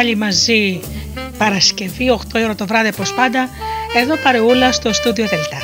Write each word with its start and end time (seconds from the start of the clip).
Πάλι 0.00 0.16
μαζί 0.16 0.80
Παρασκευή 1.38 2.18
8 2.32 2.40
ώρα 2.44 2.54
το 2.54 2.66
βράδυ 2.66 2.88
όπως 2.88 3.14
πάντα 3.14 3.48
εδώ 3.96 4.16
παρεούλα 4.16 4.72
στο 4.72 4.92
στούντιο 4.92 5.26
Δελτά. 5.26 5.58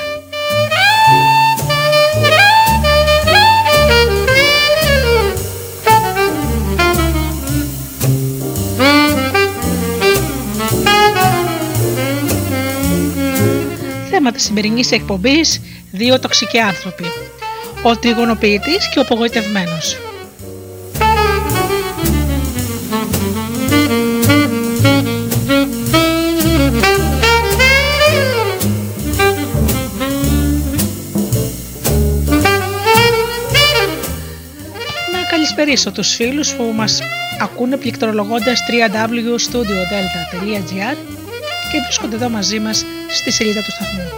Θέματα 14.10 14.38
σημερινής 14.38 14.92
εκπομπής 14.92 15.60
δύο 15.90 16.20
τοξικοί 16.20 16.58
άνθρωποι. 16.58 17.04
Ο 17.82 17.96
τριγωνοποιητής 17.96 18.88
και 18.88 18.98
ο 18.98 19.02
απογοητευμένος. 19.02 19.96
Καλησπερίσω 35.66 36.02
τους 36.02 36.14
φίλους 36.14 36.54
που 36.54 36.72
μας 36.76 37.00
ακούνε 37.40 37.76
πληκτρολογώντας 37.76 38.60
www.studiodelta.gr 38.68 40.96
και 41.72 41.80
βρίσκονται 41.84 42.16
εδώ 42.16 42.28
μαζί 42.28 42.58
μας 42.58 42.84
στη 43.10 43.30
σελίδα 43.30 43.62
του 43.62 43.70
σταθμού. 43.70 44.10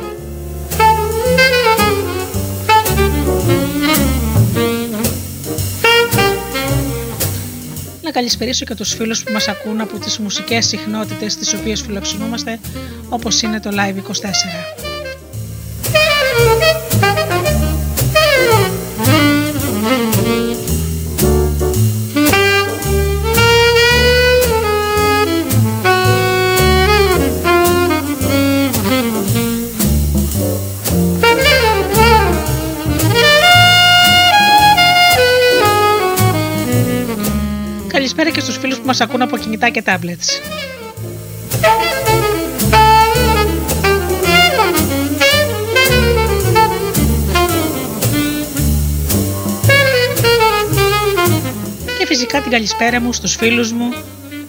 Να 8.02 8.10
καλησπερίσω 8.10 8.64
και 8.64 8.74
τους 8.74 8.94
φίλους 8.94 9.22
που 9.22 9.32
μας 9.32 9.48
ακούν 9.48 9.80
από 9.80 9.98
τις 9.98 10.18
μουσικές 10.18 10.66
συχνότητες 10.66 11.36
τις 11.36 11.54
οποίες 11.54 11.80
φιλοξενούμαστε 11.80 12.58
όπως 13.08 13.42
είναι 13.42 13.60
το 13.60 13.70
Live 13.72 13.96
24. 13.96 14.77
Μας 38.88 39.00
ακούν 39.00 39.22
από 39.22 39.36
κινητά 39.36 39.68
και 39.68 39.82
tablets. 39.86 40.40
Και 51.98 52.06
φυσικά 52.06 52.40
την 52.40 52.50
καλησπέρα 52.50 53.00
μου 53.00 53.12
στους 53.12 53.34
φίλους 53.34 53.72
μου, 53.72 53.92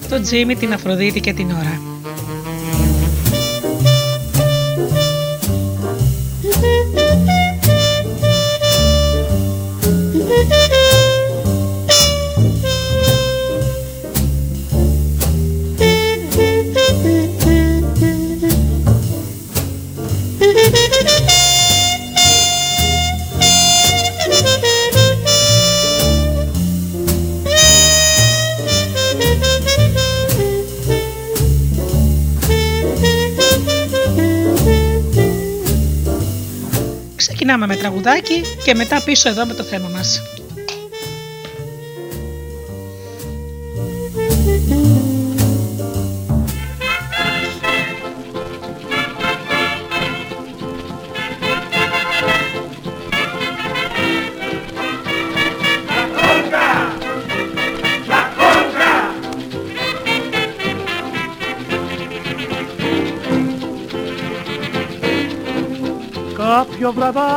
τον 0.08 0.22
Τζίμι, 0.22 0.56
την 0.56 0.72
Αφροδίτη 0.72 1.20
και 1.20 1.32
την 1.32 1.50
Ωρα. 1.50 1.89
Τραγουδάκι 38.00 38.42
και 38.64 38.74
μετά 38.74 39.02
πίσω 39.02 39.28
εδώ 39.28 39.46
με 39.46 39.54
το 39.54 39.62
θέμα 39.62 39.88
μας. 39.88 40.22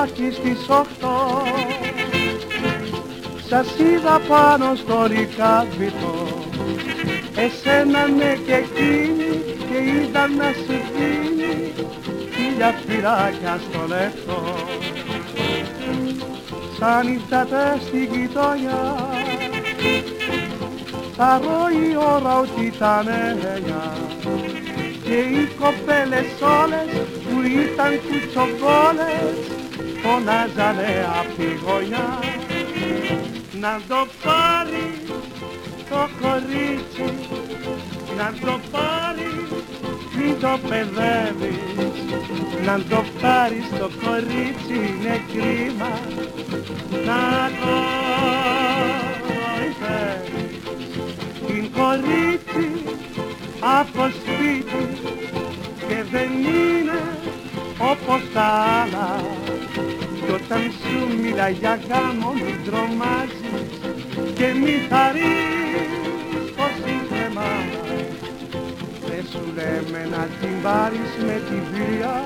Κάποιο 0.04 0.24
βραδάκι 0.24 0.36
στις 0.36 0.70
οχτώ 0.70 1.44
Σας 3.50 3.68
είδα 3.80 4.22
πάνω 4.28 4.76
στο 4.76 5.06
ρικάβιτο. 5.06 6.28
Εσένα 7.36 8.08
ναι 8.08 8.38
και 8.46 8.54
εκείνη 8.54 9.42
και 9.70 9.78
είδα 9.90 10.28
να 10.28 10.44
σου 10.44 10.78
δίνει 10.94 11.74
χίλια 12.36 12.76
σφυράκια 12.82 13.60
στο 13.70 13.88
λεπτό. 13.88 14.44
Σαν 16.80 17.08
ήρθατε 17.08 17.80
στη 17.88 18.10
γειτονιά 18.12 19.10
θα 21.16 21.42
ρώει 21.44 21.90
η 21.92 21.96
ώρα 21.96 22.40
ότι 22.40 22.66
ήταν 22.66 23.08
εννιά. 23.08 23.98
Και 25.04 25.16
οι 25.16 25.50
κοπέλες 25.60 26.32
όλες 26.42 27.08
που 27.24 27.42
ήταν 27.42 28.00
κουτσομπόλες 28.08 29.53
φωνάζανε 30.04 31.08
απ' 31.20 31.36
τη 31.38 31.48
γωνιά. 31.66 32.20
Να 33.60 33.82
το 33.88 34.08
πάρει 34.24 34.88
το 35.90 36.10
κορίτσι 36.22 37.14
να 38.18 38.34
το 38.42 38.60
πάρει 38.72 39.34
μην 40.16 40.40
το 40.40 40.60
παιδεύεις. 40.68 41.94
Να 42.66 42.80
το 42.90 43.04
πάρεις 43.22 43.66
το 43.80 43.90
κορίτσι 44.06 44.74
είναι 44.74 45.22
κρίμα. 45.34 46.00
Να 47.06 47.50
το 47.60 47.76
υφέρεις. 49.70 50.62
Την 51.48 51.72
κορίτσι 51.72 52.84
από 53.80 54.10
σπίτι 54.10 55.02
και 55.88 56.04
δεν 56.12 56.30
είναι 56.32 57.02
όπως 57.80 58.22
τα 58.34 58.44
άλλα. 58.44 59.23
κι 59.23 59.23
όταν 60.54 60.72
σου 60.72 61.22
μιλά 61.22 61.50
για 61.50 61.80
γάμο 61.90 62.34
μην 62.34 62.56
τρομάζεις 62.66 63.70
και 64.34 64.48
μη 64.54 64.76
χαρείς 64.90 66.52
πως 66.56 66.76
είναι 66.92 67.30
μάνα 67.34 67.82
δεν 69.08 69.26
σου 69.32 69.44
λέμε 69.56 70.08
να 70.12 70.28
την 70.40 70.62
πάρεις 70.64 71.12
με 71.26 71.42
τη 71.50 71.58
βία 71.72 72.24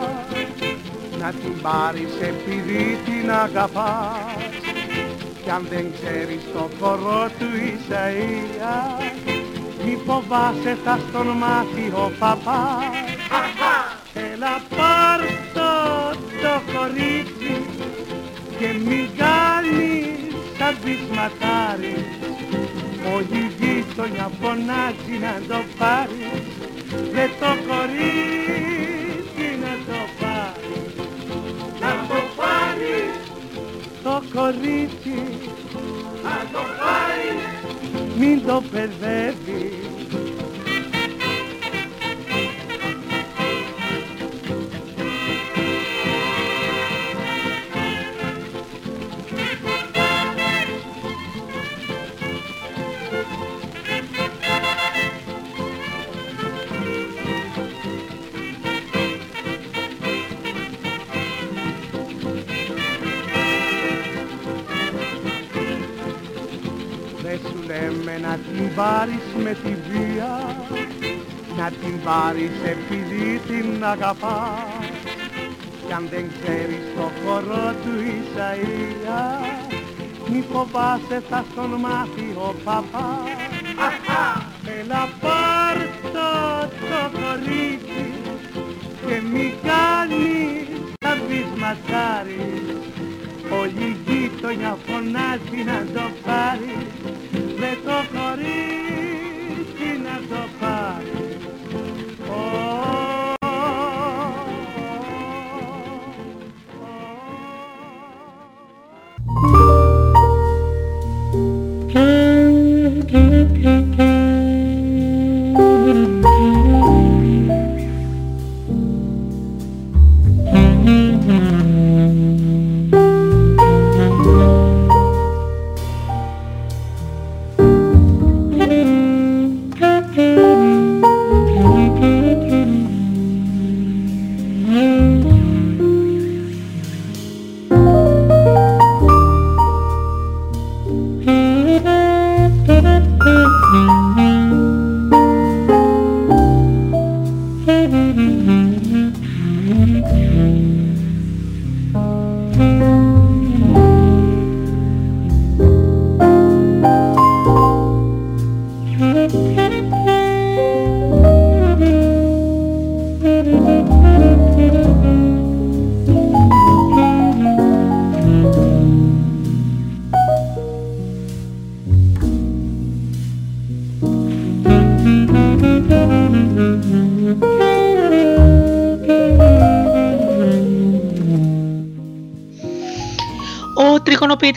να 1.20 1.30
την 1.30 1.62
πάρεις 1.62 2.14
επειδή 2.22 2.98
την 3.06 3.32
αγαπάς. 3.32 4.44
Κι 5.44 5.50
αν 5.50 5.68
δεν 5.70 5.86
ξέρεις 5.94 6.42
το 6.54 6.70
χορό 6.80 7.28
του 7.40 7.50
Ισαΐας 7.70 9.12
μη 9.86 9.98
φοβάσαι 10.06 10.78
θα 10.84 11.00
στον 11.10 11.28
μάθει 11.28 11.92
ο 11.94 12.12
παπάς. 12.20 12.84
Έλα 14.14 14.62
πάρ' 14.78 15.26
το 15.54 15.98
το 16.42 16.62
κορίτσι 16.74 17.37
και 18.60 18.74
μη 18.86 19.10
κάνεις 19.18 20.18
σαν 20.58 20.76
πεισματάρι 20.84 21.96
Όλη 23.16 23.52
γείτονια 23.60 24.32
φωνάζει 24.42 25.16
να 25.22 25.34
το 25.48 25.64
πάρει. 25.78 26.32
Με 27.14 27.30
το 27.40 27.52
κορίτσι 27.68 29.48
να 29.64 29.74
το 29.88 30.00
πάρει. 30.20 30.80
Να 31.82 31.92
το 32.08 32.20
πάρει. 32.36 33.00
Το 34.04 34.22
κορίτσι. 34.34 35.20
Να 36.24 36.38
το 36.52 36.64
πάρει. 36.82 37.32
Μην 38.18 38.46
το 38.46 38.64
παιδεύει 38.72 39.72
την 68.58 68.76
πάρεις 68.76 69.26
με 69.44 69.58
τη 69.64 69.74
βία 69.90 70.56
Να 71.58 71.70
την 71.70 72.02
πάρεις 72.04 72.52
επειδή 72.66 73.42
την 73.48 73.84
αγαπάς. 73.84 74.86
Κι 75.88 75.94
αν 75.94 76.08
δεν 76.12 76.26
ξέρεις 76.42 76.84
το 76.96 77.12
χορό 77.24 77.74
του 77.84 77.94
Ισαΐα 78.16 79.24
Μη 80.30 80.44
φοβάσαι 80.52 81.24
θα 81.30 81.46
στον 81.52 81.70
μάθει 81.70 82.28
ο 82.36 82.56
παπάς. 82.64 83.30
Έλα 84.80 85.08
πάρ' 85.22 85.88
το 86.14 86.30
το 86.90 87.20
κορίτσι 87.20 88.12
και 89.08 89.22
μη 89.32 89.54
κάνεις 89.64 90.94
τα 91.00 91.18
βυσματάρι 91.28 92.62
Όλη 93.62 93.86
η 93.86 93.98
γείτονια 94.06 94.78
φωνάζει 94.86 95.64
να 95.66 95.86
το 95.94 96.10
πάρεις 96.26 97.07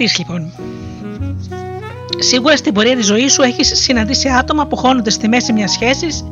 τριγωνοποιητή 0.01 0.19
λοιπόν. 0.19 0.53
Σίγουρα 2.19 2.57
στην 2.57 2.73
πορεία 2.73 2.97
της 2.97 3.07
ζωής 3.07 3.33
σου 3.33 3.43
έχεις 3.43 3.73
συναντήσει 3.75 4.29
άτομα 4.29 4.67
που 4.67 4.77
χώνονται 4.77 5.11
στη 5.11 5.29
μέση 5.29 5.53
μιας 5.53 5.73
σχέσης, 5.73 6.25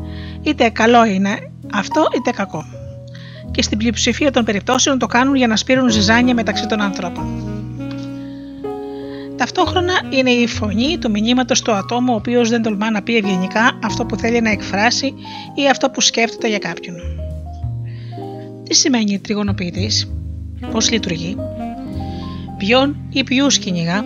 είτε 0.42 0.68
καλό 0.68 1.04
είναι 1.04 1.50
αυτό 1.72 2.08
είτε 2.16 2.30
κακό. 2.30 2.64
Και 3.50 3.62
στην 3.62 3.78
πλειοψηφία 3.78 4.30
των 4.30 4.44
περιπτώσεων 4.44 4.98
το 4.98 5.06
κάνουν 5.06 5.34
για 5.34 5.46
να 5.46 5.56
σπείρουν 5.56 5.88
ζυζάνια 5.88 6.34
μεταξύ 6.34 6.66
των 6.66 6.80
ανθρώπων. 6.80 7.42
Ταυτόχρονα 9.36 9.92
είναι 10.10 10.30
η 10.30 10.46
φωνή 10.46 10.98
του 10.98 11.10
μηνύματος 11.10 11.62
του 11.62 11.72
ατόμου 11.72 12.12
ο 12.12 12.16
οποίος 12.16 12.48
δεν 12.48 12.62
τολμά 12.62 12.90
να 12.90 13.02
πει 13.02 13.16
ευγενικά 13.16 13.78
αυτό 13.82 14.04
που 14.04 14.16
θέλει 14.16 14.40
να 14.40 14.50
εκφράσει 14.50 15.14
ή 15.54 15.68
αυτό 15.70 15.90
που 15.90 16.00
σκέφτεται 16.00 16.48
για 16.48 16.58
κάποιον. 16.58 16.96
Τι 18.62 18.74
σημαίνει 18.74 19.18
τριγωνοποιητής, 19.18 20.12
πώς 20.72 20.90
λειτουργεί, 20.90 21.36
ποιον 22.58 22.96
ή 23.18 23.24
ποιου 23.24 23.46
κυνηγά, 23.46 24.04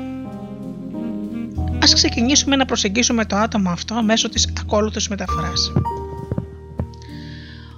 ας 1.83 1.95
ξεκινήσουμε 1.95 2.57
να 2.57 2.65
προσεγγίσουμε 2.65 3.25
το 3.25 3.37
άτομο 3.37 3.71
αυτό 3.71 4.03
μέσω 4.03 4.29
της 4.29 4.53
ακόλουθης 4.61 5.09
μεταφοράς. 5.09 5.73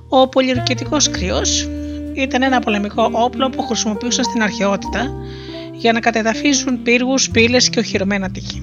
Ο 0.08 0.28
πολυερκητικός 0.28 1.10
κρυός 1.10 1.68
ήταν 2.12 2.42
ένα 2.42 2.60
πολεμικό 2.60 3.10
όπλο 3.12 3.50
που 3.50 3.62
χρησιμοποιούσαν 3.62 4.24
στην 4.24 4.42
αρχαιότητα 4.42 5.12
για 5.72 5.92
να 5.92 6.00
κατεδαφίζουν 6.00 6.82
πύργους, 6.82 7.30
πύλες 7.30 7.68
και 7.68 7.78
οχυρωμένα 7.78 8.30
τείχη. 8.30 8.62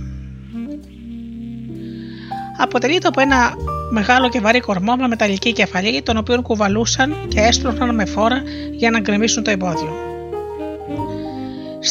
Αποτελείται 2.57 3.07
από 3.07 3.21
ένα 3.21 3.53
μεγάλο 3.91 4.29
και 4.29 4.39
βαρύ 4.39 4.59
κορμό 4.59 4.95
με 4.95 5.07
μεταλλική 5.07 5.53
κεφαλή, 5.53 6.01
τον 6.01 6.17
οποίο 6.17 6.41
κουβαλούσαν 6.41 7.15
και 7.27 7.39
έσπρωχναν 7.39 7.95
με 7.95 8.05
φόρα 8.05 8.41
για 8.71 8.91
να 8.91 8.99
γκρεμίσουν 8.99 9.43
το 9.43 9.51
εμπόδιο. 9.51 10.10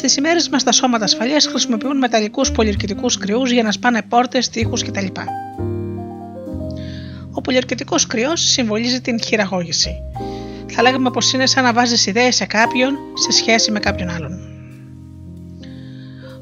Στις 0.01 0.17
ημέρες 0.17 0.49
μας 0.49 0.63
τα 0.63 0.73
σώματα 0.73 1.05
ασφαλείας 1.05 1.47
χρησιμοποιούν 1.47 1.99
μεταλλικούς 1.99 2.53
πολιορκητικού 2.53 3.07
κρυούς 3.21 3.51
για 3.51 3.63
να 3.63 3.73
σπάνε 3.73 4.03
πόρτες, 4.03 4.49
τείχους 4.49 4.83
κτλ. 4.83 5.07
Ο 7.33 7.41
πολιορκητικό 7.41 7.97
κρυός 8.09 8.41
συμβολίζει 8.41 9.01
την 9.01 9.21
χειραγώγηση. 9.21 9.91
Θα 10.67 10.83
λέγαμε 10.83 11.11
πως 11.11 11.33
είναι 11.33 11.47
σαν 11.47 11.65
να 11.65 11.73
βάζεις 11.73 12.07
ιδέες 12.07 12.35
σε 12.35 12.45
κάποιον 12.45 12.97
σε 13.15 13.33
σχέση 13.33 13.71
με 13.71 13.79
κάποιον 13.79 14.09
άλλον. 14.09 14.39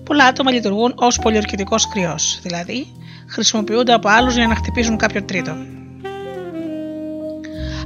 Πολλά 0.04 0.24
άτομα 0.24 0.50
λειτουργούν 0.50 0.92
ως 0.96 1.18
πολιορκητικό 1.18 1.76
κρυός, 1.92 2.38
δηλαδή 2.42 2.86
χρησιμοποιούνται 3.26 3.92
από 3.92 4.08
άλλους 4.08 4.34
για 4.34 4.46
να 4.46 4.54
χτυπήσουν 4.54 4.96
κάποιον 4.96 5.26
τρίτο. 5.26 5.56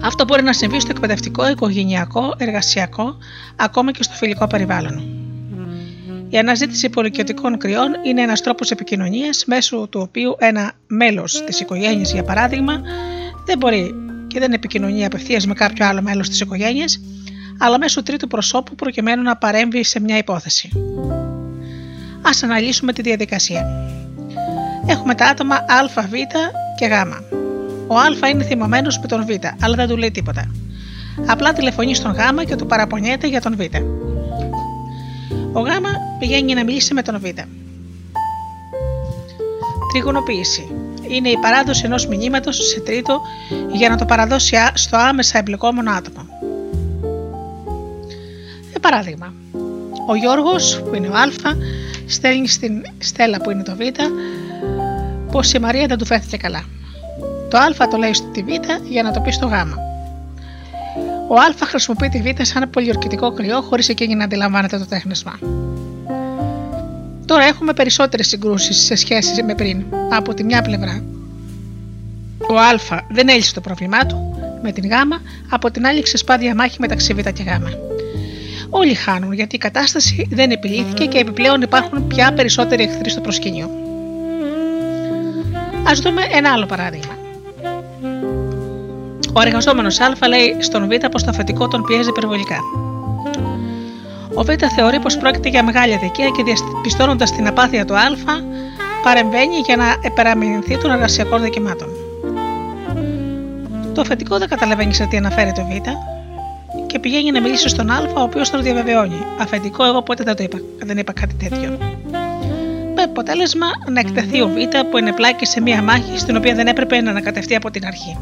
Αυτό 0.02 0.24
μπορεί 0.24 0.42
να 0.42 0.52
συμβεί 0.52 0.80
στο 0.80 0.90
εκπαιδευτικό, 0.90 1.48
οικογενειακό, 1.48 2.34
εργασιακό, 2.36 3.16
ακόμα 3.56 3.92
και 3.92 4.02
στο 4.02 4.14
φιλικό 4.14 4.46
περιβάλλον. 4.46 5.21
Η 6.32 6.38
αναζήτηση 6.38 6.90
πολυκιωτικών 6.90 7.58
κρυών 7.58 7.92
είναι 8.04 8.22
ένας 8.22 8.40
τρόπος 8.40 8.70
επικοινωνίας 8.70 9.44
μέσω 9.44 9.88
του 9.90 10.00
οποίου 10.00 10.36
ένα 10.38 10.72
μέλος 10.86 11.44
της 11.44 11.60
οικογένειας, 11.60 12.12
για 12.12 12.22
παράδειγμα, 12.22 12.80
δεν 13.46 13.58
μπορεί 13.58 13.94
και 14.26 14.38
δεν 14.38 14.52
επικοινωνεί 14.52 15.04
απευθείας 15.04 15.46
με 15.46 15.54
κάποιο 15.54 15.86
άλλο 15.86 16.02
μέλος 16.02 16.28
της 16.28 16.40
οικογένειας, 16.40 17.00
αλλά 17.58 17.78
μέσω 17.78 18.02
τρίτου 18.02 18.26
προσώπου 18.26 18.74
προκειμένου 18.74 19.22
να 19.22 19.36
παρέμβει 19.36 19.84
σε 19.84 20.00
μια 20.00 20.16
υπόθεση. 20.16 20.70
Α 22.22 22.30
αναλύσουμε 22.42 22.92
τη 22.92 23.02
διαδικασία. 23.02 23.66
Έχουμε 24.86 25.14
τα 25.14 25.26
άτομα 25.26 25.54
Α, 25.54 26.06
Β 26.08 26.12
και 26.78 26.86
Γ. 26.86 26.92
Ο 27.86 27.98
Α 27.98 28.28
είναι 28.28 28.44
θυμωμένος 28.44 28.98
με 28.98 29.06
τον 29.06 29.26
Β, 29.26 29.30
αλλά 29.60 29.74
δεν 29.74 29.88
του 29.88 29.96
λέει 29.96 30.10
τίποτα. 30.10 30.50
Απλά 31.26 31.52
τηλεφωνεί 31.52 31.94
στον 31.94 32.12
Γ 32.12 32.44
και 32.46 32.56
του 32.56 32.66
παραπονιέται 32.66 33.26
για 33.26 33.40
τον 33.40 33.56
Β. 33.56 33.60
Ο 35.52 35.60
Γ 35.60 35.68
πηγαίνει 36.18 36.54
να 36.54 36.64
μιλήσει 36.64 36.94
με 36.94 37.02
τον 37.02 37.20
Β. 37.20 37.24
Τριγωνοποίηση. 39.92 40.70
Είναι 41.08 41.28
η 41.28 41.36
παράδοση 41.36 41.82
ενός 41.84 42.06
μηνύματος 42.06 42.56
σε 42.56 42.80
τρίτο 42.80 43.20
για 43.72 43.88
να 43.88 43.96
το 43.96 44.04
παραδώσει 44.04 44.56
στο 44.74 44.96
άμεσα 44.96 45.38
εμπλεκόμενο 45.38 45.90
άτομο. 45.90 46.26
Για 48.70 48.80
παράδειγμα, 48.80 49.34
ο 50.08 50.14
Γιώργος 50.14 50.82
που 50.88 50.94
είναι 50.94 51.08
ο 51.08 51.14
Α 51.14 51.26
στέλνει 52.06 52.48
στην 52.48 52.82
Στέλλα 52.98 53.40
που 53.40 53.50
είναι 53.50 53.62
το 53.62 53.76
Β 53.76 53.80
πως 55.32 55.52
η 55.52 55.58
Μαρία 55.58 55.86
δεν 55.86 55.98
του 55.98 56.06
φέρθηκε 56.06 56.36
καλά. 56.36 56.64
Το 57.50 57.58
Α 57.58 57.88
το 57.90 57.96
λέει 57.96 58.12
στη 58.14 58.42
Β 58.42 58.48
για 58.88 59.02
να 59.02 59.12
το 59.12 59.20
πει 59.20 59.30
στο 59.30 59.46
Γ. 59.46 59.52
Ο 61.32 61.34
Α 61.34 61.66
χρησιμοποιεί 61.66 62.08
τη 62.08 62.22
Β 62.22 62.42
σαν 62.42 62.70
πολιορκητικό 62.70 63.32
κρυό 63.32 63.60
χωρίς 63.60 63.88
εκείνη 63.88 64.14
να 64.14 64.24
αντιλαμβάνεται 64.24 64.78
το 64.78 64.86
τέχνασμα. 64.86 65.38
Τώρα 67.26 67.44
έχουμε 67.44 67.72
περισσότερες 67.72 68.28
συγκρούσεις 68.28 68.76
σε 68.76 68.94
σχέση 68.94 69.42
με 69.42 69.54
πριν. 69.54 69.84
Από 70.10 70.34
τη 70.34 70.44
μια 70.44 70.62
πλευρά, 70.62 71.04
ο 72.48 72.58
Α 72.58 73.00
δεν 73.10 73.28
έλυσε 73.28 73.54
το 73.54 73.60
πρόβλημά 73.60 74.06
του 74.06 74.34
με 74.62 74.72
την 74.72 74.88
Γ, 74.88 74.92
από 75.50 75.70
την 75.70 75.86
άλλη 75.86 76.02
ξεσπά 76.02 76.36
διαμάχη 76.38 76.76
μεταξύ 76.80 77.14
Β 77.14 77.18
και 77.18 77.42
Γ. 77.42 77.48
Όλοι 78.70 78.94
χάνουν 78.94 79.32
γιατί 79.32 79.54
η 79.54 79.58
κατάσταση 79.58 80.28
δεν 80.30 80.50
επιλύθηκε 80.50 81.06
και 81.06 81.18
επιπλέον 81.18 81.62
υπάρχουν 81.62 82.06
πια 82.06 82.32
περισσότεροι 82.32 82.82
εχθροί 82.82 83.10
στο 83.10 83.20
προσκήνιο. 83.20 83.70
Α 85.84 85.92
δούμε 86.02 86.22
ένα 86.32 86.52
άλλο 86.52 86.66
παράδειγμα. 86.66 87.21
Ο 89.32 89.40
εργαζόμενος 89.40 90.00
Α 90.00 90.28
λέει 90.28 90.56
στον 90.58 90.88
Β 90.88 91.06
πως 91.10 91.22
το 91.22 91.30
αφεντικό 91.30 91.68
τον 91.68 91.84
πιέζει 91.84 92.08
υπερβολικά. 92.08 92.56
Ο 94.34 94.42
Β 94.42 94.48
θεωρεί 94.76 95.00
πως 95.00 95.16
πρόκειται 95.16 95.48
για 95.48 95.64
μεγάλη 95.64 95.94
αδικία 95.94 96.28
και 96.28 96.42
διαπιστώνοντας 96.42 97.32
την 97.32 97.46
απάθεια 97.46 97.84
του 97.84 97.94
Α, 97.94 98.00
παρεμβαίνει 99.02 99.56
για 99.66 99.76
να 99.76 99.84
επεραμεινθεί 100.02 100.78
των 100.78 100.90
εργασιακών 100.90 101.42
δικαιωμάτων. 101.42 101.88
Το 103.94 104.00
αφεντικό 104.00 104.38
δεν 104.38 104.48
καταλαβαίνει 104.48 104.94
σε 104.94 105.06
τι 105.06 105.16
αναφέρει 105.16 105.52
το 105.52 105.64
Β 105.64 105.88
και 106.86 106.98
πηγαίνει 106.98 107.30
να 107.30 107.40
μιλήσει 107.40 107.68
στον 107.68 107.90
Α, 107.90 107.98
ο 108.14 108.20
οποίος 108.20 108.50
τον 108.50 108.62
διαβεβαιώνει. 108.62 109.24
Αφεντικό, 109.40 109.84
εγώ 109.84 110.02
ποτέ 110.02 110.24
δεν 110.24 110.36
το 110.36 110.42
είπα, 110.42 110.58
δεν 110.84 110.98
είπα 110.98 111.12
κάτι 111.12 111.34
τέτοιο. 111.34 111.78
Με 112.94 113.02
αποτέλεσμα 113.02 113.66
να 113.88 114.00
εκτεθεί 114.00 114.40
ο 114.42 114.48
Β 114.48 114.90
που 114.90 114.98
είναι 114.98 115.12
πλάκη 115.12 115.46
σε 115.46 115.60
μία 115.60 115.82
μάχη 115.82 116.18
στην 116.18 116.36
οποία 116.36 116.54
δεν 116.54 116.66
έπρεπε 116.66 117.00
να 117.00 117.10
ανακατευτεί 117.10 117.54
από 117.54 117.70
την 117.70 117.86
αρχή. 117.86 118.16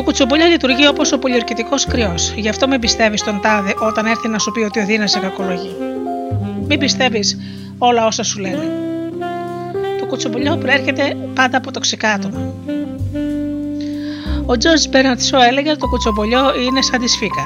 Το 0.00 0.06
κουτσομπολιά 0.06 0.46
λειτουργεί 0.46 0.86
όπως 0.86 1.12
ο 1.12 1.18
πολιορκητικός 1.18 1.84
κρυός. 1.84 2.32
Γι' 2.36 2.48
αυτό 2.48 2.68
μην 2.68 2.80
πιστεύει 2.80 3.16
τον 3.24 3.40
τάδε 3.40 3.74
όταν 3.80 4.06
έρθει 4.06 4.28
να 4.28 4.38
σου 4.38 4.50
πει 4.50 4.60
ότι 4.60 4.80
ο 4.80 4.86
Δίνας 4.86 5.10
σε 5.10 5.18
κακολογεί. 5.18 5.76
Μην 6.66 6.78
πιστεύεις 6.78 7.38
όλα 7.78 8.06
όσα 8.06 8.22
σου 8.22 8.38
λένε. 8.38 8.62
Το 9.98 10.06
κουτσομπολιό 10.06 10.56
προέρχεται 10.56 11.16
πάντα 11.34 11.56
από 11.56 11.70
τοξικά 11.70 12.10
άτομα. 12.10 12.54
Ο 14.46 14.56
Τζορτ 14.56 14.88
Μπέρναρτ 14.88 15.20
Σο 15.20 15.40
έλεγε 15.40 15.70
ότι 15.70 15.78
το 15.78 15.86
κουτσομπολιό 15.86 16.40
είναι 16.66 16.82
σαν 16.82 17.00
τη 17.00 17.08
σφίκα. 17.08 17.44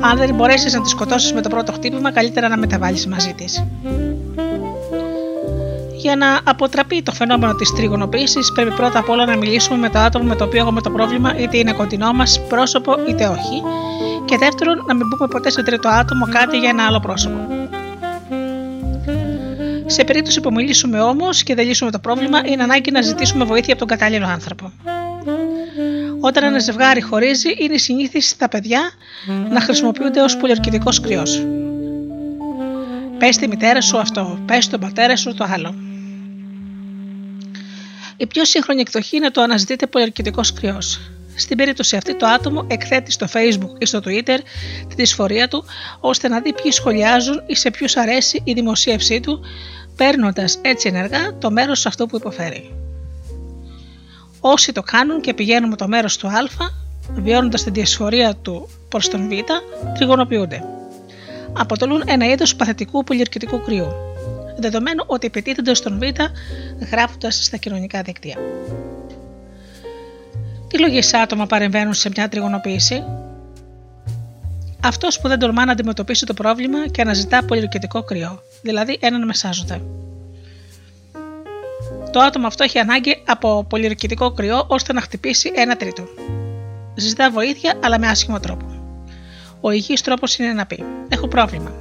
Αν 0.00 0.18
δεν 0.18 0.34
μπορέσεις 0.34 0.74
να 0.74 0.80
τη 0.80 0.88
σκοτώσεις 0.88 1.32
με 1.32 1.40
το 1.40 1.48
πρώτο 1.48 1.72
χτύπημα, 1.72 2.12
καλύτερα 2.12 2.48
να 2.48 2.56
μεταβάλεις 2.56 3.06
μαζί 3.06 3.34
της. 3.34 3.64
Για 6.02 6.16
να 6.16 6.40
αποτραπεί 6.44 7.02
το 7.02 7.12
φαινόμενο 7.12 7.54
της 7.54 7.72
τριγωνοποίησης, 7.72 8.52
πρέπει 8.52 8.70
πρώτα 8.70 8.98
απ' 8.98 9.08
όλα 9.08 9.26
να 9.26 9.36
μιλήσουμε 9.36 9.78
με 9.78 9.88
το 9.88 9.98
άτομο 9.98 10.24
με 10.24 10.36
το 10.36 10.44
οποίο 10.44 10.60
έχουμε 10.60 10.80
το 10.80 10.90
πρόβλημα, 10.90 11.38
είτε 11.38 11.58
είναι 11.58 11.72
κοντινό 11.72 12.12
μας 12.12 12.40
πρόσωπο 12.48 12.94
είτε 13.08 13.26
όχι. 13.26 13.62
Και 14.24 14.36
δεύτερον, 14.38 14.84
να 14.86 14.94
μην 14.94 15.08
πούμε 15.08 15.28
ποτέ 15.28 15.50
σε 15.50 15.62
τρίτο 15.62 15.88
άτομο 15.88 16.26
κάτι 16.30 16.58
για 16.58 16.68
ένα 16.68 16.86
άλλο 16.86 17.00
πρόσωπο. 17.00 17.36
Σε 19.86 20.04
περίπτωση 20.04 20.40
που 20.40 20.52
μιλήσουμε 20.52 21.00
όμως 21.00 21.42
και 21.42 21.54
δεν 21.54 21.66
λύσουμε 21.66 21.90
το 21.90 21.98
πρόβλημα, 21.98 22.40
είναι 22.44 22.62
ανάγκη 22.62 22.90
να 22.90 23.02
ζητήσουμε 23.02 23.44
βοήθεια 23.44 23.74
από 23.74 23.86
τον 23.86 23.98
κατάλληλο 23.98 24.26
άνθρωπο. 24.26 24.72
Όταν 26.20 26.44
ένα 26.44 26.58
ζευγάρι 26.58 27.00
χωρίζει, 27.00 27.48
είναι 27.58 27.76
συνήθις 27.76 28.36
τα 28.36 28.48
παιδιά 28.48 28.80
να 29.50 29.60
χρησιμοποιούνται 29.60 30.20
ως 30.20 30.36
πολιορκητικός 30.36 31.00
κρυός. 31.00 31.46
Πες 33.18 33.36
τη 33.36 33.48
μητέρα 33.48 33.80
σου 33.80 33.98
αυτό, 33.98 34.38
πες 34.46 34.68
τον 34.68 34.80
πατέρα 34.80 35.16
σου 35.16 35.34
το 35.34 35.46
άλλο. 35.54 35.74
Η 38.22 38.26
πιο 38.26 38.44
σύγχρονη 38.44 38.80
εκδοχή 38.80 39.16
είναι 39.16 39.30
το 39.30 39.40
αναζητείται 39.40 39.86
πολιορκητικό 39.86 40.40
κρυός. 40.54 41.00
Στην 41.36 41.56
περίπτωση 41.56 41.96
αυτή, 41.96 42.16
το 42.16 42.26
άτομο 42.26 42.66
εκθέτει 42.68 43.12
στο 43.12 43.26
Facebook 43.32 43.74
ή 43.78 43.86
στο 43.86 43.98
Twitter 44.04 44.38
τη 44.88 44.94
δυσφορία 44.94 45.48
του, 45.48 45.64
ώστε 46.00 46.28
να 46.28 46.40
δει 46.40 46.52
ποιοι 46.52 46.72
σχολιάζουν 46.72 47.42
ή 47.46 47.56
σε 47.56 47.70
ποιους 47.70 47.96
αρέσει 47.96 48.40
η 48.44 48.52
δημοσίευσή 48.52 49.20
του, 49.20 49.40
παίρνοντας 49.96 50.58
έτσι 50.62 50.88
ενεργά 50.88 51.38
το 51.38 51.50
μέρος 51.50 51.86
αυτού 51.86 52.06
που 52.06 52.16
υποφέρει. 52.16 52.74
Όσοι 54.40 54.72
το 54.72 54.82
κάνουν 54.82 55.20
και 55.20 55.34
πηγαίνουν 55.34 55.68
με 55.68 55.76
το 55.76 55.88
μέρος 55.88 56.16
του 56.16 56.28
Α, 56.28 56.32
βιώνοντας 57.14 57.62
την 57.62 57.72
διασφορία 57.72 58.34
του 58.34 58.68
προς 58.88 59.08
τον 59.08 59.28
Β, 59.28 59.32
τριγωνοποιούνται. 59.94 60.64
Αποτελούν 61.52 62.02
ένα 62.06 62.26
είδος 62.26 62.56
παθητικού 62.56 63.04
πολιορκητικού 63.04 63.60
κρυού, 63.60 63.86
δεδομένου 64.58 65.04
ότι 65.06 65.26
επιτίθενται 65.26 65.74
στον 65.74 65.98
Β 65.98 66.02
γράφοντας 66.90 67.44
στα 67.44 67.56
κοινωνικά 67.56 68.02
δίκτυα. 68.02 68.36
Τι 70.68 70.78
λογισά 70.78 71.20
άτομα 71.20 71.46
παρεμβαίνουν 71.46 71.94
σε 71.94 72.10
μια 72.16 72.28
τριγωνοποίηση, 72.28 73.04
αυτός 74.84 75.20
που 75.20 75.28
δεν 75.28 75.38
τολμά 75.38 75.64
να 75.64 75.72
αντιμετωπίσει 75.72 76.26
το 76.26 76.34
πρόβλημα 76.34 76.88
και 76.88 77.00
αναζητά 77.00 77.44
πολιορκητικό 77.44 78.02
κρυό, 78.02 78.42
δηλαδή 78.62 78.98
έναν 79.00 79.24
μεσάζοντα. 79.24 79.80
Το 82.12 82.20
άτομο 82.20 82.46
αυτό 82.46 82.64
έχει 82.64 82.78
ανάγκη 82.78 83.22
από 83.26 83.64
πολιορκητικό 83.68 84.32
κρυό 84.32 84.64
ώστε 84.68 84.92
να 84.92 85.00
χτυπήσει 85.00 85.52
ένα 85.54 85.76
τρίτο. 85.76 86.04
Ζητά 86.94 87.30
βοήθεια, 87.30 87.78
αλλά 87.82 87.98
με 87.98 88.06
άσχημο 88.06 88.40
τρόπο. 88.40 88.66
Ο 89.60 89.70
υγιής 89.70 90.00
τρόπος 90.00 90.36
είναι 90.36 90.52
να 90.52 90.66
πει: 90.66 90.84
Έχω 91.08 91.28
πρόβλημα. 91.28 91.72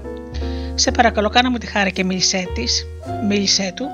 Σε 0.75 0.91
παρακαλώ, 0.91 1.29
κάνα 1.29 1.49
μου 1.49 1.57
τη 1.57 1.65
χάρη 1.65 1.91
και 1.91 2.03
μίλησέ 2.03 2.47
της, 2.53 2.85
μίλησέ 3.27 3.73
του. 3.75 3.85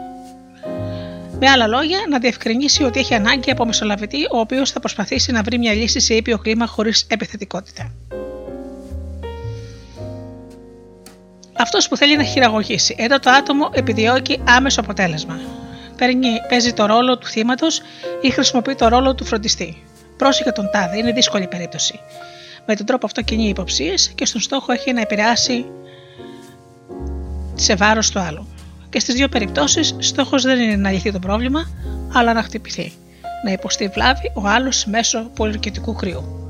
Με 1.39 1.49
άλλα 1.49 1.67
λόγια, 1.67 1.99
να 2.09 2.19
διευκρινίσει 2.19 2.83
ότι 2.83 2.99
έχει 2.99 3.13
ανάγκη 3.13 3.51
από 3.51 3.65
μεσολαβητή, 3.65 4.23
ο 4.31 4.39
οποίος 4.39 4.71
θα 4.71 4.79
προσπαθήσει 4.79 5.31
να 5.31 5.41
βρει 5.41 5.57
μια 5.57 5.73
λύση 5.73 5.99
σε 5.99 6.13
ήπιο 6.13 6.37
κλίμα 6.37 6.67
χωρίς 6.67 7.05
επιθετικότητα. 7.09 7.91
Αυτός 11.53 11.87
που 11.87 11.97
θέλει 11.97 12.17
να 12.17 12.23
χειραγωγήσει. 12.23 12.95
Εδώ 12.97 13.19
το 13.19 13.29
άτομο 13.29 13.69
επιδιώκει 13.73 14.39
άμεσο 14.47 14.79
αποτέλεσμα 14.79 15.39
παίρνει, 15.97 16.29
παίζει 16.49 16.73
το 16.73 16.85
ρόλο 16.85 17.17
του 17.17 17.27
θύματος 17.27 17.81
ή 18.21 18.29
χρησιμοποιεί 18.29 18.75
το 18.75 18.87
ρόλο 18.87 19.15
του 19.15 19.25
φροντιστή. 19.25 19.83
Πρόσεχε 20.17 20.51
τον 20.51 20.69
τάδε, 20.71 20.97
είναι 20.97 21.11
δύσκολη 21.11 21.47
περίπτωση. 21.47 21.99
Με 22.65 22.75
τον 22.75 22.85
τρόπο 22.85 23.05
αυτό 23.05 23.21
κινεί 23.21 23.47
υποψίες 23.47 24.11
και 24.15 24.25
στον 24.25 24.41
στόχο 24.41 24.71
έχει 24.71 24.93
να 24.93 25.01
επηρεάσει 25.01 25.65
σε 27.59 27.75
βάρος 27.75 28.11
του 28.11 28.19
άλλου. 28.19 28.47
Και 28.89 28.99
στις 28.99 29.15
δύο 29.15 29.27
περιπτώσεις, 29.27 29.95
στόχος 29.99 30.43
δεν 30.43 30.59
είναι 30.59 30.75
να 30.75 30.91
λυθεί 30.91 31.11
το 31.11 31.19
πρόβλημα, 31.19 31.69
αλλά 32.13 32.33
να 32.33 32.43
χτυπηθεί. 32.43 32.91
Να 33.45 33.51
υποστεί 33.51 33.87
βλάβη 33.87 34.31
ο 34.33 34.47
άλλος 34.47 34.85
μέσω 34.85 35.31
πολυκαιτικού 35.35 35.93
κρύου. 35.93 36.46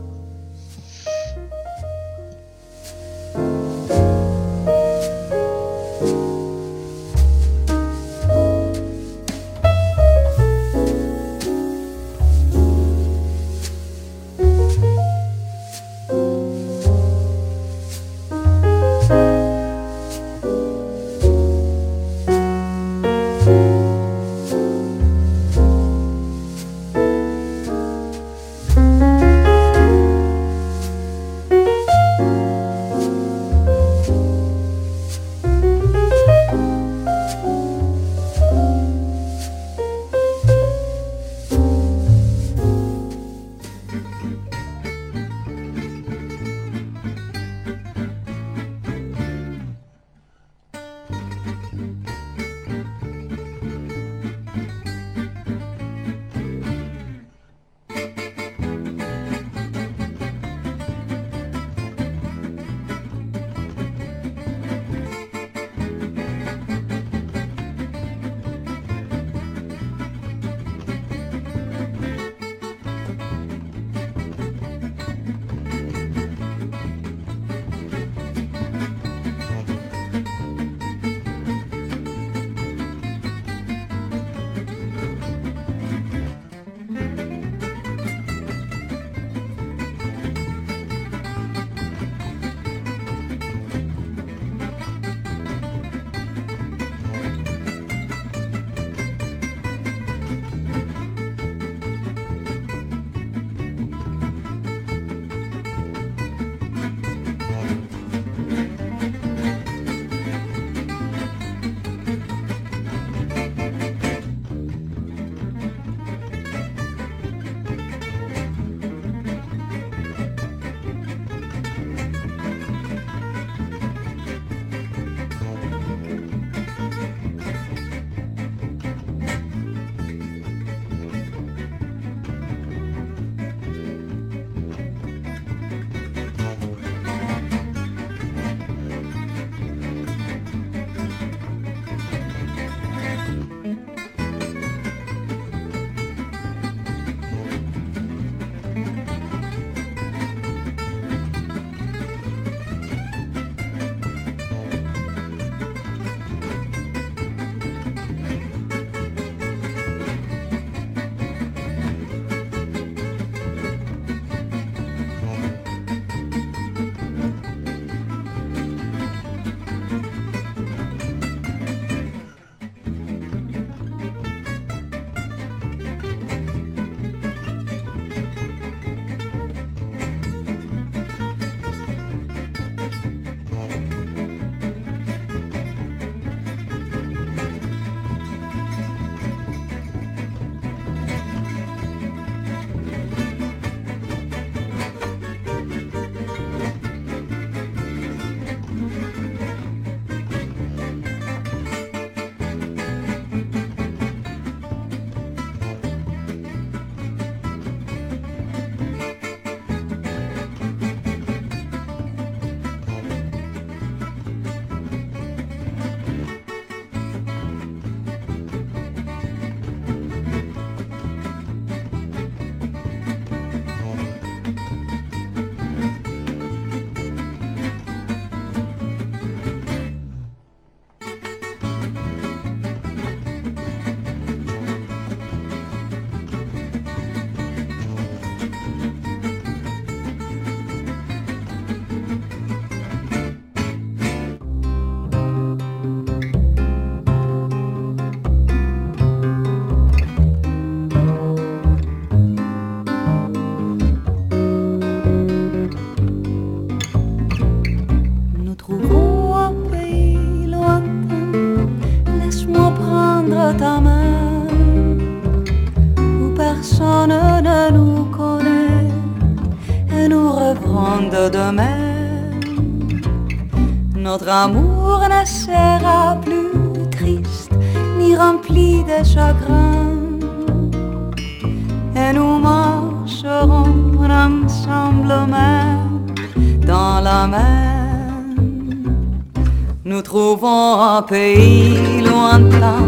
Pays 291.02 292.02
lointain, 292.04 292.84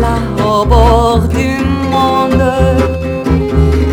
là 0.00 0.18
au 0.44 0.64
bord 0.64 1.22
du 1.28 1.58
monde, 1.90 2.42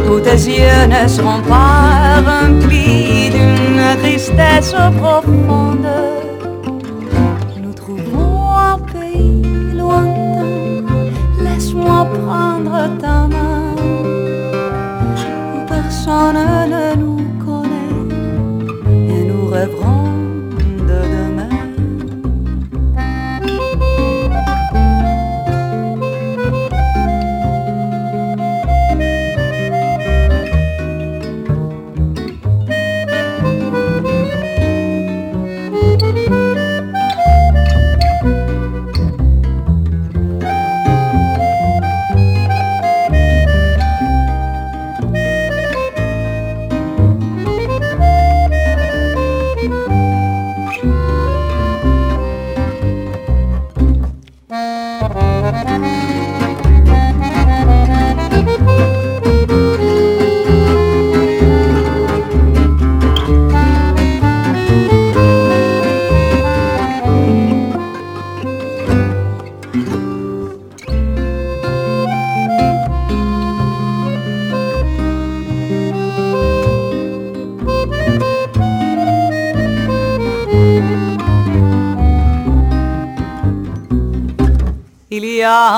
où 0.09 0.19
tes 0.19 0.31
yeux 0.31 0.87
ne 0.87 1.07
seront 1.07 1.41
pas 1.47 2.21
remplis 2.25 3.29
d'une 3.29 4.01
tristesse 4.01 4.75
profonde. 4.99 5.66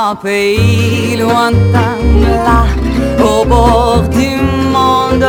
Un 0.10 0.16
pays 0.16 1.18
lointain 1.18 1.98
là 2.46 2.64
au 3.24 3.46
bord 3.46 4.04
du 4.10 4.32
monde 4.76 5.28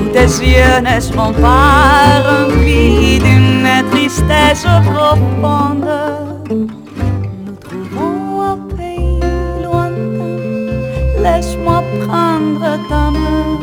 où 0.00 0.04
tes 0.14 0.30
yeux 0.52 0.80
ne 0.88 0.98
seront 0.98 1.34
pas 1.34 2.22
remplis 2.28 3.18
d'une 3.18 3.68
tristesse 3.90 4.66
profonde. 4.90 5.90
Nous 6.48 7.56
trouvons 7.66 8.40
un 8.52 8.58
pays 8.78 9.20
lointain, 9.62 10.36
laisse-moi 11.22 11.82
prendre 12.06 12.78
ta 12.88 13.10
main 13.10 13.58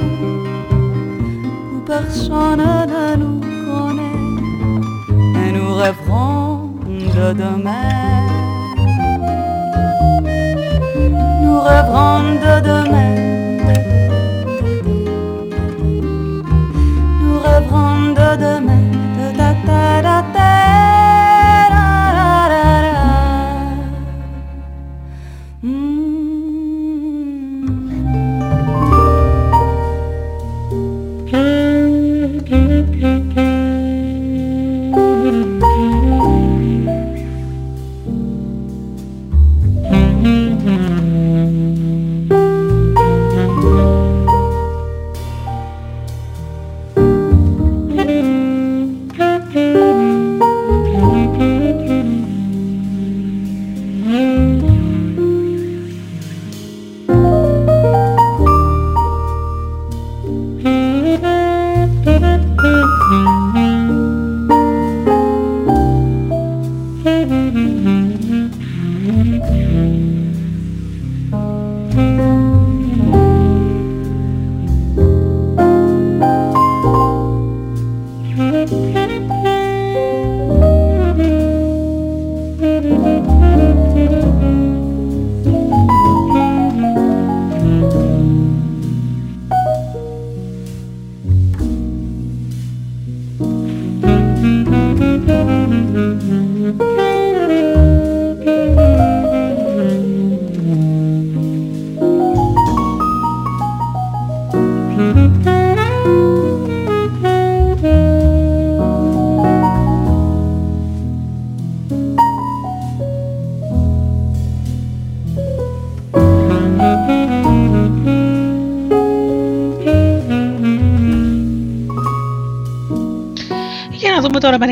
où 1.73 1.79
personne 1.87 2.67
ne 2.93 3.15
nous 3.21 3.39
connaît 3.67 5.47
et 5.47 5.51
nous 5.53 5.73
rêverons 5.73 6.69
de 6.87 7.33
demain. 7.33 8.04
reprendre 11.65 12.61
demain. 12.61 13.24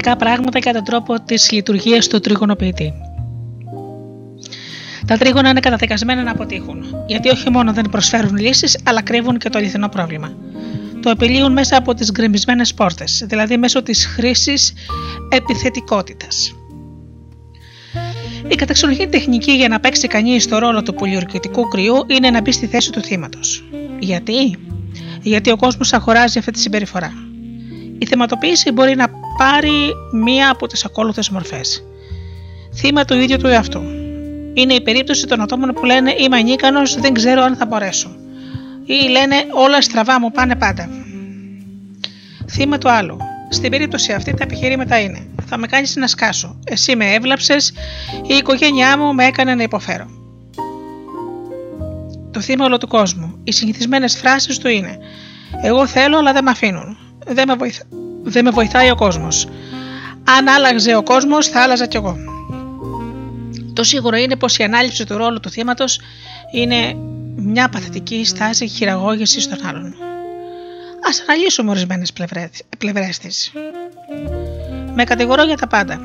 Μερικά 0.05 0.25
πράγματα 0.25 0.59
για 0.59 0.73
τον 0.73 0.83
τρόπο 0.83 1.21
της 1.21 1.51
λειτουργίας 1.51 2.07
του 2.07 2.19
τρίγωνοποιητή. 2.19 2.93
Τα 5.07 5.17
τρίγωνα 5.17 5.49
είναι 5.49 5.59
καταδικασμένα 5.59 6.23
να 6.23 6.31
αποτύχουν, 6.31 6.95
γιατί 7.07 7.29
όχι 7.29 7.49
μόνο 7.49 7.73
δεν 7.73 7.89
προσφέρουν 7.89 8.37
λύσεις, 8.37 8.79
αλλά 8.83 9.01
κρύβουν 9.01 9.37
και 9.37 9.49
το 9.49 9.57
αληθινό 9.57 9.89
πρόβλημα. 9.89 10.33
Το 11.01 11.09
επιλύουν 11.09 11.51
μέσα 11.51 11.77
από 11.77 11.93
τις 11.93 12.11
γκρεμισμένες 12.11 12.73
πόρτες, 12.73 13.23
δηλαδή 13.27 13.57
μέσω 13.57 13.83
της 13.83 14.05
χρήσης 14.05 14.73
επιθετικότητας. 15.29 16.55
Η 18.47 18.55
καταξιολογική 18.55 19.07
τεχνική 19.07 19.51
για 19.51 19.67
να 19.67 19.79
παίξει 19.79 20.07
κανείς 20.07 20.47
το 20.47 20.57
ρόλο 20.57 20.83
του 20.83 20.93
πολιορκητικού 20.93 21.67
κρυού 21.67 21.95
είναι 22.07 22.29
να 22.29 22.41
μπει 22.41 22.51
στη 22.51 22.67
θέση 22.67 22.91
του 22.91 23.01
θύματος. 23.01 23.63
Γιατί; 23.99 24.57
Γιατί 25.21 25.51
ο 25.51 25.55
κόσμος 25.55 25.93
αγοράζει 25.93 26.39
αυτή 26.39 26.51
τη 26.51 26.59
συμπεριφορά. 26.59 27.13
Η 27.97 28.05
θεματοποίηση 28.05 28.71
μπορεί 28.71 28.95
να 28.95 29.22
πάρει 29.37 29.93
μία 30.11 30.49
από 30.49 30.67
τις 30.67 30.85
ακόλουθες 30.85 31.29
μορφές. 31.29 31.83
Θύμα 32.75 33.05
του 33.05 33.13
ίδιου 33.13 33.37
του 33.37 33.47
εαυτού. 33.47 33.81
Είναι 34.53 34.73
η 34.73 34.81
περίπτωση 34.81 35.27
των 35.27 35.41
ατόμων 35.41 35.73
που 35.73 35.85
λένε 35.85 36.15
Είμαι 36.17 36.37
ανίκανος, 36.37 36.95
δεν 36.95 37.13
ξέρω 37.13 37.41
αν 37.41 37.55
θα 37.55 37.65
μπορέσω. 37.65 38.15
Ή 38.85 39.09
λένε 39.09 39.35
Όλα 39.51 39.81
στραβά 39.81 40.19
μου 40.19 40.31
πάνε 40.31 40.55
πάντα. 40.55 40.89
Θύμα 42.51 42.77
του 42.77 42.89
άλλου. 42.89 43.17
Στην 43.49 43.71
περίπτωση 43.71 44.13
αυτή 44.13 44.33
τα 44.33 44.43
επιχειρήματα 44.43 44.99
είναι: 44.99 45.27
Θα 45.45 45.57
με 45.57 45.67
κάνεις 45.67 45.95
να 45.95 46.07
σκάσω. 46.07 46.59
Εσύ 46.65 46.95
με 46.95 47.13
έβλαψες, 47.13 47.73
η 48.27 48.33
οικογένειά 48.33 48.97
μου 48.97 49.13
με 49.13 49.25
έκανε 49.25 49.55
να 49.55 49.63
υποφέρω. 49.63 50.05
Το 52.31 52.41
θύμα 52.41 52.65
όλο 52.65 52.77
του 52.77 52.87
κόσμου. 52.87 53.39
Οι 53.43 53.51
συνηθισμένες 53.51 54.17
φράσεις 54.17 54.57
του 54.57 54.67
είναι: 54.67 54.97
Εγώ 55.61 55.87
θέλω, 55.87 56.17
αλλά 56.17 56.33
δεν 56.33 56.43
με 56.43 56.49
αφήνουν. 56.49 56.97
Δεν 57.25 57.47
με, 57.47 57.55
βοηθά... 57.55 57.83
δεν 58.23 58.43
με 58.43 58.49
βοηθάει 58.51 58.91
ο 58.91 58.95
κόσμος. 58.95 59.47
Αν 60.23 60.47
άλλαζε 60.47 60.95
ο 60.95 61.03
κόσμος, 61.03 61.47
θα 61.47 61.61
άλλαζα 61.61 61.85
κι 61.85 61.97
εγώ. 61.97 62.17
Το 63.73 63.83
σίγουρο 63.83 64.17
είναι 64.17 64.35
πως 64.35 64.57
η 64.57 64.63
ανάληψη 64.63 65.05
του 65.05 65.17
ρόλου 65.17 65.39
του 65.39 65.49
θύματος 65.49 65.99
είναι 66.51 66.95
μια 67.35 67.69
παθητική 67.69 68.25
στάση 68.25 68.67
χειραγώγησης 68.67 69.47
των 69.47 69.65
άλλων. 69.65 69.85
Α 71.05 71.09
αναλύσουμε 71.27 71.69
ορισμένες 71.69 72.13
πλευρές 72.77 73.17
της. 73.17 73.51
Με 74.95 75.03
κατηγορώ 75.03 75.43
για 75.43 75.57
τα 75.57 75.67
πάντα. 75.67 75.99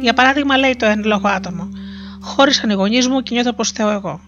Για 0.00 0.12
παράδειγμα, 0.12 0.56
λέει 0.56 0.76
το 0.76 0.86
εν 0.86 1.02
λόγω 1.04 1.28
άτομο. 1.28 1.68
Χώρισαν 2.20 2.70
οι 2.70 2.72
γονεί 2.72 3.06
μου 3.06 3.20
και 3.20 3.34
νιώθω 3.34 3.52
πως 3.52 3.70
θεώ 3.70 3.90
εγώ. 3.90 4.20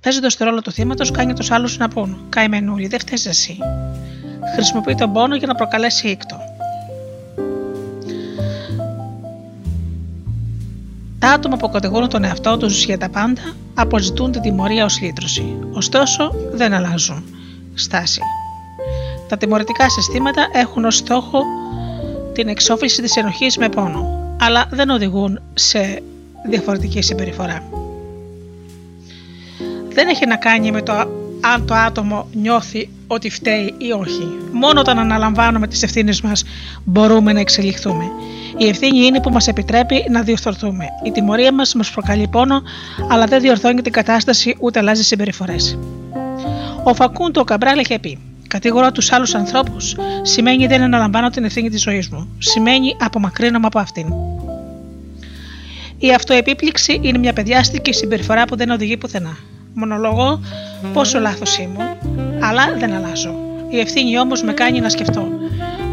Παίζοντας 0.00 0.36
το 0.36 0.44
ρόλο 0.44 0.62
του 0.62 0.72
θύματος, 0.72 1.10
κάνει 1.10 1.32
τους 1.32 1.50
άλλους 1.50 1.78
να 1.78 1.88
πούν: 1.88 2.26
Καημενούλη, 2.28 2.86
δεν 2.86 3.00
φταίει 3.00 3.18
εσύ. 3.24 3.58
Χρησιμοποιεί 4.54 4.94
τον 4.94 5.12
πόνο 5.12 5.36
για 5.36 5.46
να 5.46 5.54
προκαλέσει 5.54 6.08
ήκτο. 6.08 6.36
Τα 11.18 11.28
άτομα 11.28 11.56
που 11.56 11.70
κατηγορούν 11.70 12.08
τον 12.08 12.24
εαυτό 12.24 12.56
τους 12.56 12.84
για 12.84 12.98
τα 12.98 13.08
πάντα 13.08 13.42
αποζητούν 13.74 14.32
την 14.32 14.40
τιμωρία 14.40 14.84
ως 14.84 15.00
λύτρωση. 15.00 15.56
Ωστόσο, 15.72 16.34
δεν 16.52 16.72
αλλάζουν 16.72 17.24
στάση. 17.74 18.20
Τα 19.28 19.36
τιμωρητικά 19.36 19.90
συστήματα 19.90 20.48
έχουν 20.52 20.84
ως 20.84 20.96
στόχο 20.96 21.42
την 22.32 22.48
εξόφληση 22.48 23.02
της 23.02 23.16
ενοχής 23.16 23.56
με 23.56 23.68
πόνο, 23.68 24.36
αλλά 24.40 24.66
δεν 24.70 24.90
οδηγούν 24.90 25.40
σε 25.54 26.02
διαφορετική 26.48 27.02
συμπεριφορά. 27.02 27.62
Δεν 29.88 30.08
έχει 30.08 30.26
να 30.26 30.36
κάνει 30.36 30.70
με 30.70 30.82
το 30.82 30.92
αν 31.40 31.66
το 31.66 31.74
άτομο 31.74 32.26
νιώθει 32.32 32.90
ότι 33.08 33.30
φταίει 33.30 33.74
ή 33.78 33.92
όχι. 33.92 34.28
Μόνο 34.52 34.80
όταν 34.80 34.98
αναλαμβάνουμε 34.98 35.66
τις 35.66 35.82
ευθύνες 35.82 36.20
μας 36.20 36.44
μπορούμε 36.84 37.32
να 37.32 37.40
εξελιχθούμε. 37.40 38.04
Η 38.56 38.68
ευθύνη 38.68 39.06
είναι 39.06 39.20
που 39.20 39.30
μας 39.30 39.48
επιτρέπει 39.48 40.04
να 40.10 40.22
διορθωθούμε. 40.22 40.84
Η 41.04 41.10
τιμωρία 41.10 41.54
μας 41.54 41.74
μας 41.74 41.90
προκαλεί 41.90 42.28
πόνο, 42.28 42.62
αλλά 43.08 43.24
δεν 43.24 43.40
διορθώνει 43.40 43.82
την 43.82 43.92
κατάσταση 43.92 44.56
ούτε 44.60 44.78
αλλάζει 44.78 45.02
συμπεριφορές. 45.02 45.78
Ο 46.84 46.94
Φακούντο 46.94 47.44
Καμπράλ 47.44 47.78
είχε 47.78 47.98
πει: 47.98 48.18
Κατηγορώ 48.48 48.92
τους 48.92 49.12
άλλους 49.12 49.34
ανθρώπους 49.34 49.96
σημαίνει 50.22 50.66
δεν 50.66 50.82
αναλαμβάνω 50.82 51.28
την 51.30 51.44
ευθύνη 51.44 51.70
της 51.70 51.82
ζωής 51.82 52.08
μου. 52.08 52.28
Σημαίνει 52.38 52.96
απομακρύνομαι 53.00 53.66
από 53.66 53.78
αυτήν. 53.78 54.06
Η 55.98 56.12
αυτοεπίπληξη 56.14 57.00
είναι 57.02 57.18
μια 57.18 57.32
παιδιάστικη 57.32 57.92
συμπεριφορά 57.92 58.44
που 58.44 58.56
δεν 58.56 58.70
οδηγεί 58.70 58.96
πουθενά. 58.96 59.36
Μονολογώ 59.74 60.40
πόσο 60.92 61.18
λάθος 61.18 61.58
ήμουν, 61.58 61.82
αλλά 62.40 62.74
δεν 62.78 62.92
αλλάζω. 62.92 63.34
Η 63.68 63.78
ευθύνη 63.80 64.18
όμως 64.18 64.42
με 64.42 64.52
κάνει 64.52 64.80
να 64.80 64.88
σκεφτώ 64.88 65.28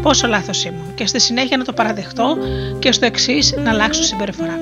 πόσο 0.02 0.26
λάθος 0.26 0.64
ήμουν 0.64 0.94
και 0.94 1.06
στη 1.06 1.20
συνέχεια 1.20 1.56
να 1.56 1.64
το 1.64 1.72
παραδεχτώ 1.72 2.36
και 2.78 2.92
στο 2.92 3.06
εξής 3.06 3.54
να 3.64 3.70
αλλάξω 3.70 4.02
συμπεριφορά. 4.02 4.58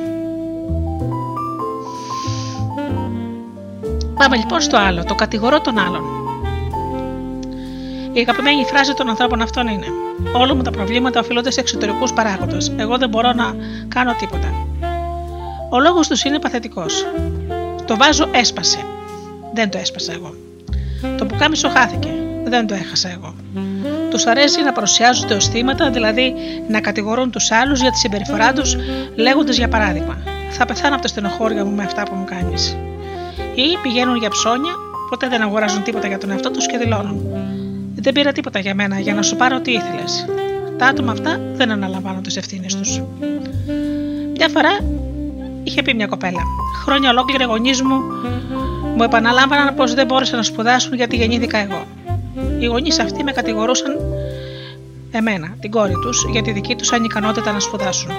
Πάμε 4.14 4.37
λοιπόν 4.37 4.61
στο 4.61 4.77
άλλο, 4.77 5.05
το 5.05 5.14
κατηγορώ 5.14 5.61
τον 5.61 5.79
άλλον. 5.79 6.03
Η 8.12 8.20
αγαπημένη 8.20 8.64
φράση 8.64 8.94
των 8.94 9.09
ανθρώπων 9.09 9.42
αυτών 9.42 9.66
είναι: 9.66 9.87
Όλα 10.33 10.55
μου 10.55 10.62
τα 10.62 10.70
προβλήματα 10.70 11.20
οφείλονται 11.20 11.51
σε 11.51 11.61
εξωτερικούς 11.61 12.12
παράγοντες. 12.12 12.73
Εγώ 12.77 12.99
δεν 12.99 13.09
μπορώ 13.09 13.33
να 13.33 13.55
κάνω 13.88 14.14
τίποτα. 14.18 14.66
Ο 15.70 15.81
λόγος 15.81 16.09
τους 16.09 16.25
είναι 16.25 16.38
παθητικός. 16.38 17.07
Το 17.87 17.97
βάζο 17.97 18.29
έσπασε. 18.33 18.79
Δεν 19.55 19.70
το 19.70 19.79
έσπασα 19.79 20.12
εγώ. 20.12 20.35
Το 21.19 21.27
πουκάμισο 21.27 21.69
χάθηκε. 21.69 22.09
Δεν 22.45 22.67
το 22.67 22.75
έχασα 22.75 23.09
εγώ. 23.09 23.35
Τους 24.11 24.27
αρέσει 24.27 24.62
να 24.62 24.73
παρουσιάζονται 24.73 25.35
ω 25.35 25.40
θύματα, 25.40 25.90
δηλαδή 25.90 26.35
να 26.69 26.81
κατηγορούν 26.81 27.31
τους 27.31 27.51
άλλους 27.51 27.81
για 27.81 27.90
τη 27.90 27.99
συμπεριφορά 27.99 28.53
τους, 28.53 28.77
λέγοντας 29.14 29.57
για 29.57 29.69
παράδειγμα: 29.69 30.19
Θα 30.51 30.64
πεθάνω 30.64 30.95
από 30.95 31.03
τα 31.03 31.09
στενοχώρια 31.09 31.64
μου 31.64 31.71
με 31.71 31.83
αυτά 31.83 32.03
που 32.03 32.14
μου 32.14 32.25
κάνεις. 32.25 32.77
Ή 33.55 33.79
πηγαίνουν 33.83 34.17
για 34.17 34.29
ψώνια, 34.29 34.73
ποτέ 35.11 35.29
δεν 35.29 35.43
αγοράζουν 35.43 35.83
τίποτα 35.83 36.07
για 36.07 36.19
τον 36.19 36.31
εαυτό 36.31 36.51
τους 36.51 36.67
και 36.67 36.79
δηλώνουν: 36.79 37.27
Δεν 37.95 38.12
πήρα 38.12 38.33
τίποτα 38.33 38.59
για 38.59 38.75
μένα 38.75 38.99
για 38.99 39.14
να 39.14 39.23
σου 39.23 39.37
πάρω 39.37 39.61
τι 39.61 39.73
ήθελες. 39.73 40.27
Τα 40.79 40.87
άτομα 40.87 41.12
αυτά 41.12 41.40
δεν 41.55 41.71
αναλαμβάνουν 41.71 42.23
τις 42.23 42.37
ευθύνες 42.37 42.75
τους. 42.75 43.03
Μια 44.37 44.49
φορά 44.49 44.71
είχε 45.62 45.83
πει 45.83 45.95
μια 45.95 46.07
κοπέλα: 46.07 46.40
Χρόνια 46.85 47.11
ολόκληρα 47.11 47.45
οι 47.45 47.47
γονείς 47.47 47.83
μου 47.83 48.01
μου 48.96 49.02
επαναλάμβαναν 49.02 49.74
πως 49.74 49.94
δεν 49.94 50.07
μπόρεσαν 50.07 50.37
να 50.37 50.42
σπουδάσουν 50.42 50.94
γιατί 50.94 51.16
γεννήθηκα 51.16 51.59
εγώ. 51.59 51.87
Οι 52.59 52.64
γονείς 52.66 52.98
αυτοί 52.98 53.24
με 53.24 53.33
κατηγορούσαν 53.33 53.96
εμένα, 55.11 55.57
την 55.61 55.70
κόρη 55.70 55.94
τους, 56.02 56.26
για 56.33 56.42
τη 56.42 56.52
δική 56.52 56.74
τους 56.74 56.92
ανικανότητα 56.92 57.52
να 57.52 57.61
σπουδάσουν. 57.61 58.11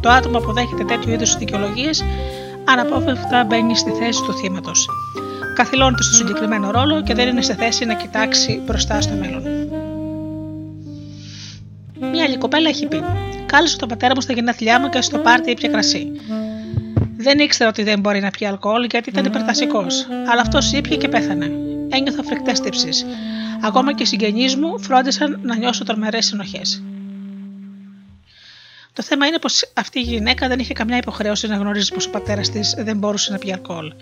Το 0.00 0.08
άτομο 0.08 0.38
που 0.38 0.52
δέχεται 0.52 0.84
τέτοιου 0.84 1.12
είδους 1.12 1.36
δικαιολογίες 1.36 2.04
αναπόφευκτα 2.64 3.44
μπαίνει 3.44 3.76
στη 3.76 3.90
θέση 3.90 4.22
του 4.22 4.32
θύματος. 4.32 4.88
Καθυλώνεται 5.54 6.02
στο 6.02 6.14
συγκεκριμένο 6.14 6.70
ρόλο 6.70 7.02
και 7.02 7.14
δεν 7.14 7.28
είναι 7.28 7.42
σε 7.42 7.54
θέση 7.54 7.84
να 7.84 7.94
κοιτάξει 7.94 8.62
μπροστά 8.66 9.00
στο 9.00 9.14
μέλλον. 9.14 9.42
Μια 12.12 12.24
άλλη 12.24 12.38
κοπέλα 12.38 12.68
έχει 12.68 12.86
πει: 12.86 13.02
Κάλεσε 13.46 13.76
τον 13.76 13.88
πατέρα 13.88 14.12
μου 14.14 14.20
στα 14.20 14.32
γενέθλιά 14.32 14.80
μου 14.80 14.88
και 14.88 15.00
στο 15.00 15.18
πάρτι 15.18 15.50
ήπια 15.50 15.68
κρασί. 15.68 16.06
Δεν 17.20 17.38
ήξερα 17.38 17.68
ότι 17.68 17.82
δεν 17.82 18.00
μπορεί 18.00 18.20
να 18.20 18.30
πιει 18.30 18.46
αλκοόλ 18.46 18.86
γιατί 18.90 19.10
ήταν 19.10 19.24
υπερτασικό, 19.24 19.86
αλλά 20.30 20.40
αυτός 20.40 20.72
ήπια 20.72 20.96
και 20.96 21.08
πέθανε. 21.08 21.50
Ένιωθα 21.88 22.22
φρικτές 22.22 22.60
τύψεις. 22.60 23.06
Ακόμα 23.62 23.94
και 23.94 24.02
οι 24.02 24.06
συγγενείς 24.06 24.56
μου 24.56 24.80
φρόντισαν 24.80 25.40
να 25.42 25.56
νιώσω 25.56 25.84
τρομερές 25.84 26.26
συνοχές. 26.26 26.82
Το 28.92 29.02
θέμα 29.02 29.26
είναι 29.26 29.38
πως 29.38 29.72
αυτή 29.74 29.98
η 29.98 30.02
γυναίκα 30.02 30.48
δεν 30.48 30.58
είχε 30.58 30.72
καμιά 30.72 30.96
υποχρέωση 30.96 31.46
να 31.46 31.56
γνωρίζει 31.56 31.92
πως 31.92 32.06
ο 32.06 32.10
πατέρας 32.10 32.50
της 32.50 32.74
δεν 32.78 32.98
μπορούσε 32.98 33.32
να 33.32 33.38
πιει 33.38 33.52
αλκοόλ. 33.52 33.92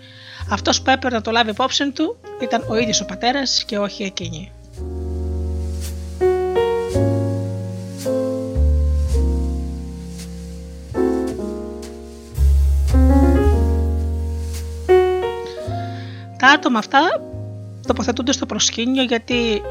Αυτός 0.51 0.81
που 0.81 0.89
έπρεπε 0.89 1.15
να 1.15 1.21
το 1.21 1.31
λάβει 1.31 1.49
υπόψη 1.49 1.91
του 1.91 2.17
ήταν 2.41 2.63
ο 2.69 2.77
ίδιος 2.77 3.01
ο 3.01 3.05
πατέρας 3.05 3.63
και 3.65 3.77
όχι 3.77 4.03
εκείνη. 4.03 4.51
Τα 16.47 16.53
άτομα 16.53 16.79
αυτά 16.79 16.99
τοποθετούνται 17.87 18.31
στο 18.31 18.45
προσκήνιο 18.45 19.03
γιατί 19.03 19.61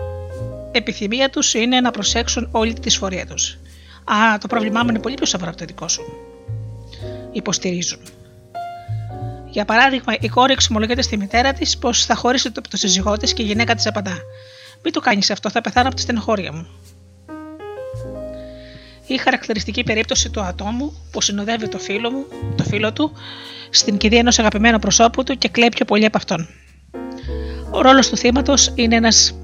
επιθυμία 0.73 1.31
τους 1.31 1.55
είναι 1.55 1.81
να 1.81 1.91
προσέξουν 1.91 2.49
όλη 2.51 2.73
τη 2.73 2.81
δυσφορία 2.81 3.27
τους. 3.27 3.59
Α, 4.05 4.39
το 4.39 4.47
πρόβλημά 4.47 4.83
μου 4.83 4.89
είναι 4.89 4.99
πολύ 4.99 5.15
πιο 5.15 5.27
σοβαρό 5.27 5.51
από 5.51 5.59
το 5.59 5.65
δικό 5.65 5.89
σου. 5.89 6.03
Υποστηρίζουν. 7.33 7.99
Για 9.51 9.65
παράδειγμα, 9.65 10.15
η 10.21 10.29
κόρη 10.29 10.53
εξομολογείται 10.53 11.03
στη 11.03 11.17
μητέρα 11.17 11.53
της 11.53 11.79
πως 11.79 12.05
θα 12.05 12.15
χωρίσει 12.15 12.51
το, 12.51 12.61
το 12.71 12.77
σύζυγό 12.77 13.17
της 13.17 13.33
και 13.33 13.43
η 13.43 13.47
γυναίκα 13.47 13.75
της 13.75 13.87
απαντά: 13.87 14.19
Μην 14.83 14.93
το 14.93 15.01
κάνεις 15.01 15.31
αυτό, 15.31 15.51
θα 15.51 15.61
πεθάνω 15.61 15.87
από 15.87 15.97
τη 15.97 16.03
στενοχώρια 16.03 16.53
μου. 16.53 16.67
Η 19.07 19.17
χαρακτηριστική 19.17 19.83
περίπτωση 19.83 20.31
του 20.31 20.41
ατόμου 20.41 21.09
που 21.11 21.21
συνοδεύει 21.21 21.69
το 21.69 21.79
φίλο, 21.79 22.11
μου, 22.11 22.25
το 22.57 22.65
φίλο 22.65 22.93
του 22.93 23.13
στην 23.71 23.97
κηδεία 23.97 24.19
ενός 24.19 24.39
αγαπημένου 24.39 24.79
προσώπου 24.79 25.23
του 25.23 25.39
και 25.39 25.49
κλαίει 25.49 25.69
πιο 25.69 25.85
πολύ 25.85 26.05
από 26.05 26.17
αυτόν. 26.17 26.49
Ο 27.77 27.81
ρόλος 27.81 28.09
του 28.09 28.17
θύματος 28.17 28.73
είναι 28.75 28.97
ένας 28.97 29.35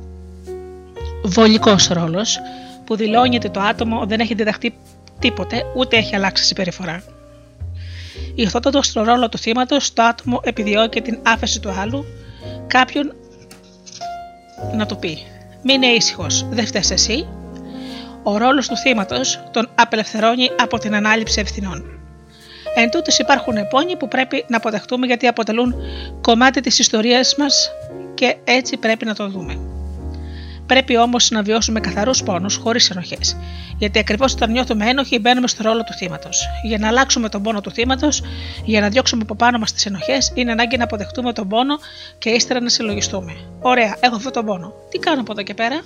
βολικός 1.23 1.89
ρόλος 1.89 2.39
που 2.85 2.97
δηλώνει 2.97 3.37
ότι 3.37 3.51
το 3.51 3.61
άτομο 3.61 4.07
δεν 4.07 4.21
έχει 4.21 4.35
διδαχτεί 4.35 4.75
τίποτε 5.19 5.63
ούτε 5.77 5.97
έχει 5.97 6.15
αλλάξει 6.15 6.45
συμπεριφορά. 6.45 7.03
Ηρθότατο 8.35 8.83
στο 8.83 9.05
ρόλο 9.05 9.29
του 9.29 9.39
θύματος, 9.39 9.93
το 9.93 10.03
άτομο 10.03 10.41
επιδιώκει 10.45 11.01
την 11.01 11.19
άφεση 11.23 11.61
του 11.61 11.71
άλλου, 11.71 12.05
κάποιον 12.67 13.15
να 14.77 14.87
του 14.87 14.97
πει: 14.97 15.19
Μην 15.63 15.83
είναι 15.83 15.93
ήσυχος, 15.93 16.47
δεν 16.51 16.67
φταίεις 16.67 16.91
εσύ. 16.91 17.27
Ο 18.23 18.37
ρόλος 18.37 18.69
του 18.69 18.77
θύματος 18.77 19.43
τον 19.51 19.69
απελευθερώνει 19.75 20.51
από 20.61 20.79
την 20.79 20.95
ανάληψη 20.95 21.41
ευθυνών. 21.41 21.85
Εν 22.75 22.91
τούτης 22.91 23.19
υπάρχουν 23.19 23.69
πόνοι 23.71 23.97
που 23.97 24.09
πρέπει 24.09 24.45
να 24.49 24.57
αποδεχτούμε 24.57 25.07
γιατί 25.07 25.27
αποτελούν 25.27 25.75
κομμάτι 26.21 26.61
της 26.61 26.79
ιστορίας 26.79 27.35
μας 27.37 27.71
και 28.23 28.37
έτσι 28.45 28.77
πρέπει 28.77 29.05
να 29.05 29.15
το 29.15 29.29
δούμε. 29.29 29.59
Πρέπει 30.67 30.97
όμως 30.97 31.31
να 31.31 31.43
βιώσουμε 31.43 31.81
καθαρούς 31.81 32.23
πόνους 32.23 32.57
χωρίς 32.57 32.91
ενοχές. 32.91 33.37
Γιατί 33.79 33.99
ακριβώς 33.99 34.33
όταν 34.33 34.51
νιώθουμε 34.51 34.89
ένοχοι, 34.89 35.19
μπαίνουμε 35.19 35.49
στο 35.49 35.63
ρόλο 35.63 35.85
του 35.85 35.93
θύματος. 35.93 36.47
Για 36.63 36.79
να 36.79 36.89
αλλάξουμε 36.89 37.29
τον 37.29 37.43
πόνο 37.43 37.61
του 37.61 37.71
θύματος, 37.71 38.23
για 38.65 38.81
να 38.81 38.89
διώξουμε 38.89 39.23
από 39.23 39.35
πάνω 39.35 39.59
μας 39.59 39.73
τις 39.73 39.87
ενοχές, 39.87 40.33
είναι 40.35 40.53
ανάγκη 40.53 40.77
να 40.77 40.85
αποδεχτούμε 40.85 41.33
τον 41.33 41.49
πόνο 41.49 41.79
και 42.19 42.31
ύστερα 42.31 42.61
να 42.61 42.69
συλλογιστούμε. 42.69 43.33
Ωραία, 43.61 43.97
έχω 44.01 44.15
αυτόν 44.17 44.33
τον 44.33 44.45
πόνο. 44.45 44.73
Τι 44.91 44.99
κάνω 44.99 45.21
από 45.21 45.33
εδώ 45.33 45.43
και 45.43 45.55
πέρα; 45.55 45.81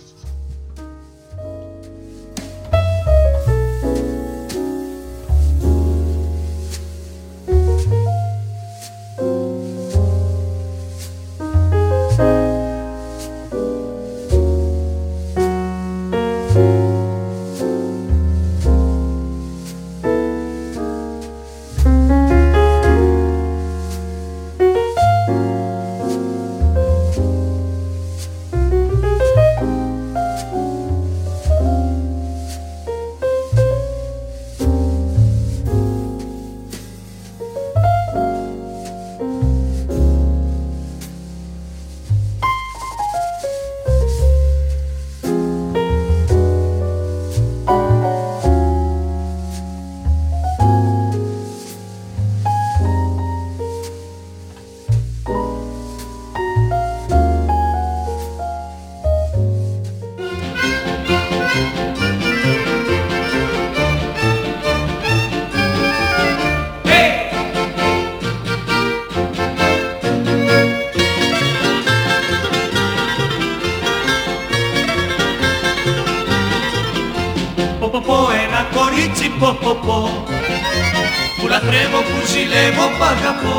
Λατρεύω, 81.56 82.00
που 82.08 82.18
ζηλεύω, 82.32 82.86
που 82.94 83.04
αγαπώ. 83.14 83.58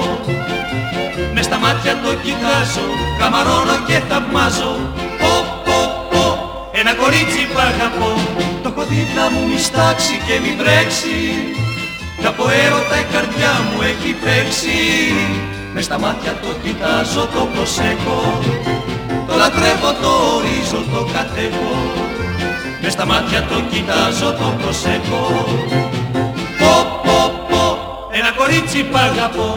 Με 1.34 1.42
στα 1.48 1.58
μάτια 1.64 1.94
το 2.04 2.12
κοιτάζω, 2.24 2.88
καμαρώνω 3.20 3.78
και 3.88 3.98
θαυμάζω. 4.10 4.74
Πω 5.22 5.34
πω 5.66 5.80
πω, 6.12 6.24
ένα 6.80 6.94
κορίτσι 7.02 7.42
που 7.50 7.60
αγαπώ. 7.70 8.12
Το 8.64 8.68
έχω 8.72 8.84
δίπλα 8.92 9.26
μου 9.32 9.42
μη 9.50 9.60
στάξει 9.68 10.16
και 10.26 10.36
μη 10.44 10.52
βρέξει. 10.60 11.18
Κι 12.20 12.28
από 12.34 12.44
έρωτα 12.64 12.96
η 13.04 13.06
καρδιά 13.14 13.54
μου 13.66 13.78
έχει 13.92 14.12
παίξει. 14.24 14.80
Με 15.74 15.82
στα 15.88 15.98
μάτια 16.04 16.34
το 16.44 16.52
κοιτάζω, 16.64 17.24
το 17.36 17.42
προσέχω. 17.54 18.22
Το 19.28 19.34
λατρεύω, 19.42 19.92
το 20.02 20.12
ορίζω, 20.36 20.80
το 20.94 21.02
κατέχω. 21.14 21.76
Με 22.82 22.90
στα 22.96 23.06
μάτια 23.12 23.40
το 23.50 23.58
κοιτάζω, 23.72 24.30
το 24.40 24.48
προσέχω 24.62 25.26
κορίτσι 28.48 28.84
που 28.84 28.98
αγαπώ. 28.98 29.56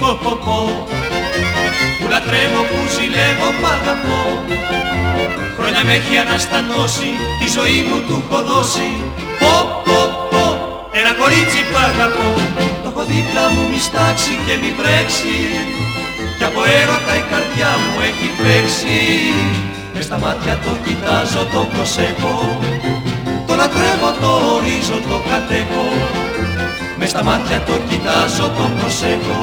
Πω 0.00 0.18
πω 0.22 0.38
πω 0.44 0.64
Που 2.00 2.08
λατρεύω, 2.10 2.62
που 2.68 2.78
ζηλεύω, 2.94 3.48
που 3.58 3.66
αγαπώ 3.66 4.87
Χρόνια 5.78 5.98
με 5.98 6.04
έχει 6.04 6.16
αναστατώσει, 6.26 7.10
τη 7.40 7.46
ζωή 7.56 7.80
μου 7.88 7.98
του 8.06 8.16
έχω 8.22 8.40
δώσει. 8.50 8.88
Πω 9.40 9.54
πω 9.86 10.00
πω, 10.30 10.44
ένα 11.00 11.12
κορίτσι 11.20 11.60
που 11.68 11.76
αγαπώ. 11.88 12.28
Το 12.82 12.88
έχω 12.90 13.02
δίπλα 13.12 13.44
μου 13.52 13.62
μη 13.70 13.80
στάξει 13.88 14.32
και 14.44 14.54
μη 14.60 14.70
βρέξει. 14.78 15.36
Κι 16.38 16.46
από 16.50 16.60
έρωτα 16.78 17.12
η 17.22 17.24
καρδιά 17.30 17.70
μου 17.82 17.92
έχει 18.08 18.28
παίξει. 18.38 18.98
Μες 19.94 20.04
στα 20.08 20.18
μάτια 20.24 20.54
το 20.64 20.72
κοιτάζω, 20.84 21.42
το 21.52 21.60
προσέχω. 21.72 22.34
Το 23.46 23.52
λατρεύω, 23.60 24.10
το 24.22 24.30
ορίζω, 24.54 24.98
το 25.10 25.16
κατέχω. 25.30 25.86
Μες 26.98 27.10
στα 27.14 27.22
μάτια 27.28 27.58
το 27.68 27.74
κοιτάζω, 27.88 28.46
το 28.56 28.64
προσέχω. 28.78 29.40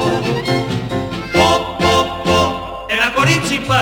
Πω, 1.34 1.48
πω, 1.80 1.94
πω, 2.24 2.38
ένα 2.94 3.06
κορίτσι 3.16 3.56
που 3.64 3.72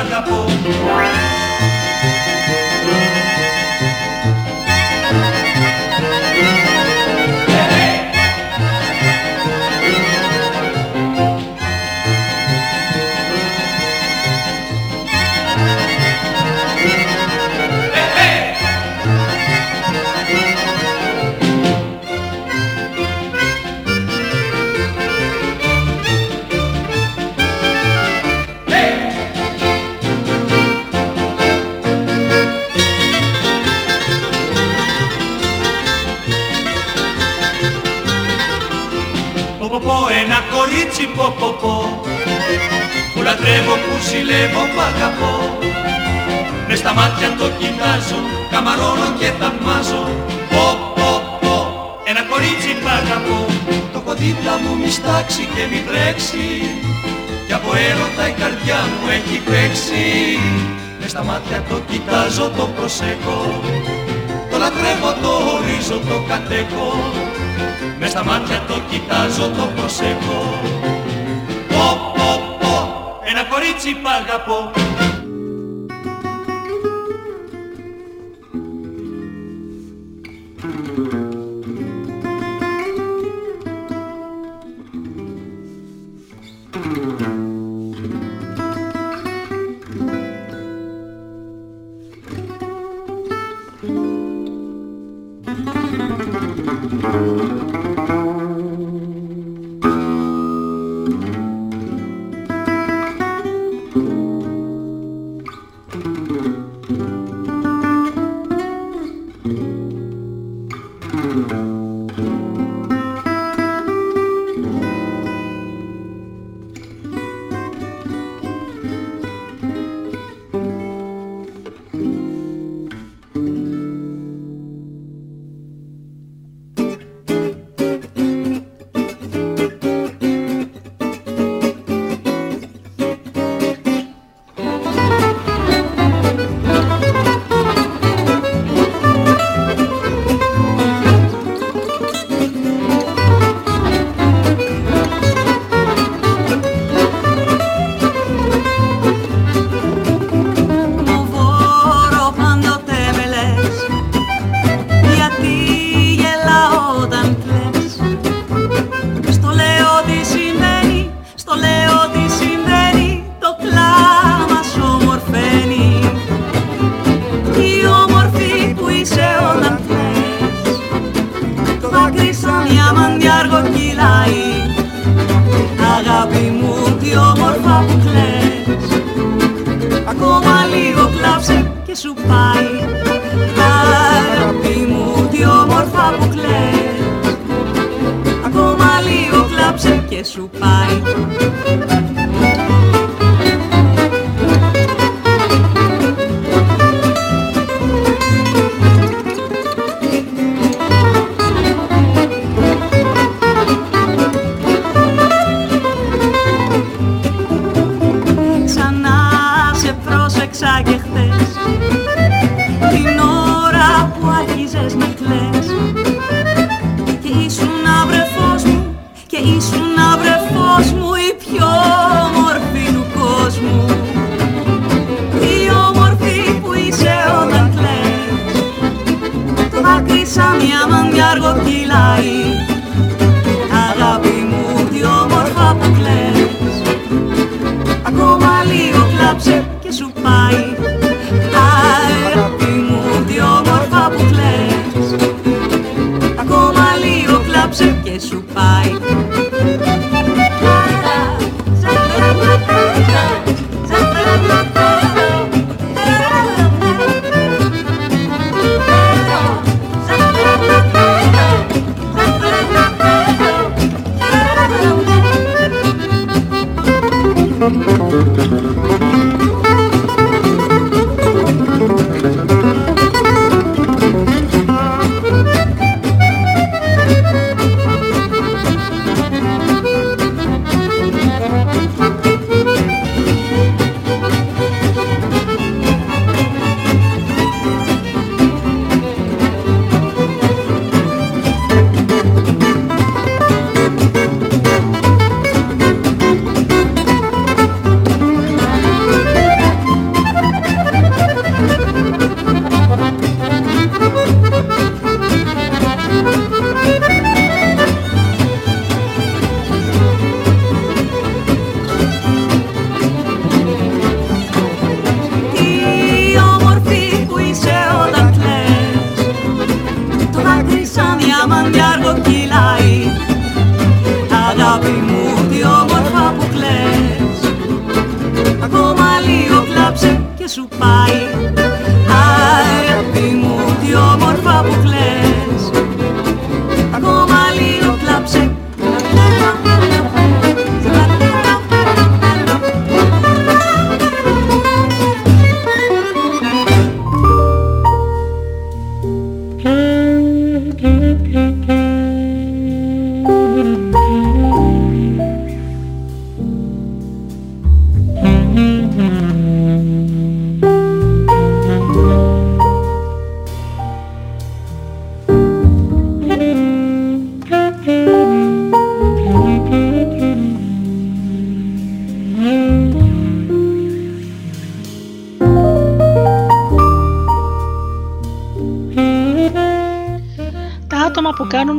μάτια 61.26 61.62
το 61.68 61.80
κοιτάζω, 61.90 62.50
το 62.56 62.66
προσέχω. 62.76 63.40
Το 64.50 64.56
λατρεύω, 64.58 65.12
το 65.22 65.32
ορίζω, 65.54 65.98
το 66.08 66.16
κατέχω. 66.28 66.88
Μες 67.98 68.10
στα 68.10 68.24
μάτια 68.24 68.62
το 68.68 68.76
κοιτάζω, 68.90 69.48
το 69.48 69.64
προσέχω. 69.76 70.40
Πω, 71.68 71.86
πω, 72.14 72.28
πω, 72.60 72.74
ένα 73.30 73.42
κορίτσι 73.44 73.90
που 73.94 74.08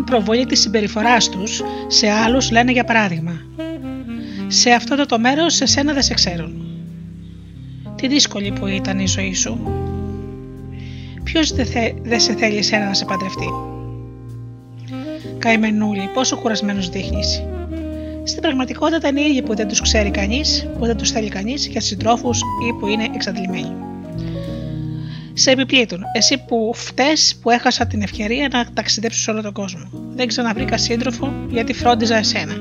προβολή 0.05 0.45
της 0.45 0.59
συμπεριφοράς 0.59 1.29
τους 1.29 1.61
σε 1.87 2.09
άλλους 2.09 2.51
λένε 2.51 2.71
για 2.71 2.83
παράδειγμα 2.83 3.41
«Σε 4.47 4.71
αυτό 4.71 5.05
το 5.05 5.19
μέρος 5.19 5.55
σε 5.55 5.65
σένα 5.65 5.93
δεν 5.93 6.03
σε 6.03 6.13
ξέρουν». 6.13 6.65
Τι 7.95 8.07
δύσκολη 8.07 8.51
που 8.51 8.67
ήταν 8.67 8.99
η 8.99 9.07
ζωή 9.07 9.33
σου. 9.33 9.59
Ποιος 11.23 11.51
δεν 11.51 11.67
δε 12.03 12.19
σε 12.19 12.33
θέλει 12.33 12.57
εσένα 12.57 12.85
να 12.85 12.93
σε 12.93 13.05
παντρευτεί. 13.05 13.49
Καημενούλη, 15.37 16.09
πόσο 16.13 16.37
κουρασμένος 16.37 16.89
δείχνεις. 16.89 17.43
Στην 18.23 18.41
πραγματικότητα 18.41 19.07
είναι 19.07 19.21
οι 19.21 19.29
ίδιοι 19.29 19.41
που 19.41 19.55
δεν 19.55 19.67
τους 19.67 19.81
ξέρει 19.81 20.11
κανείς, 20.11 20.67
που 20.79 20.85
δεν 20.85 20.97
τους 20.97 21.11
θέλει 21.11 21.29
κανείς 21.29 21.67
για 21.67 21.81
συντρόφους 21.81 22.39
ή 22.39 22.73
που 22.79 22.87
είναι 22.87 23.09
εξαντλημένοι 23.13 23.85
σε 25.37 25.51
επιπλήττουν. 25.51 25.99
Εσύ 26.13 26.43
που 26.47 26.71
φταίει 26.75 27.13
που 27.41 27.49
έχασα 27.49 27.87
την 27.87 28.01
ευκαιρία 28.01 28.47
να 28.51 28.65
ταξιδέψω 28.73 29.19
σε 29.21 29.31
όλο 29.31 29.41
τον 29.41 29.53
κόσμο. 29.53 29.89
Δεν 30.15 30.27
ξαναβρήκα 30.27 30.77
σύντροφο 30.77 31.33
γιατί 31.49 31.73
φρόντιζα 31.73 32.15
εσένα. 32.15 32.53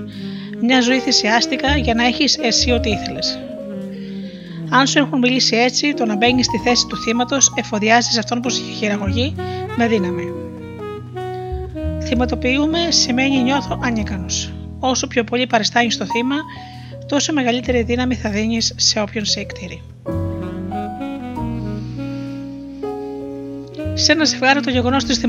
Μια 0.60 0.80
ζωή 0.80 0.98
θυσιάστηκα 0.98 1.76
για 1.76 1.94
να 1.94 2.06
έχεις 2.06 2.38
εσύ 2.38 2.70
ό,τι 2.70 2.90
ήθελες. 2.90 3.38
Αν 4.70 4.86
σου 4.86 4.98
έχουν 4.98 5.18
μιλήσει 5.18 5.56
έτσι, 5.56 5.94
το 5.94 6.04
να 6.04 6.16
μπαίνεις 6.16 6.46
στη 6.46 6.58
θέση 6.58 6.86
του 6.86 6.96
θύματος 6.96 7.52
εφοδιάζεις 7.56 8.18
αυτόν 8.18 8.40
που 8.40 8.48
σε 8.48 8.62
χειραγωγεί 8.78 9.34
με 9.76 9.86
δύναμη. 9.88 10.32
Θυματοποιούμε 12.02 12.78
σημαίνει 12.88 13.42
νιώθω 13.42 13.80
ανίκανος. 13.82 14.52
Όσο 14.78 15.06
πιο 15.06 15.24
πολύ 15.24 15.46
παριστάνεις 15.46 15.96
το 15.96 16.04
θύμα, 16.04 16.36
τόσο 17.06 17.32
μεγαλύτερη 17.32 17.82
δύναμη 17.82 18.14
θα 18.14 18.30
δίνεις 18.30 18.74
σε 18.76 19.00
όποιον 19.00 19.24
σε 19.24 19.40
εκτήρει. 19.40 19.82
Σε 23.96 24.12
ένα 24.12 24.24
ζευγάρι, 24.24 24.60
το 24.60 24.70
γεγονός 24.70 25.04
της 25.04 25.20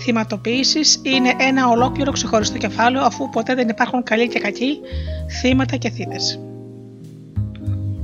θυματοποίησης 0.00 1.00
είναι 1.02 1.34
ένα 1.38 1.68
ολόκληρο 1.68 2.12
ξεχωριστό 2.12 2.58
κεφάλαιο, 2.58 3.04
αφού 3.04 3.30
ποτέ 3.30 3.54
δεν 3.54 3.68
υπάρχουν 3.68 4.02
καλοί 4.02 4.28
και 4.28 4.38
κακοί, 4.38 4.78
θύματα 5.40 5.76
και 5.76 5.90
θύτες. 5.90 6.40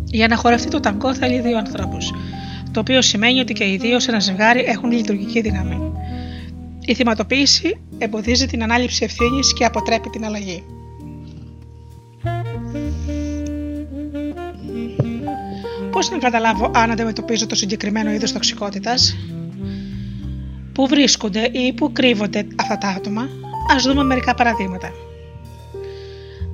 Για 0.04 0.28
να 0.28 0.36
χορευτεί 0.36 0.68
το 0.68 0.80
ταγκό 0.80 1.14
θέλει 1.14 1.40
δύο 1.40 1.58
ανθρώπους, 1.58 2.12
το 2.70 2.80
οποίο 2.80 3.02
σημαίνει 3.02 3.40
ότι 3.40 3.52
και 3.52 3.64
οι 3.64 3.76
δύο 3.76 4.00
σε 4.00 4.10
ένα 4.10 4.20
ζευγάρι 4.20 4.60
έχουν 4.60 4.90
λειτουργική 4.90 5.40
δύναμη. 5.40 5.92
Η 6.84 6.94
θυματοποίηση 6.94 7.80
εμποδίζει 7.98 8.46
την 8.46 8.62
ανάληψη 8.62 9.04
ευθύνης 9.04 9.52
και 9.52 9.64
αποτρέπει 9.64 10.08
την 10.08 10.24
αλλαγή. 10.24 10.64
Πώς 15.90 16.10
να 16.10 16.18
καταλάβω 16.18 16.70
αν 16.74 16.90
αντιμετωπίζω 16.90 17.46
το 17.46 17.54
συγκεκριμένο 17.54 18.10
είδος 18.10 18.32
τοξικότητας, 18.32 19.16
Πού 20.80 20.86
βρίσκονται 20.86 21.48
ή 21.52 21.72
πού 21.72 21.92
κρύβονται 21.92 22.46
αυτά 22.56 22.78
τα 22.78 22.88
άτομα, 22.88 23.28
ας 23.74 23.82
δούμε 23.82 24.02
μερικά 24.02 24.34
παραδείγματα. 24.34 24.92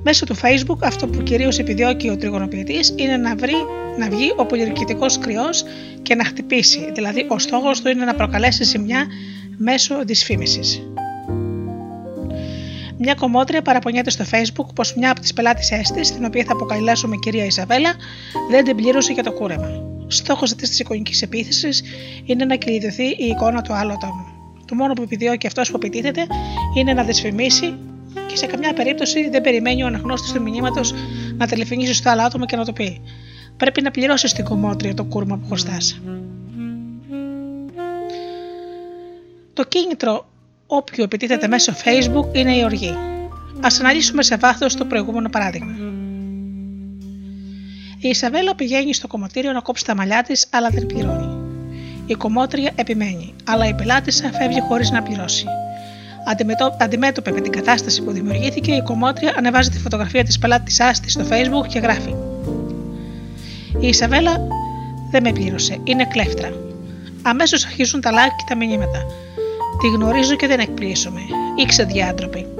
Μέσω 0.03 0.25
του 0.25 0.35
Facebook, 0.35 0.77
αυτό 0.83 1.07
που 1.07 1.23
κυρίως 1.23 1.59
επιδιώκει 1.59 2.09
ο 2.09 2.17
τριγωνοποιητής 2.17 2.93
είναι 2.95 3.17
να, 3.17 3.35
βρει, 3.35 3.53
να 3.97 4.09
βγει 4.09 4.33
ο 4.35 4.45
πολυερκητικό 4.45 5.05
κρυός 5.19 5.63
και 6.01 6.15
να 6.15 6.25
χτυπήσει. 6.25 6.91
Δηλαδή, 6.93 7.25
ο 7.29 7.39
στόχος 7.39 7.81
του 7.81 7.89
είναι 7.89 8.05
να 8.05 8.15
προκαλέσει 8.15 8.63
ζημιά 8.63 9.05
μέσω 9.57 9.95
δυσφήμισης. 10.05 10.81
Μια 12.97 13.13
κομμότρια 13.13 13.61
παραπονιέται 13.61 14.09
στο 14.09 14.25
Facebook 14.31 14.67
πως 14.75 14.95
μια 14.95 15.11
από 15.11 15.19
τις 15.19 15.33
πελάτησές 15.33 15.91
της, 15.91 16.11
την 16.11 16.25
οποία 16.25 16.43
θα 16.43 16.53
αποκαλέσουμε 16.53 17.15
κυρία 17.15 17.45
Ισαβέλα, 17.45 17.93
δεν 18.49 18.63
την 18.63 18.75
πλήρωσε 18.75 19.13
για 19.13 19.23
το 19.23 19.31
κούρεμα. 19.31 19.96
Στόχος 20.07 20.51
αυτής 20.51 20.69
της 20.69 20.79
εικονικής 20.79 21.21
επίθεσης 21.21 21.83
είναι 22.25 22.45
να 22.45 22.57
κλειδωθεί 22.57 23.07
η 23.07 23.25
εικόνα 23.25 23.61
του 23.61 23.73
άλλου 23.73 23.91
ατόμου. 23.91 24.25
Το 24.65 24.75
μόνο 24.75 24.93
που 24.93 25.01
επιδιώκει 25.01 25.47
αυτός 25.47 25.69
που 25.71 25.75
επιτίθεται 25.75 26.21
είναι 26.77 26.93
να 26.93 27.03
δεσφημίσει 27.03 27.77
και 28.27 28.35
σε 28.35 28.45
καμιά 28.45 28.73
περίπτωση 28.73 29.29
δεν 29.29 29.41
περιμένει 29.41 29.83
ο 29.83 29.85
αναγνώστης 29.85 30.31
του 30.31 30.41
μηνύματος 30.41 30.93
να 31.37 31.47
τηλεφωνήσει 31.47 31.93
στο 31.93 32.09
άλλο 32.09 32.21
άτομο 32.21 32.45
και 32.45 32.55
να 32.55 32.65
το 32.65 32.73
πει. 32.73 33.01
Πρέπει 33.57 33.81
να 33.81 33.91
πληρώσεις 33.91 34.33
την 34.33 34.45
κομμότρια 34.45 34.93
το 34.93 35.03
κούρμα 35.03 35.37
που 35.37 35.45
χρωστάς. 35.47 36.01
Το 39.53 39.63
κίνητρο 39.63 40.29
όποιου 40.67 41.03
επιτίθεται 41.03 41.47
μέσω 41.47 41.73
Facebook 41.73 42.35
είναι 42.35 42.55
η 42.57 42.63
οργή. 42.63 42.89
Α 43.61 43.67
αναλύσουμε 43.79 44.23
σε 44.23 44.37
βάθος 44.37 44.75
το 44.75 44.85
προηγούμενο 44.85 45.29
παράδειγμα. 45.29 45.96
Η 47.99 48.09
Ισαβέλα 48.09 48.55
πηγαίνει 48.55 48.93
στο 48.93 49.07
κομμωτήριο 49.07 49.51
να 49.51 49.59
κόψει 49.59 49.85
τα 49.85 49.95
μαλλιά 49.95 50.23
της, 50.23 50.47
αλλά 50.49 50.69
δεν 50.69 50.85
πληρώνει. 50.85 51.37
Η 52.05 52.13
κομμότρια 52.13 52.71
επιμένει, 52.75 53.33
αλλά 53.43 53.67
η 53.67 53.73
πελάτησα 53.73 54.31
φεύγει 54.31 54.59
χωρίς 54.59 54.91
να 54.91 55.03
πληρώσει. 55.03 55.45
Αντιμέτωπε 56.79 57.31
με 57.31 57.41
την 57.41 57.51
κατάσταση 57.51 58.01
που 58.01 58.11
δημιουργήθηκε, 58.11 58.71
η 58.71 58.81
κομμότρια 58.81 59.33
ανεβάζει 59.37 59.69
τη 59.69 59.79
φωτογραφία 59.79 60.23
της 60.23 60.39
πελάτησά 60.39 60.91
της 61.01 61.11
στο 61.11 61.25
Facebook 61.29 61.67
και 61.67 61.79
γράφει: 61.79 62.15
Η 63.79 63.87
Ισαβέλα 63.87 64.47
δεν 65.11 65.23
με 65.23 65.31
πλήρωσε. 65.31 65.77
Είναι 65.83 66.05
κλέφτρα. 66.05 66.51
Αμέσως 67.21 67.65
αρχίζουν 67.65 68.01
τα 68.01 68.11
like 68.11 68.35
και 68.37 68.45
τα 68.47 68.55
μηνύματα. 68.55 69.05
Τη 69.81 69.87
γνωρίζω 69.87 70.35
και 70.35 70.47
δεν 70.47 70.59
εκπλήσωμαι. 70.59 71.21
Ήξε 71.55 71.83
διάντροπη. 71.83 72.56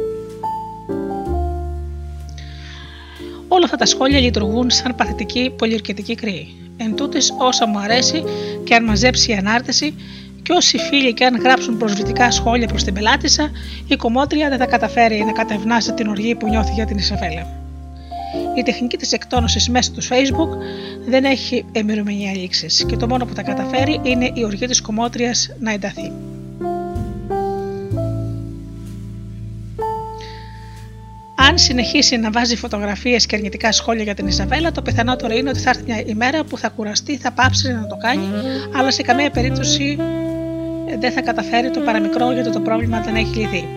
Όλα 3.48 3.66
αυτά 3.66 3.78
τα 3.78 3.86
σχόλια 3.86 4.20
λειτουργούν 4.20 4.70
σαν 4.70 4.96
παθητική 4.96 5.54
πολυορκετική 5.58 6.16
κρύη. 6.16 6.56
Εν 6.78 6.96
τούτης, 6.96 7.34
όσα 7.38 7.68
μου 7.68 7.80
αρέσει 7.80 8.24
και 8.64 8.76
αν 8.76 8.84
μαζέψει 8.84 9.32
η 9.32 9.34
ανάρτηση, 9.34 9.96
και 10.44 10.54
όσοι 10.54 10.78
φίλοι 10.78 11.14
και 11.14 11.26
αν 11.26 11.36
γράψουν 11.36 11.78
προσβλητικά 11.78 12.32
σχόλια 12.32 12.68
προς 12.68 12.84
την 12.84 12.94
πελάτησα, 12.94 13.52
η 13.88 13.96
κομμότρια 13.96 14.50
δεν 14.50 14.58
θα 14.58 14.66
καταφέρει 14.66 15.24
να 15.26 15.32
κατευνάσει 15.32 15.94
την 15.94 16.08
οργή 16.08 16.36
που 16.36 16.48
νιώθει 16.48 16.74
για 16.74 16.86
την 16.86 16.98
Ισαβέλα. 16.98 17.48
Η 18.58 18.64
τεχνική 18.64 18.98
της 18.98 19.12
εκτόνωσης 19.12 19.70
μέσω 19.70 19.92
του 19.92 20.04
Facebook 20.04 20.58
δεν 21.08 21.24
έχει 21.24 21.66
ημερομηνία 21.72 22.32
λήξης 22.36 22.86
και 22.86 22.96
το 22.96 23.08
μόνο 23.08 23.26
που 23.26 23.34
θα 23.34 23.42
καταφέρει 23.42 24.00
είναι 24.04 24.32
η 24.34 24.44
οργή 24.44 24.66
της 24.66 24.82
κομμότριας 24.82 25.50
να 25.60 25.72
ενταθεί. 25.72 26.12
Αν 31.48 31.58
συνεχίσει 31.58 32.18
να 32.18 32.32
βάζει 32.32 32.56
φωτογραφίες 32.56 33.26
και 33.26 33.36
αρνητικά 33.36 33.72
σχόλια 33.72 34.04
για 34.04 34.14
την 34.14 34.28
Ισαβέλα, 34.28 34.72
το 34.72 34.82
πιθανότερο 34.82 35.36
είναι 35.36 35.50
ότι 35.50 35.60
θα 35.60 35.70
έρθει 35.70 35.84
μια 35.86 36.04
ημέρα 36.06 36.44
που 36.44 36.58
θα 36.58 36.70
κουραστεί, 36.70 37.18
θα 37.18 37.32
πάψει 37.32 37.74
να 37.74 37.88
το 37.88 37.98
κάνει, 37.98 38.28
αλλά 38.78 38.92
σε 38.92 39.02
καμία 39.02 39.30
περίπτωση 39.30 39.98
δεν 41.00 41.12
θα 41.12 41.22
καταφέρει 41.22 41.70
το 41.70 41.80
παραμικρό 41.80 42.32
γιατί 42.32 42.52
το 42.52 42.60
πρόβλημα 42.60 43.02
δεν 43.02 43.16
έχει 43.16 43.36
λυθεί. 43.36 43.68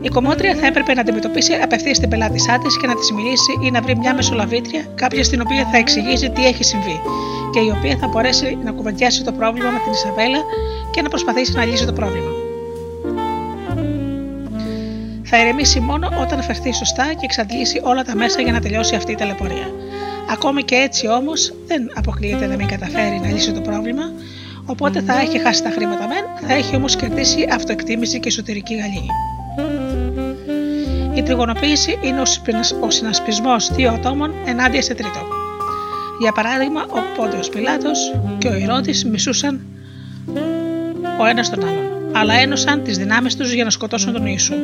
Η 0.00 0.08
κομμότρια 0.08 0.54
θα 0.54 0.66
έπρεπε 0.66 0.94
να 0.94 1.00
αντιμετωπίσει 1.00 1.52
απευθείας 1.52 1.98
την 1.98 2.08
πελάτησά 2.08 2.58
της 2.58 2.76
και 2.76 2.86
να 2.86 2.94
της 2.94 3.12
μιλήσει 3.12 3.52
ή 3.64 3.70
να 3.70 3.80
βρει 3.80 3.96
μια 3.96 4.14
μεσολαβήτρια, 4.14 4.84
κάποια 4.94 5.24
στην 5.24 5.40
οποία 5.40 5.68
θα 5.72 5.76
εξηγήσει 5.76 6.30
τι 6.30 6.46
έχει 6.46 6.64
συμβεί 6.64 7.00
και 7.52 7.60
η 7.60 7.70
οποία 7.76 7.96
θα 7.96 8.08
μπορέσει 8.08 8.58
να 8.64 8.72
κουβεντιάσει 8.72 9.24
το 9.24 9.32
πρόβλημα 9.32 9.70
με 9.70 9.78
την 9.78 9.92
Ισαβέλα 9.92 10.38
και 10.90 11.02
να 11.02 11.08
προσπαθήσει 11.08 11.52
να 11.52 11.64
λύσει 11.64 11.86
το 11.86 11.92
πρόβλημα. 11.92 12.39
Θα 15.32 15.38
ηρεμήσει 15.38 15.80
μόνο 15.80 16.08
όταν 16.20 16.42
φερθεί 16.42 16.72
σωστά 16.72 17.04
και 17.12 17.24
εξαντλήσει 17.24 17.80
όλα 17.84 18.04
τα 18.04 18.16
μέσα 18.16 18.40
για 18.40 18.52
να 18.52 18.60
τελειώσει 18.60 18.94
αυτή 18.94 19.12
η 19.12 19.14
ταλαιπωρία. 19.14 19.70
Ακόμη 20.30 20.62
και 20.62 20.74
έτσι 20.74 21.08
όμως 21.08 21.52
δεν 21.66 21.90
αποκλείεται 21.94 22.46
να 22.46 22.56
μην 22.56 22.66
καταφέρει 22.66 23.20
να 23.22 23.30
λύσει 23.30 23.52
το 23.52 23.60
πρόβλημα, 23.60 24.02
οπότε 24.66 25.00
θα 25.00 25.20
έχει 25.20 25.38
χάσει 25.38 25.62
τα 25.62 25.70
χρήματα 25.70 26.06
μεν, 26.06 26.48
θα 26.48 26.54
έχει 26.54 26.76
όμως 26.76 26.96
κερδίσει 26.96 27.46
αυτοεκτίμηση 27.52 28.20
και 28.20 28.28
εσωτερική 28.28 28.74
γαλήνη. 28.74 29.08
Η 31.14 31.22
τριγωνοποίηση 31.22 31.98
είναι 32.02 32.22
ο 32.80 32.90
συνασπισμός 32.90 33.70
δύο 33.72 33.90
ατόμων 33.90 34.34
ενάντια 34.46 34.82
σε 34.82 34.94
τρίτο. 34.94 35.20
Για 36.20 36.32
παράδειγμα, 36.32 36.82
ο 36.82 36.98
Πόντιος 37.16 37.48
Πιλάτος 37.48 37.98
και 38.38 38.48
ο 38.48 38.54
Ηρώδης 38.54 39.04
μισούσαν 39.04 39.60
ο 41.20 41.24
ένας 41.24 41.50
τον 41.50 41.64
άλλον 41.64 41.90
αλλά 42.12 42.34
ένωσαν 42.34 42.82
τις 42.82 42.98
δυνάμεις 42.98 43.36
τους 43.36 43.52
για 43.52 43.64
να 43.64 43.70
σκοτώσουν 43.70 44.12
τον 44.12 44.26
Ιησού. 44.26 44.54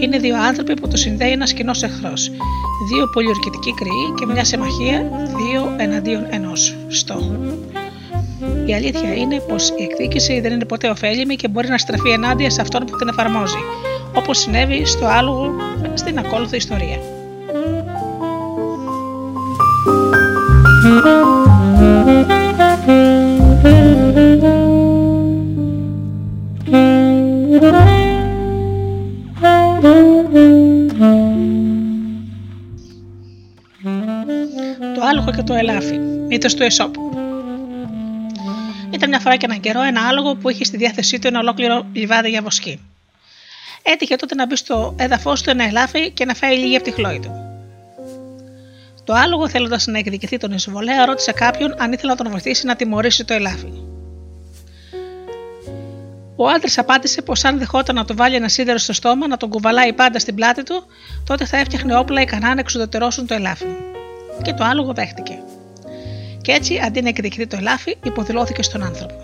Είναι 0.00 0.18
δύο 0.18 0.36
άνθρωποι 0.42 0.80
που 0.80 0.88
το 0.88 0.96
συνδέει 0.96 1.30
ένας 1.30 1.52
κοινός 1.52 1.82
εχθρός. 1.82 2.30
Δύο 2.92 3.08
πολιορκητικοί 3.12 3.74
κρυοί 3.74 4.14
και 4.18 4.26
μια 4.26 4.44
συμμαχία, 4.44 5.10
δύο 5.36 5.74
εναντίον 5.76 6.26
ενός 6.30 6.76
στόχου. 6.88 7.34
Η 8.66 8.74
αλήθεια 8.74 9.14
είναι 9.14 9.40
πως 9.40 9.68
η 9.68 9.82
εκδίκηση 9.82 10.40
δεν 10.40 10.52
είναι 10.52 10.64
ποτέ 10.64 10.88
ωφέλιμη 10.88 11.36
και 11.36 11.48
μπορεί 11.48 11.68
να 11.68 11.78
στραφεί 11.78 12.10
ενάντια 12.10 12.50
σε 12.50 12.60
αυτόν 12.60 12.84
που 12.84 12.96
την 12.96 13.08
εφαρμόζει, 13.08 13.62
όπως 14.14 14.38
συνέβη 14.38 14.86
στο 14.86 15.06
άλογο 15.06 15.54
στην 15.94 16.18
ακόλουθη 16.18 16.56
ιστορία. 16.56 16.98
Και 35.36 35.42
το 35.42 35.54
ελάφι. 35.54 35.98
Μύθος 35.98 36.54
του 36.54 36.62
Εσόπ. 36.62 36.94
Ήταν 38.90 39.08
μια 39.08 39.18
φορά 39.18 39.36
και 39.36 39.44
έναν 39.44 39.60
καιρό 39.60 39.82
ένα 39.82 40.06
άλογο 40.08 40.34
που 40.34 40.50
είχε 40.50 40.64
στη 40.64 40.76
διάθεσή 40.76 41.18
του 41.18 41.26
ένα 41.26 41.38
ολόκληρο 41.38 41.86
λιβάδι 41.92 42.28
για 42.28 42.42
βοσκή. 42.42 42.80
Έτυχε 43.82 44.16
τότε 44.16 44.34
να 44.34 44.46
μπει 44.46 44.56
στο 44.56 44.94
έδαφος 44.98 45.42
του 45.42 45.50
ένα 45.50 45.64
ελάφι 45.64 46.10
και 46.10 46.24
να 46.24 46.34
φάει 46.34 46.56
λίγη 46.56 46.76
από 46.76 46.84
τη 46.84 46.90
χλώη 46.90 47.20
του. 47.20 47.30
Το 49.04 49.12
άλογο, 49.12 49.48
θέλοντας 49.48 49.86
να 49.86 49.98
εκδικηθεί 49.98 50.36
τον 50.36 50.52
εισβολέα, 50.52 51.06
ρώτησε 51.06 51.32
κάποιον 51.32 51.74
αν 51.78 51.92
ήθελε 51.92 52.10
να 52.10 52.16
τον 52.16 52.30
βοηθήσει 52.30 52.66
να 52.66 52.76
τιμωρήσει 52.76 53.24
το 53.24 53.34
ελάφι. 53.34 53.72
Ο 56.36 56.48
άντρας 56.48 56.78
απάντησε 56.78 57.22
πως 57.22 57.44
αν 57.44 57.58
δεχόταν 57.58 57.94
να 57.94 58.04
του 58.04 58.16
βάλει 58.16 58.34
ένα 58.34 58.48
σίδερο 58.48 58.78
στο 58.78 58.92
στόμα, 58.92 59.26
να 59.26 59.36
τον 59.36 59.48
κουβαλάει 59.48 59.92
πάντα 59.92 60.18
στην 60.18 60.34
πλάτη 60.34 60.62
του, 60.62 60.86
τότε 61.26 61.44
θα 61.44 61.56
έφτιαχνε 61.56 61.96
όπλα 61.96 62.20
ικανά 62.20 62.54
να 62.54 62.60
εξουδετερώσουν 62.60 63.26
το 63.26 63.34
ελάφι. 63.34 63.66
Και 64.42 64.52
το 64.52 64.64
άλογο 64.64 64.92
δέχτηκε. 64.92 65.38
Και 66.42 66.52
έτσι, 66.52 66.78
αντί 66.78 67.02
να 67.02 67.08
εκδικηθεί 67.08 67.46
το 67.46 67.56
ελάφι, 67.56 67.96
υποδηλώθηκε 68.02 68.62
στον 68.62 68.82
άνθρωπο. 68.82 69.14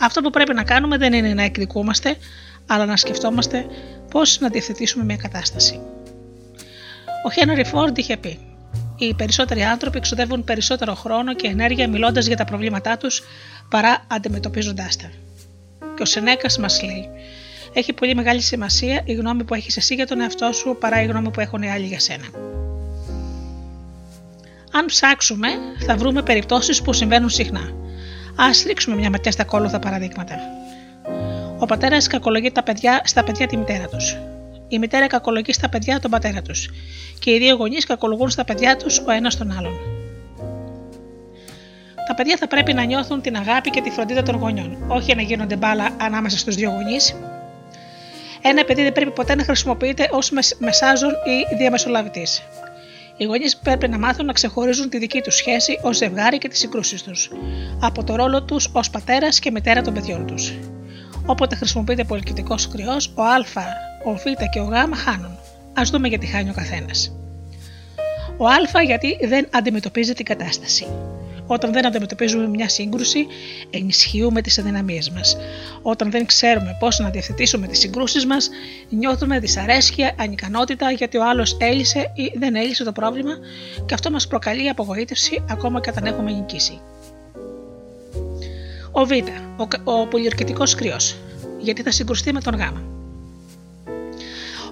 Αυτό 0.00 0.20
που 0.20 0.30
πρέπει 0.30 0.54
να 0.54 0.62
κάνουμε 0.62 0.96
δεν 0.96 1.12
είναι 1.12 1.34
να 1.34 1.42
εκδικούμαστε, 1.42 2.16
αλλά 2.66 2.86
να 2.86 2.96
σκεφτόμαστε 2.96 3.66
πώς 4.10 4.40
να 4.40 4.48
διευθετήσουμε 4.48 5.04
μια 5.04 5.16
κατάσταση. 5.16 5.80
Ο 7.26 7.30
Χένρι 7.30 7.64
Φόρντ 7.64 7.98
είχε 7.98 8.16
πει: 8.16 8.38
Οι 8.96 9.14
περισσότεροι 9.14 9.62
άνθρωποι 9.62 9.98
εξοδεύουν 9.98 10.44
περισσότερο 10.44 10.94
χρόνο 10.94 11.34
και 11.34 11.46
ενέργεια 11.46 11.88
μιλώντας 11.88 12.26
για 12.26 12.36
τα 12.36 12.44
προβλήματά 12.44 12.96
τους 12.96 13.22
παρά 13.70 14.04
αντιμετωπίζοντάς 14.06 14.96
τα. 14.96 15.10
Και 15.96 16.02
ο 16.02 16.04
Σενέκας 16.04 16.58
μας 16.58 16.82
λέει: 16.82 17.08
Έχει 17.72 17.92
πολύ 17.92 18.14
μεγάλη 18.14 18.40
σημασία 18.40 19.02
η 19.04 19.12
γνώμη 19.12 19.44
που 19.44 19.54
έχεις 19.54 19.76
εσύ 19.76 19.94
για 19.94 20.06
τον 20.06 20.20
εαυτό 20.20 20.52
σου 20.52 20.76
παρά 20.80 21.02
η 21.02 21.06
γνώμη 21.06 21.30
που 21.30 21.40
έχουν 21.40 21.62
οι 21.62 21.70
άλλοι 21.70 21.86
για 21.86 22.00
σένα. 22.00 22.24
Αν 24.78 24.86
ψάξουμε, 24.86 25.48
θα 25.86 25.96
βρούμε 25.96 26.22
περιπτώσεις 26.22 26.82
που 26.82 26.92
συμβαίνουν 26.92 27.28
συχνά. 27.28 27.60
Α 28.36 28.46
ρίξουμε 28.66 28.96
μια 28.96 29.10
ματιά 29.10 29.30
στα 29.30 29.42
ακόλουθα 29.42 29.78
παραδείγματα. 29.78 30.34
Ο 31.58 31.66
πατέρας 31.66 32.06
κακολογεί 32.06 32.52
τα 32.52 32.62
παιδιά, 32.62 33.00
στα 33.04 33.24
παιδιά 33.24 33.46
τη 33.46 33.56
μητέρα 33.56 33.86
τους. 33.86 34.16
Η 34.68 34.78
μητέρα 34.78 35.06
κακολογεί 35.06 35.52
στα 35.52 35.68
παιδιά 35.68 36.00
τον 36.00 36.10
πατέρα 36.10 36.42
τους. 36.42 36.70
Και 37.18 37.30
οι 37.30 37.38
δύο 37.38 37.54
γονείς 37.54 37.86
κακολογούν 37.86 38.30
στα 38.30 38.44
παιδιά 38.44 38.76
τους 38.76 38.98
ο 38.98 39.10
ένας 39.10 39.36
τον 39.36 39.50
άλλον. 39.58 39.72
Τα 42.08 42.14
παιδιά 42.14 42.36
θα 42.36 42.48
πρέπει 42.48 42.72
να 42.72 42.84
νιώθουν 42.84 43.20
την 43.20 43.36
αγάπη 43.36 43.70
και 43.70 43.80
τη 43.80 43.90
φροντίδα 43.90 44.22
των 44.22 44.36
γονιών, 44.36 44.84
όχι 44.88 45.14
να 45.14 45.22
γίνονται 45.22 45.56
μπάλα 45.56 45.88
ανάμεσα 46.00 46.38
στους 46.38 46.54
δύο 46.54 46.70
γονείς. 46.70 47.16
Ένα 48.42 48.64
παιδί 48.64 48.82
δεν 48.82 48.92
πρέπει 48.92 49.10
ποτέ 49.10 49.34
να 49.34 49.44
χρησιμοποιείται 49.44 50.08
ως 50.10 50.30
μεσάζων 50.58 51.10
ή 51.10 51.56
διαμεσολαβητής. 51.56 52.42
Οι 53.18 53.24
γονείς 53.24 53.56
πρέπει 53.56 53.88
να 53.88 53.98
μάθουν 53.98 54.26
να 54.26 54.32
ξεχωρίζουν 54.32 54.88
τη 54.88 54.98
δική 54.98 55.20
τους 55.20 55.34
σχέση 55.34 55.78
ως 55.82 55.96
ζευγάρι 55.96 56.38
και 56.38 56.48
τις 56.48 56.58
συγκρούσεις 56.58 57.02
τους, 57.02 57.30
από 57.80 58.04
το 58.04 58.16
ρόλο 58.16 58.42
τους 58.42 58.68
ως 58.72 58.90
πατέρας 58.90 59.38
και 59.38 59.50
μητέρα 59.50 59.82
των 59.82 59.94
παιδιών 59.94 60.26
τους. 60.26 60.54
Όποτε 61.26 61.54
χρησιμοποιείται 61.54 62.04
πολιτικό 62.04 62.54
κρυός, 62.72 63.12
ο 63.14 63.22
Α, 63.22 63.36
ο 64.04 64.12
Β 64.14 64.22
και 64.52 64.60
ο 64.60 64.64
Γ 64.64 64.94
χάνουν. 64.94 65.38
Α 65.72 65.82
δούμε 65.90 66.08
γιατί 66.08 66.26
χάνει 66.26 66.50
ο 66.50 66.52
καθένας. 66.52 67.16
Ο 68.36 68.46
Α 68.46 68.82
γιατί 68.84 69.18
δεν 69.26 69.48
αντιμετωπίζει 69.52 70.12
την 70.12 70.24
κατάσταση. 70.24 70.86
Όταν 71.46 71.72
δεν 71.72 71.86
αντιμετωπίζουμε 71.86 72.48
μια 72.48 72.68
σύγκρουση, 72.68 73.26
ενισχύουμε 73.70 74.40
τις 74.40 74.58
αδυναμίες 74.58 75.10
μας. 75.10 75.36
Όταν 75.82 76.10
δεν 76.10 76.26
ξέρουμε 76.26 76.76
πώς 76.80 76.98
να 76.98 77.10
διευθετήσουμε 77.10 77.66
τις 77.66 77.78
συγκρούσεις 77.78 78.26
μας, 78.26 78.48
νιώθουμε 78.88 79.38
δυσαρέσκεια, 79.38 80.14
ανικανότητα 80.18 80.90
γιατί 80.90 81.16
ο 81.16 81.28
άλλος 81.28 81.56
έλυσε 81.60 82.12
ή 82.14 82.32
δεν 82.38 82.54
έλυσε 82.54 82.84
το 82.84 82.92
πρόβλημα 82.92 83.32
και 83.86 83.94
αυτό 83.94 84.10
μας 84.10 84.26
προκαλεί 84.26 84.68
απογοήτευση 84.68 85.44
ακόμα 85.50 85.80
και 85.80 85.90
όταν 85.90 86.06
έχουμε 86.06 86.32
νικήσει. 86.32 86.80
Ο 88.90 89.04
Β, 89.04 89.10
ο, 89.56 89.92
ο 89.92 90.06
πολιορκητικός 90.06 90.74
κρυός, 90.74 91.16
γιατί 91.60 91.82
θα 91.82 91.90
συγκρουστεί 91.90 92.32
με 92.32 92.40
τον 92.40 92.54
Γ. 92.54 92.60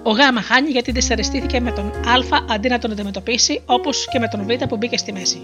Ο 0.02 0.10
Γ 0.10 0.18
χάνει 0.42 0.70
γιατί 0.70 0.92
δυσαρεστήθηκε 0.92 1.60
με 1.60 1.72
τον 1.72 1.86
Α 1.86 2.44
αντί 2.50 2.68
να 2.68 2.78
τον 2.78 2.92
αντιμετωπίσει, 2.92 3.62
όπως 3.66 4.08
και 4.08 4.18
με 4.18 4.28
τον 4.28 4.46
Β 4.46 4.64
που 4.68 4.76
μπήκε 4.76 4.96
στη 4.96 5.12
μέση. 5.12 5.42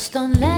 Πώς 0.00 0.08
τον 0.08 0.30
λένε, 0.38 0.49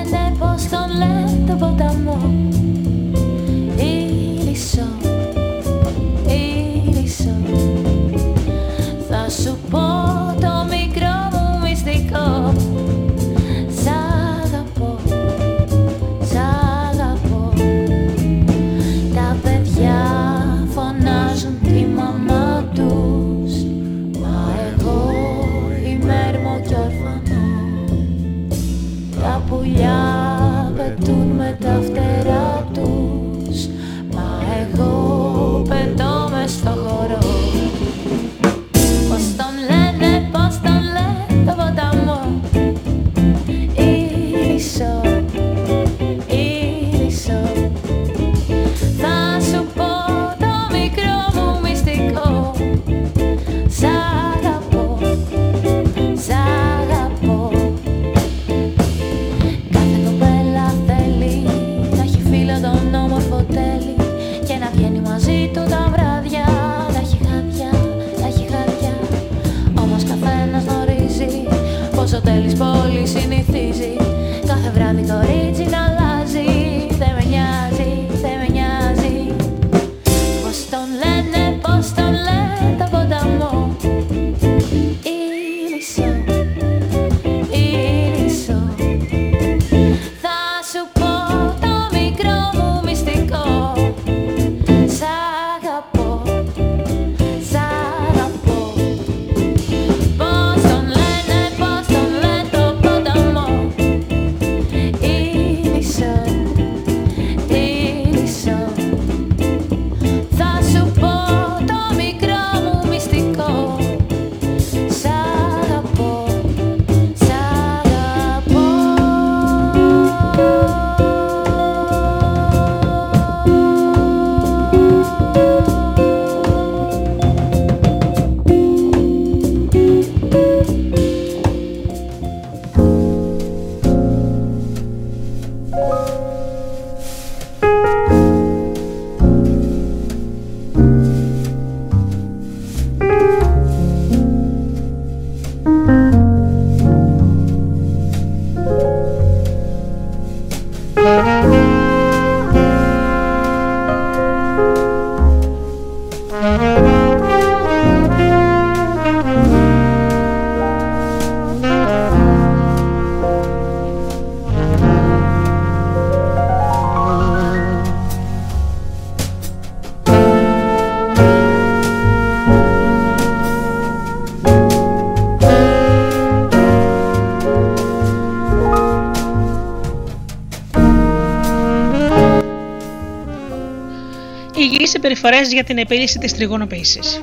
συμπεριφορές 185.02 185.52
για 185.52 185.64
την 185.64 185.78
επίλυση 185.78 186.18
της 186.18 186.34
τριγωνοποίησης. 186.34 187.22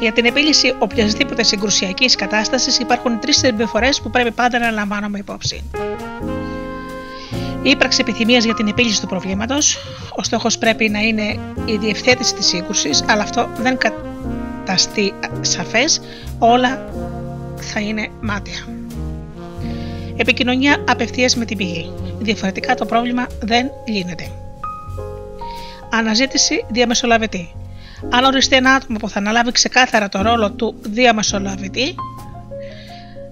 Για 0.00 0.12
την 0.12 0.24
επίλυση 0.24 0.74
οποιασδήποτε 0.78 1.42
συγκρουσιακής 1.42 2.14
κατάστασης 2.14 2.78
υπάρχουν 2.78 3.20
τρεις 3.20 3.36
συμπεριφορές 3.36 4.00
που 4.00 4.10
πρέπει 4.10 4.30
πάντα 4.30 4.58
να 4.58 4.70
λαμβάνουμε 4.70 5.18
υπόψη. 5.18 5.64
Η 7.62 7.70
ύπαρξη 7.70 7.98
επιθυμίας 8.00 8.44
για 8.44 8.54
την 8.54 8.68
επίλυση 8.68 9.00
του 9.00 9.06
προβλήματος. 9.06 9.78
Ο 10.16 10.22
στόχος 10.22 10.58
πρέπει 10.58 10.88
να 10.88 10.98
είναι 10.98 11.38
η 11.64 11.76
διευθέτηση 11.76 12.34
της 12.34 12.46
σύγκρουσης, 12.46 13.04
αλλά 13.08 13.22
αυτό 13.22 13.48
δεν 13.58 13.78
καταστεί 13.78 15.12
σαφές, 15.40 16.00
όλα 16.38 16.88
θα 17.56 17.80
είναι 17.80 18.08
μάτια. 18.20 18.66
Επικοινωνία 20.16 20.84
απευθείας 20.88 21.36
με 21.36 21.44
την 21.44 21.56
πηγή. 21.56 21.92
Διαφορετικά 22.18 22.74
το 22.74 22.86
πρόβλημα 22.86 23.26
δεν 23.40 23.70
λύνεται. 23.86 24.28
Αναζήτηση 25.98 26.64
διαμεσολαβητή. 26.68 27.54
Αν 28.10 28.24
οριστεί 28.24 28.56
ένα 28.56 28.74
άτομο 28.74 28.98
που 28.98 29.08
θα 29.08 29.18
αναλάβει 29.18 29.52
ξεκάθαρα 29.52 30.08
το 30.08 30.22
ρόλο 30.22 30.50
του 30.50 30.74
διαμεσολαβητή, 30.80 31.94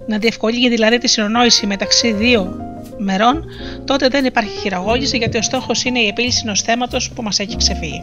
να 0.06 0.18
διευκολύνει 0.18 0.68
δηλαδή 0.68 0.98
τη 0.98 1.08
συνονόηση 1.08 1.66
μεταξύ 1.66 2.12
δύο 2.12 2.56
μερών, 2.98 3.44
τότε 3.84 4.08
δεν 4.08 4.24
υπάρχει 4.24 4.58
χειραγώγηση 4.58 5.16
γιατί 5.16 5.38
ο 5.38 5.42
στόχος 5.42 5.84
είναι 5.84 5.98
η 5.98 6.06
επίλυση 6.06 6.42
ενός 6.44 6.62
θέματος 6.62 7.10
που 7.10 7.22
μας 7.22 7.38
έχει 7.38 7.56
ξεφύγει. 7.56 8.02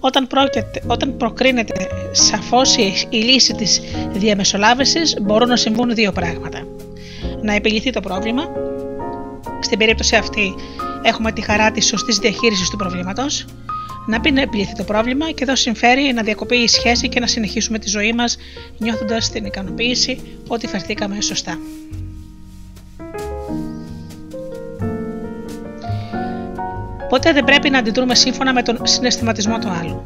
Όταν, 0.00 0.26
πρόκειται, 0.26 0.82
όταν 0.86 1.16
προκρίνεται 1.16 1.86
σαφώς 2.10 2.76
η, 2.76 3.06
η 3.08 3.16
λύση 3.16 3.54
της 3.54 3.80
διαμεσολάβησης, 4.12 5.16
μπορούν 5.20 5.48
να 5.48 5.56
συμβούν 5.56 5.94
δύο 5.94 6.12
πράγματα. 6.12 6.66
Να 7.42 7.54
επιληθεί 7.54 7.90
το 7.90 8.00
πρόβλημα, 8.00 8.42
στην 9.60 9.78
περίπτωση 9.78 10.16
αυτή 10.16 10.54
έχουμε 11.02 11.32
τη 11.32 11.40
χαρά 11.40 11.70
της 11.70 11.86
σωστής 11.86 12.18
διαχείρισης 12.18 12.70
του 12.70 12.76
προβλήματος, 12.76 13.44
να 14.06 14.20
πει 14.20 14.30
να 14.30 14.40
επιληθεί 14.40 14.74
το 14.74 14.84
πρόβλημα 14.84 15.30
και 15.30 15.42
εδώ 15.42 15.56
συμφέρει 15.56 16.12
να 16.14 16.22
διακοπεί 16.22 16.56
η 16.56 16.68
σχέση 16.68 17.08
και 17.08 17.20
να 17.20 17.26
συνεχίσουμε 17.26 17.78
τη 17.78 17.88
ζωή 17.88 18.12
μας 18.12 18.36
νιώθοντας 18.78 19.30
την 19.30 19.44
ικανοποίηση 19.44 20.38
ότι 20.46 20.66
φερθήκαμε 20.66 21.20
σωστά. 21.20 21.58
Ποτέ 27.08 27.32
δεν 27.32 27.44
πρέπει 27.44 27.70
να 27.70 27.78
αντιδρούμε 27.78 28.14
σύμφωνα 28.14 28.52
με 28.52 28.62
τον 28.62 28.78
συναισθηματισμό 28.82 29.58
του 29.58 29.68
άλλου. 29.68 30.04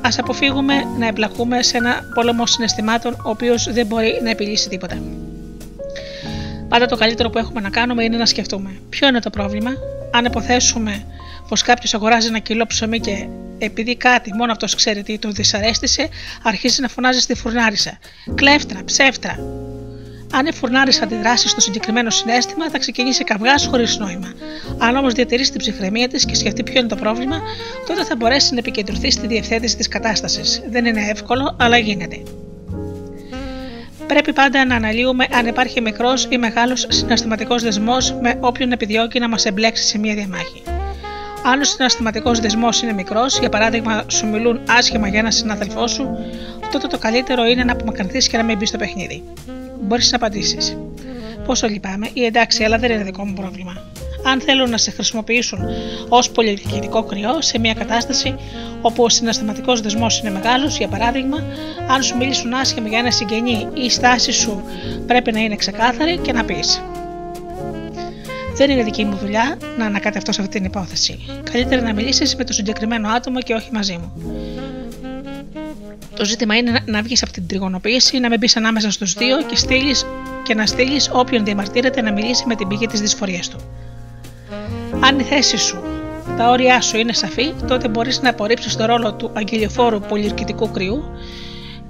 Α 0.00 0.08
αποφύγουμε 0.18 0.74
να 0.98 1.06
εμπλακούμε 1.06 1.62
σε 1.62 1.76
ένα 1.76 2.00
πόλεμο 2.14 2.46
συναισθημάτων, 2.46 3.12
ο 3.12 3.30
οποίος 3.30 3.72
δεν 3.72 3.86
μπορεί 3.86 4.20
να 4.22 4.30
επιλύσει 4.30 4.68
τίποτα. 4.68 5.02
Πάντα 6.68 6.86
το 6.86 6.96
καλύτερο 6.96 7.30
που 7.30 7.38
έχουμε 7.38 7.60
να 7.60 7.70
κάνουμε 7.70 8.04
είναι 8.04 8.16
να 8.16 8.26
σκεφτούμε 8.26 8.70
ποιο 8.88 9.08
είναι 9.08 9.20
το 9.20 9.30
πρόβλημα, 9.30 9.70
αν 10.16 10.24
υποθέσουμε 10.24 11.04
πως 11.48 11.62
κάποιος 11.62 11.94
αγοράζει 11.94 12.26
ένα 12.26 12.38
κιλό 12.38 12.66
ψωμί 12.66 13.00
και 13.00 13.26
επειδή 13.58 13.96
κάτι 13.96 14.34
μόνο 14.34 14.52
αυτός 14.52 14.74
ξέρει 14.74 15.02
τι 15.02 15.18
τον 15.18 15.32
δυσαρέστησε, 15.34 16.08
αρχίζει 16.42 16.80
να 16.80 16.88
φωνάζει 16.88 17.20
στη 17.20 17.34
φουρνάρισα. 17.34 17.98
Κλέφτρα, 18.34 18.84
ψεύτρα, 18.84 19.38
αν 20.32 20.46
η 20.46 20.52
φουρνάρη 20.52 20.98
αντιδράσει 21.02 21.48
στο 21.48 21.60
συγκεκριμένο 21.60 22.10
συνέστημα, 22.10 22.70
θα 22.70 22.78
ξεκινήσει 22.78 23.24
καυγάς 23.24 23.66
χωρίς 23.66 23.98
νόημα. 23.98 24.32
Αν 24.78 24.96
όμως 24.96 25.12
διατηρήσει 25.12 25.50
την 25.50 25.60
ψυχραιμία 25.60 26.08
της 26.08 26.24
και 26.24 26.34
σκεφτεί 26.34 26.62
ποιο 26.62 26.78
είναι 26.78 26.88
το 26.88 26.96
πρόβλημα, 26.96 27.40
τότε 27.86 28.04
θα 28.04 28.16
μπορέσει 28.16 28.52
να 28.52 28.58
επικεντρωθεί 28.58 29.10
στη 29.10 29.26
διευθέτηση 29.26 29.76
της 29.76 29.88
κατάστασης. 29.88 30.62
Δεν 30.70 30.84
είναι 30.84 31.08
εύκολο, 31.10 31.56
αλλά 31.58 31.78
γίνεται. 31.78 32.22
Πρέπει 34.06 34.32
πάντα 34.32 34.64
να 34.66 34.74
αναλύουμε 34.74 35.26
αν 35.32 35.46
υπάρχει 35.46 35.80
μικρός 35.80 36.26
ή 36.30 36.38
μεγάλος 36.38 36.86
συναισθηματικός 36.88 37.62
δεσμός 37.62 38.14
με 38.20 38.36
όποιον 38.40 38.72
επιδιώκει 38.72 39.18
να 39.18 39.28
μας 39.28 39.44
εμπλέξει 39.44 39.84
σε 39.84 39.98
μία 39.98 40.14
διαμάχη. 40.14 40.62
Αν 41.44 41.60
ο 41.60 41.64
συναισθηματικός 41.64 42.40
δεσμός 42.40 42.82
είναι 42.82 42.92
μικρός, 42.92 43.38
για 43.38 43.48
παράδειγμα 43.48 44.04
σου 44.06 44.26
μιλούν 44.26 44.60
άσχημα 44.68 45.08
για 45.08 45.18
έναν 45.18 45.32
συνάδελφό 45.32 45.86
σου, 45.86 46.08
τότε 46.72 46.86
το 46.86 46.98
καλύτερο 46.98 47.44
είναι 47.44 47.64
να 47.64 47.72
απομακρυνθείς 47.72 48.28
και 48.28 48.36
να 48.36 48.42
μην 48.42 48.58
μπεις 48.58 48.68
στο 48.68 48.78
παιχνίδι 48.78 49.22
μπορείς 49.80 50.10
να 50.10 50.16
απαντήσεις. 50.16 50.78
Πόσο 51.46 51.66
λυπάμαι, 51.66 52.10
ή 52.12 52.24
εντάξει, 52.24 52.64
αλλά 52.64 52.78
δεν 52.78 52.90
είναι 52.90 53.02
δικό 53.02 53.24
μου 53.24 53.32
πρόβλημα. 53.32 53.82
Αν 54.24 54.40
θέλουν 54.40 54.70
να 54.70 54.78
σε 54.78 54.90
χρησιμοποιήσουν 54.90 55.58
ως 56.08 56.30
πολιτικό 56.30 57.02
κρυό 57.02 57.42
σε 57.42 57.58
μια 57.58 57.74
κατάσταση 57.74 58.34
όπου 58.82 59.02
ο 59.02 59.08
συναισθηματικός 59.08 59.80
δεσμός 59.80 60.18
είναι 60.18 60.30
μεγάλος, 60.30 60.76
για 60.76 60.88
παράδειγμα, 60.88 61.44
αν 61.88 62.02
σου 62.02 62.16
μιλήσουν 62.16 62.54
άσχημα 62.54 62.88
για 62.88 62.98
ένα 62.98 63.10
συγγενή, 63.10 63.68
η 63.74 63.90
στάση 63.90 64.32
σου 64.32 64.62
πρέπει 65.06 65.32
να 65.32 65.40
είναι 65.40 65.56
ξεκάθαρη 65.56 66.18
και 66.18 66.32
να 66.32 66.44
πεις. 66.44 66.82
Δεν 68.56 68.70
είναι 68.70 68.82
δική 68.82 69.04
μου 69.04 69.16
δουλειά 69.16 69.58
να 69.78 69.86
ανακατευτώ 69.86 70.32
σε 70.32 70.40
αυτή 70.40 70.56
την 70.56 70.64
υπόθεση. 70.64 71.18
Καλύτερα 71.52 71.82
να 71.82 71.92
μιλήσεις 71.92 72.36
με 72.36 72.44
το 72.44 72.52
συγκεκριμένο 72.52 73.08
άτομο 73.08 73.40
και 73.40 73.54
όχι 73.54 73.68
μαζί 73.72 73.92
μου. 73.92 74.12
Το 76.16 76.24
ζήτημα 76.24 76.56
είναι 76.56 76.80
να 76.84 77.02
βγεις 77.02 77.22
από 77.22 77.32
την 77.32 77.46
τριγωνοποίηση, 77.46 78.18
να 78.18 78.28
μην 78.28 78.38
μπεις 78.38 78.56
ανάμεσα 78.56 78.90
στους 78.90 79.12
δύο 79.12 79.42
και, 79.42 79.56
στείλεις, 79.56 80.06
και 80.42 80.54
να 80.54 80.66
στείλεις 80.66 81.10
όποιον 81.12 81.44
διαμαρτύρεται 81.44 82.02
να 82.02 82.12
μιλήσει 82.12 82.44
με 82.46 82.54
την 82.54 82.68
πηγή 82.68 82.86
της 82.86 83.00
δυσφορίας 83.00 83.48
του. 83.48 83.58
Αν 85.00 85.18
η 85.18 85.22
θέση 85.22 85.56
σου, 85.56 85.82
τα 86.36 86.48
όρια 86.48 86.80
σου 86.80 86.96
είναι 86.96 87.12
σαφή, 87.12 87.54
τότε 87.68 87.88
μπορείς 87.88 88.22
να 88.22 88.30
απορρίψεις 88.30 88.76
το 88.76 88.84
ρόλο 88.84 89.14
του 89.14 89.30
αγγελιοφόρου 89.34 90.00
πολυερκητικού 90.00 90.70
κρυού 90.70 91.04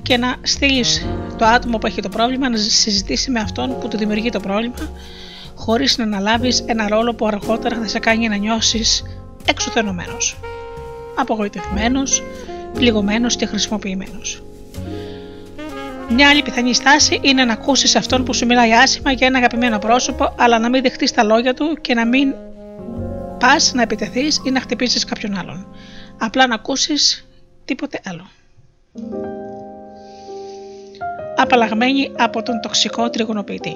και 0.02 0.16
να 0.16 0.36
στείλεις 0.42 1.06
το 1.38 1.44
άτομο 1.44 1.78
που 1.78 1.86
έχει 1.86 2.00
το 2.00 2.08
πρόβλημα 2.08 2.48
να 2.48 2.56
συζητήσει 2.56 3.30
με 3.30 3.40
αυτόν 3.40 3.78
που 3.80 3.88
του 3.88 3.96
δημιουργεί 3.96 4.30
το 4.30 4.40
πρόβλημα, 4.40 4.90
χωρίς 5.54 5.98
να 5.98 6.04
αναλάβεις 6.04 6.64
ένα 6.66 6.88
ρόλο 6.88 7.14
που 7.14 7.26
αργότερα 7.26 7.76
θα 7.76 7.88
σε 7.88 7.98
κάνει 7.98 8.28
να 8.28 8.36
νιώσεις 8.36 9.04
εξουθενωμένος, 9.48 10.36
απογοητευμένος, 11.16 12.22
πληγωμένος 12.74 13.36
και 13.36 13.46
χρησιμοποιημένος. 13.46 14.42
Μια 16.08 16.28
άλλη 16.28 16.42
πιθανή 16.42 16.74
στάση 16.74 17.18
είναι 17.22 17.44
να 17.44 17.52
ακούσεις 17.52 17.96
αυτόν 17.96 18.24
που 18.24 18.34
σου 18.34 18.46
μιλάει 18.46 18.72
άσχημα 18.72 19.12
για 19.12 19.26
ένα 19.26 19.38
αγαπημένο 19.38 19.78
πρόσωπο, 19.78 20.34
αλλά 20.38 20.58
να 20.58 20.68
μην 20.68 20.82
δεχτείς 20.82 21.12
τα 21.12 21.24
λόγια 21.24 21.54
του 21.54 21.78
και 21.80 21.94
να 21.94 22.06
μην 22.06 22.34
πας 23.44 23.72
να 23.74 23.82
επιτεθείς 23.82 24.40
ή 24.44 24.50
να 24.50 24.60
χτυπήσεις 24.60 25.04
κάποιον 25.04 25.38
άλλον. 25.38 25.66
Απλά 26.18 26.46
να 26.46 26.54
ακούσεις 26.54 27.28
τίποτε 27.64 28.00
άλλο. 28.04 28.30
Απαλλαγμένοι 31.36 32.12
από 32.16 32.42
τον 32.42 32.60
τοξικό 32.60 33.10
τριγωνοποιητή. 33.10 33.74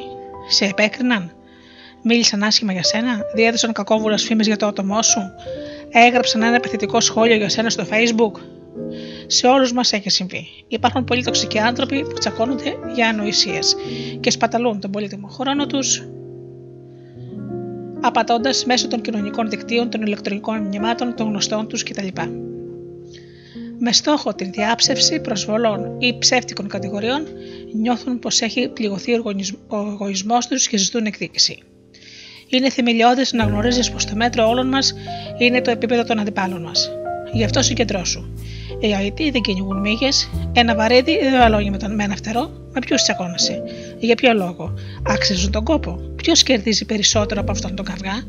Σε 0.48 0.64
επέκριναν, 0.64 1.32
μίλησαν 2.02 2.42
άσχημα 2.42 2.72
για 2.72 2.82
σένα, 2.82 3.20
διέδωσαν 3.34 3.72
κακόβουλες 3.72 4.24
φήμες 4.24 4.46
για 4.46 4.56
το 4.56 4.66
άτομό 4.66 5.02
σου, 5.02 5.20
έγραψαν 5.90 6.42
ένα 6.42 6.56
επιθετικό 6.56 7.00
σχόλιο 7.00 7.36
για 7.36 7.48
σένα 7.48 7.70
στο 7.70 7.84
Facebook, 7.90 8.40
σε 9.26 9.46
όλους 9.46 9.72
μας 9.72 9.92
έχει 9.92 10.10
συμβεί. 10.10 10.46
Υπάρχουν 10.68 11.04
πολύ 11.04 11.24
τοξικοί 11.24 11.58
άνθρωποι 11.58 12.02
που 12.02 12.18
τσακώνονται 12.18 12.76
για 12.94 13.08
ανοησίες 13.08 13.76
και 14.20 14.30
σπαταλούν 14.30 14.80
τον 14.80 14.90
πολύτιμο 14.90 15.28
χρόνο 15.28 15.66
τους 15.66 16.08
απατώντας 18.00 18.64
μέσω 18.64 18.88
των 18.88 19.00
κοινωνικών 19.00 19.48
δικτύων, 19.48 19.90
των 19.90 20.02
ηλεκτρονικών 20.02 20.62
μηνυμάτων, 20.62 21.14
των 21.14 21.26
γνωστών 21.26 21.68
τους 21.68 21.82
κτλ. 21.82 22.06
Με 23.78 23.92
στόχο 23.92 24.34
την 24.34 24.50
διάψευση 24.50 25.20
προσβολών 25.20 25.96
ή 25.98 26.18
ψεύτικων 26.18 26.68
κατηγοριών, 26.68 27.26
νιώθουν 27.72 28.18
πως 28.18 28.40
έχει 28.40 28.68
πληγωθεί 28.68 29.14
ο 29.14 29.76
εγωισμός 29.76 30.46
τους 30.46 30.68
και 30.68 30.76
ζητούν 30.76 31.06
εκδίκηση. 31.06 31.62
Είναι 32.48 32.70
θεμελιώδες 32.70 33.32
να 33.32 33.44
γνωρίζεις 33.44 33.90
πως 33.90 34.04
το 34.04 34.14
μέτρο 34.14 34.48
όλων 34.48 34.68
μας 34.68 34.94
είναι 35.38 35.60
το 35.60 35.70
επίπεδο 35.70 36.04
των 36.04 36.18
αντιπάλων 36.18 36.62
μας. 36.62 36.90
Γι' 37.32 37.44
αυτό 37.44 37.62
συγκεντρώσου. 37.62 38.24
Οι 38.80 38.92
αιτοί 38.92 39.30
δεν 39.30 39.40
κυνηγούν 39.40 39.80
μύγες, 39.80 40.30
ένα 40.52 40.74
βαρύδι 40.74 41.18
δεν 41.18 41.38
βαλώνει 41.38 41.70
με, 41.70 41.76
τον, 41.76 41.94
με 41.94 42.04
ένα 42.04 42.16
φτερό, 42.16 42.50
με 42.72 42.80
ποιους 42.80 43.02
τσακώνεσαι; 43.02 43.62
Για 43.98 44.14
ποιο 44.14 44.32
λόγο, 44.32 44.74
άξιζουν 45.06 45.52
τον 45.52 45.64
κόπο. 45.64 46.00
Ποιος 46.16 46.42
κερδίζει 46.42 46.84
περισσότερο 46.84 47.40
από 47.40 47.50
αυτόν 47.50 47.74
τον 47.74 47.84
καυγά, 47.84 48.22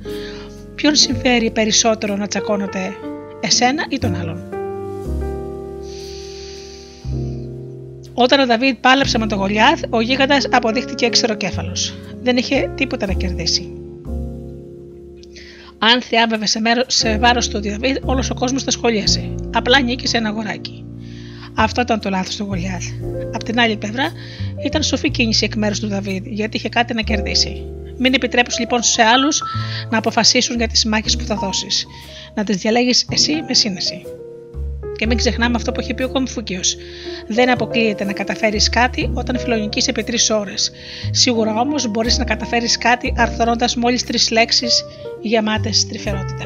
ποιον 0.76 0.96
συμφέρει 0.96 1.52
περισσότερο 1.52 2.16
να 2.16 2.28
τσακώνεται 2.28 2.94
εσένα 3.40 3.86
ή 3.90 3.98
τον 3.98 4.16
άλλον; 4.16 4.44
Όταν 8.14 8.40
ο 8.40 8.46
Δαβίδ 8.46 8.76
πάλεψε 8.82 9.18
με 9.18 9.28
τον 9.28 9.38
Γολιάθ, 9.38 9.82
ο 9.90 10.02
γίγαντας 10.02 10.48
αποδείχτηκε 10.52 11.06
έξεροκέφαλο. 11.06 11.76
Δεν 12.22 12.38
είχε 12.38 12.72
τίποτα 12.76 13.06
να 13.06 13.14
κερδίσει. 13.14 13.79
Αν 15.80 16.02
θριάμβευε 16.02 16.46
σε, 16.46 16.60
μέρο, 16.60 16.84
σε 16.88 17.18
βάρος 17.18 17.48
του 17.48 17.62
Δαβίδ, 17.62 17.98
όλος 18.04 18.30
ο 18.30 18.34
κόσμος 18.34 18.64
τα 18.64 18.72
σχολίασε. 18.72 19.36
Απλά 19.54 19.82
νίκησε 19.82 20.18
ένα 20.18 20.30
αγοράκι. 20.30 20.86
Αυτό 21.54 21.82
ήταν 21.82 22.00
το 22.00 22.10
λάθος 22.10 22.36
του 22.36 22.44
Γολιάθ. 22.44 22.84
Απ' 23.34 23.44
την 23.44 23.60
άλλη 23.60 23.78
πλευρά, 23.78 24.12
ήταν 24.66 24.84
σοφή 24.84 25.12
κίνηση 25.12 25.46
εκ 25.46 25.56
μέρους 25.56 25.80
του 25.80 25.88
Δαβίδ, 25.88 26.26
γιατί 26.26 26.58
είχε 26.58 26.70
κάτι 26.70 26.94
να 26.94 27.02
κερδίσει. 27.02 27.64
Μην 27.98 28.14
επιτρέψεις 28.14 28.60
λοιπόν 28.60 28.84
σε 28.84 29.02
άλλους 29.02 29.42
να 29.90 29.98
αποφασίσουν 29.98 30.58
για 30.58 30.68
τις 30.68 30.86
μάχες 30.86 31.16
που 31.16 31.24
θα 31.24 31.36
δώσεις. 31.36 31.86
Να 32.36 32.44
τις 32.44 32.58
διαλέγεις 32.58 33.06
εσύ 33.10 33.44
με 33.48 33.54
σύνεση. 33.54 34.02
Και 35.00 35.08
μην 35.08 35.18
ξεχνάμε 35.18 35.56
αυτό 35.56 35.72
που 35.72 35.80
έχει 35.80 35.94
πει 35.94 36.04
ο 36.04 36.10
Κομφούκιος. 36.10 36.78
Δεν 37.28 37.50
αποκλείεται 37.50 38.04
να 38.04 38.14
καταφέρεις 38.14 38.70
κάτι 38.70 39.12
όταν 39.14 39.40
φιλονική 39.40 39.90
επί 39.90 40.04
τρεις 40.04 40.30
ώρες. 40.30 40.72
Σίγουρα 41.12 41.60
όμως 41.60 41.88
μπορείς 41.88 42.18
να 42.18 42.24
καταφέρεις 42.24 42.78
κάτι 42.78 43.14
αρθρώντα 43.18 43.70
μόλις 43.78 44.04
τρεις 44.04 44.32
λέξεις 44.32 44.84
γεμάτες 45.22 45.88
τρυφερότητα. 45.88 46.46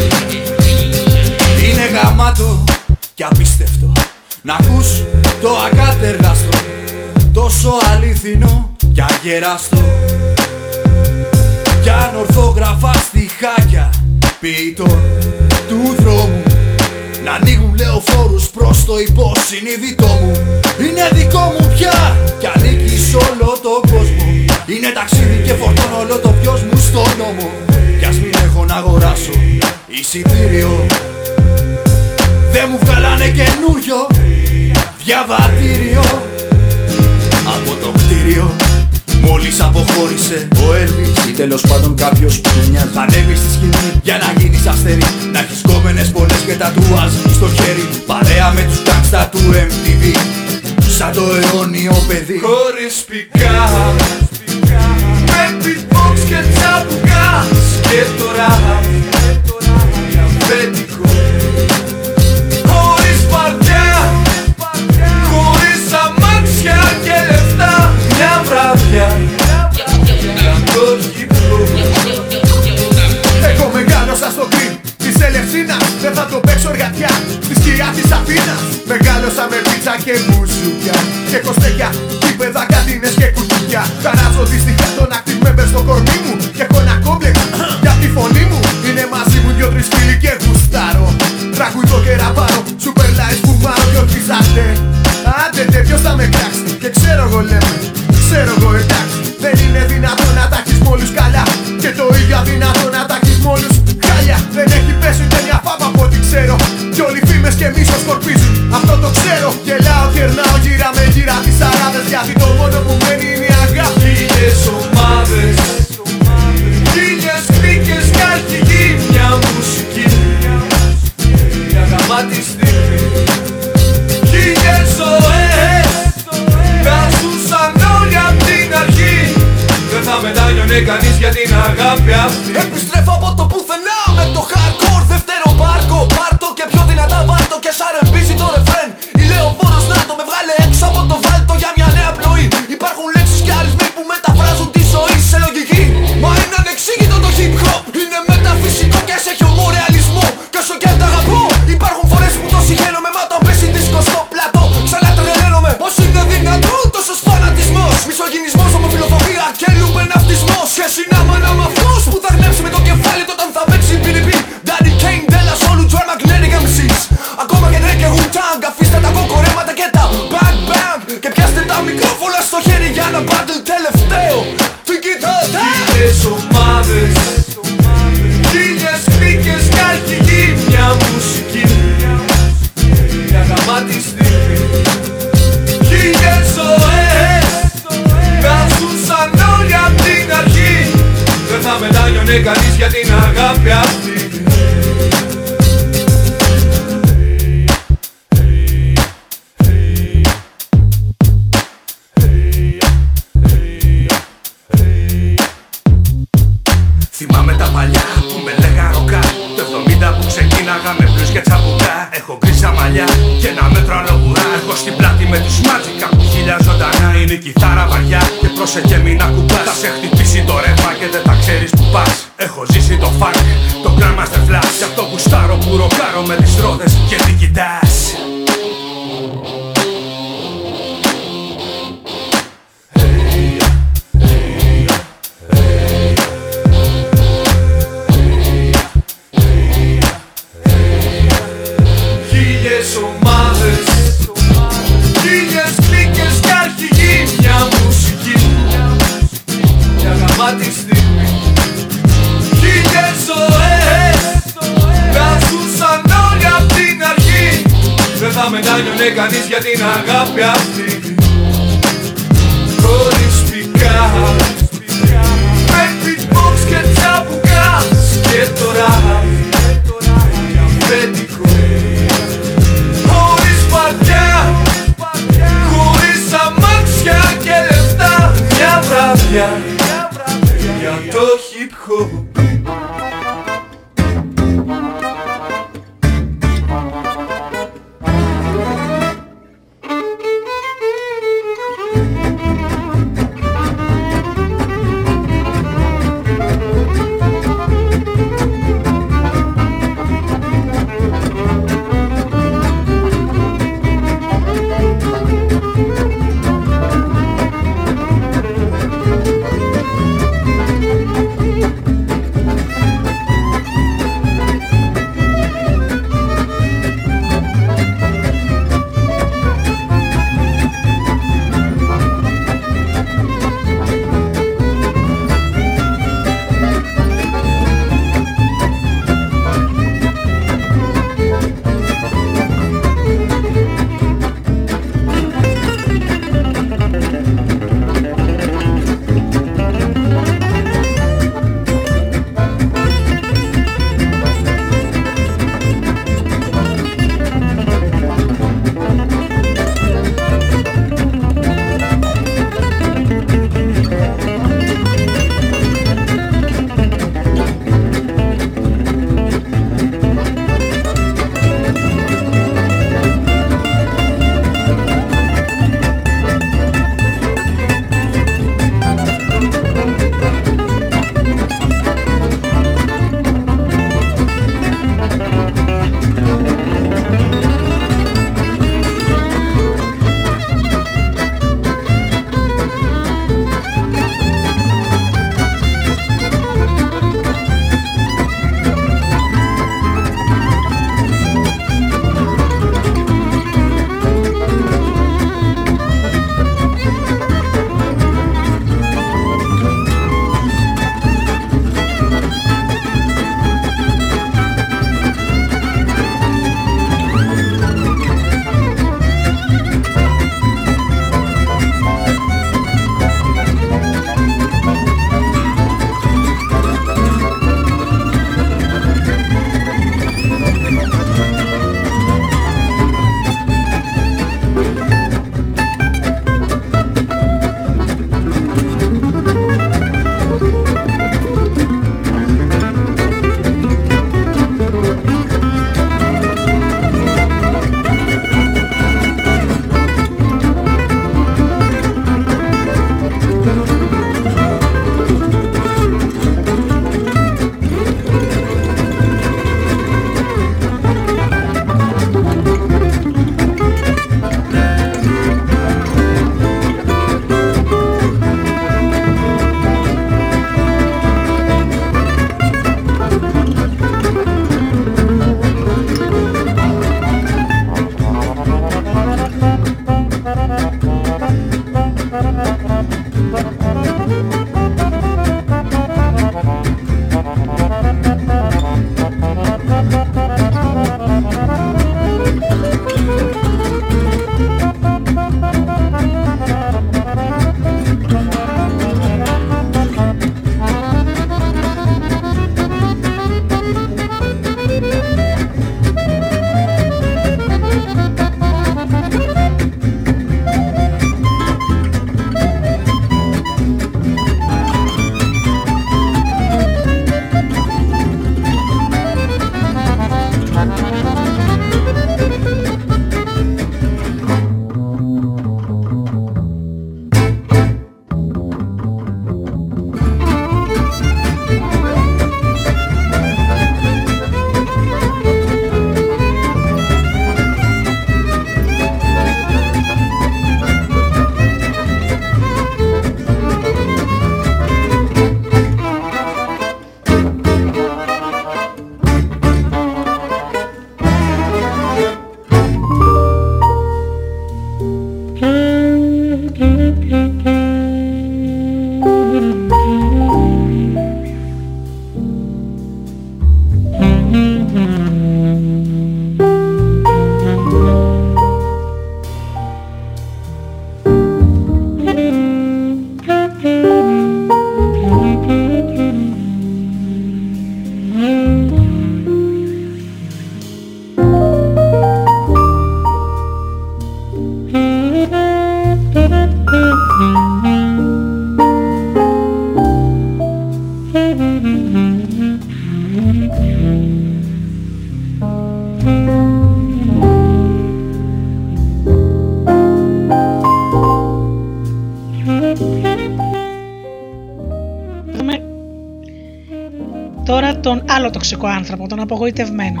Τοξικό 598.38 598.66
άνθρωπο, 598.66 599.08
τον 599.08 599.20
απογοητευμένο. 599.20 600.00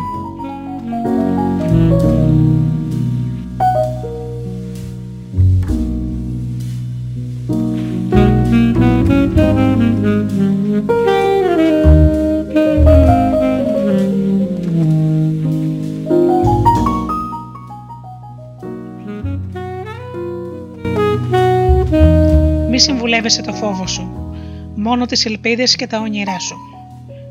Μη 22.70 22.78
συμβουλεύεσαι 22.78 23.42
το 23.42 23.52
φόβο 23.52 23.86
σου, 23.86 24.32
μόνο 24.74 25.06
τις 25.06 25.26
ελπίδες 25.26 25.76
και 25.76 25.86
τα 25.86 25.98
όνειρά 25.98 26.38
σου. 26.38 26.67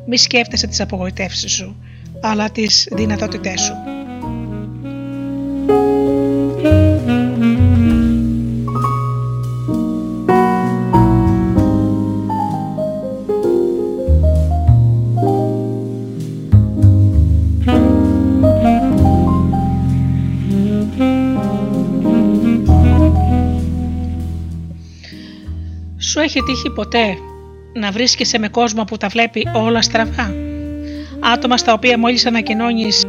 Μη 0.10 0.18
σκέφτεσαι 0.18 0.68
τις 0.68 0.82
απογοητεύσεις 0.82 1.52
σου, 1.52 1.76
αλλά 2.22 2.50
τις 2.50 2.88
δυνατότητές 2.92 3.62
σου. 3.62 3.74
Σου 25.98 26.20
έχει 26.20 26.44
τύχει 26.44 26.70
ποτέ 26.70 27.18
να 27.80 27.92
βρίσκεσαι 27.92 28.40
με 28.40 28.48
κόσμο 28.48 28.84
που 28.84 28.98
τα 28.98 29.08
βλέπει 29.08 29.48
όλα 29.54 29.82
στραβά. 29.82 30.34
Άτομα 31.20 31.58
στα 31.58 31.74
οποία 31.74 31.98
μόλις 31.98 32.26
ανακοινώνεις 32.26 33.06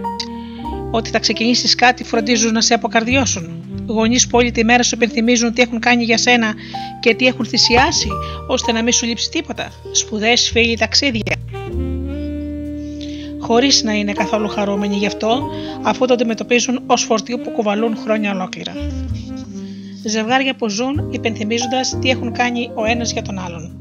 ότι 0.91 1.11
θα 1.11 1.19
ξεκινήσεις 1.19 1.75
κάτι 1.75 2.05
φροντίζουν 2.05 2.53
να 2.53 2.61
σε 2.61 2.75
αποκαρδιώσουν. 2.75 3.63
Γονείς 3.87 4.27
που 4.27 4.39
όλη 4.39 4.51
τη 4.51 4.65
μέρα 4.65 4.83
σου 4.83 4.95
υπενθυμίζουν 4.95 5.53
τι 5.53 5.63
έχουν 5.63 5.79
κάνει 5.81 6.05
για 6.05 6.19
σένα 6.19 6.55
και 7.01 7.15
τι 7.15 7.27
έχουν 7.27 7.45
θυσιάσει 7.47 8.09
ώστε 8.47 8.73
να 8.73 8.83
μην 8.83 8.93
σου 8.93 9.07
λείψει 9.07 9.31
τίποτα. 9.31 9.73
Σπουδές, 9.93 10.51
φίλοι, 10.51 10.77
ταξίδια. 10.77 11.37
Χωρίς 13.41 13.83
να 13.83 13.93
είναι 13.93 14.13
καθόλου 14.13 14.49
χαρούμενοι 14.49 14.97
γι' 14.97 15.07
αυτό, 15.07 15.51
αφού 15.83 16.07
το 16.07 16.13
αντιμετωπίζουν 16.13 16.83
ως 16.87 17.03
φορτίο 17.03 17.39
που 17.39 17.51
κουβαλούν 17.51 17.97
χρόνια 17.97 18.33
ολόκληρα. 18.33 18.73
Ζευγάρια 20.05 20.55
που 20.55 20.69
ζουν 20.69 21.09
υπενθυμίζοντας 21.11 21.99
τι 22.01 22.11
έχουν 22.11 22.33
κάνει 22.33 22.71
ο 22.75 22.85
ένας 22.85 23.13
για 23.13 23.23
τον 23.23 23.39
άλλον. 23.39 23.78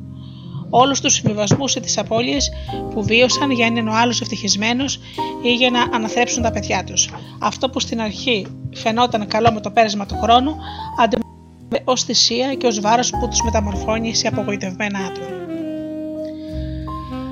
Όλους 0.70 1.02
τους 1.02 1.14
συμβιβασμούς 1.14 1.76
ή 1.76 1.80
τις 1.80 1.98
απώλειες 1.98 2.52
που 2.94 3.04
βίωσαν 3.04 3.52
για 3.52 3.70
να 3.70 3.80
είναι 3.80 3.90
ο 3.90 3.94
άλλος 3.94 4.22
ευτυχισμένος 4.22 5.00
ή 5.44 5.54
για 5.54 5.70
να 5.70 5.82
αναθρέψουν 5.82 6.44
τα 6.44 6.52
παιδιά 6.52 6.84
τους. 6.84 7.10
Αυτό 7.40 7.70
που 7.70 7.80
στην 7.80 8.02
αρχή 8.02 8.48
φαινόταν 8.74 9.28
καλό 9.28 9.52
με 9.54 9.62
το 9.62 9.72
πέρασμα 9.72 10.06
του 10.06 10.16
χρόνου, 10.22 10.56
αντιμετωπίζεται 11.00 11.82
ως 11.84 12.04
θυσία 12.04 12.54
και 12.54 12.68
ως 12.68 12.80
βάρος 12.80 13.10
που 13.10 13.28
τους 13.28 13.42
μεταμορφώνει 13.44 14.16
σε 14.16 14.28
απογοητευμένα 14.28 15.00
άτομα. 15.00 15.28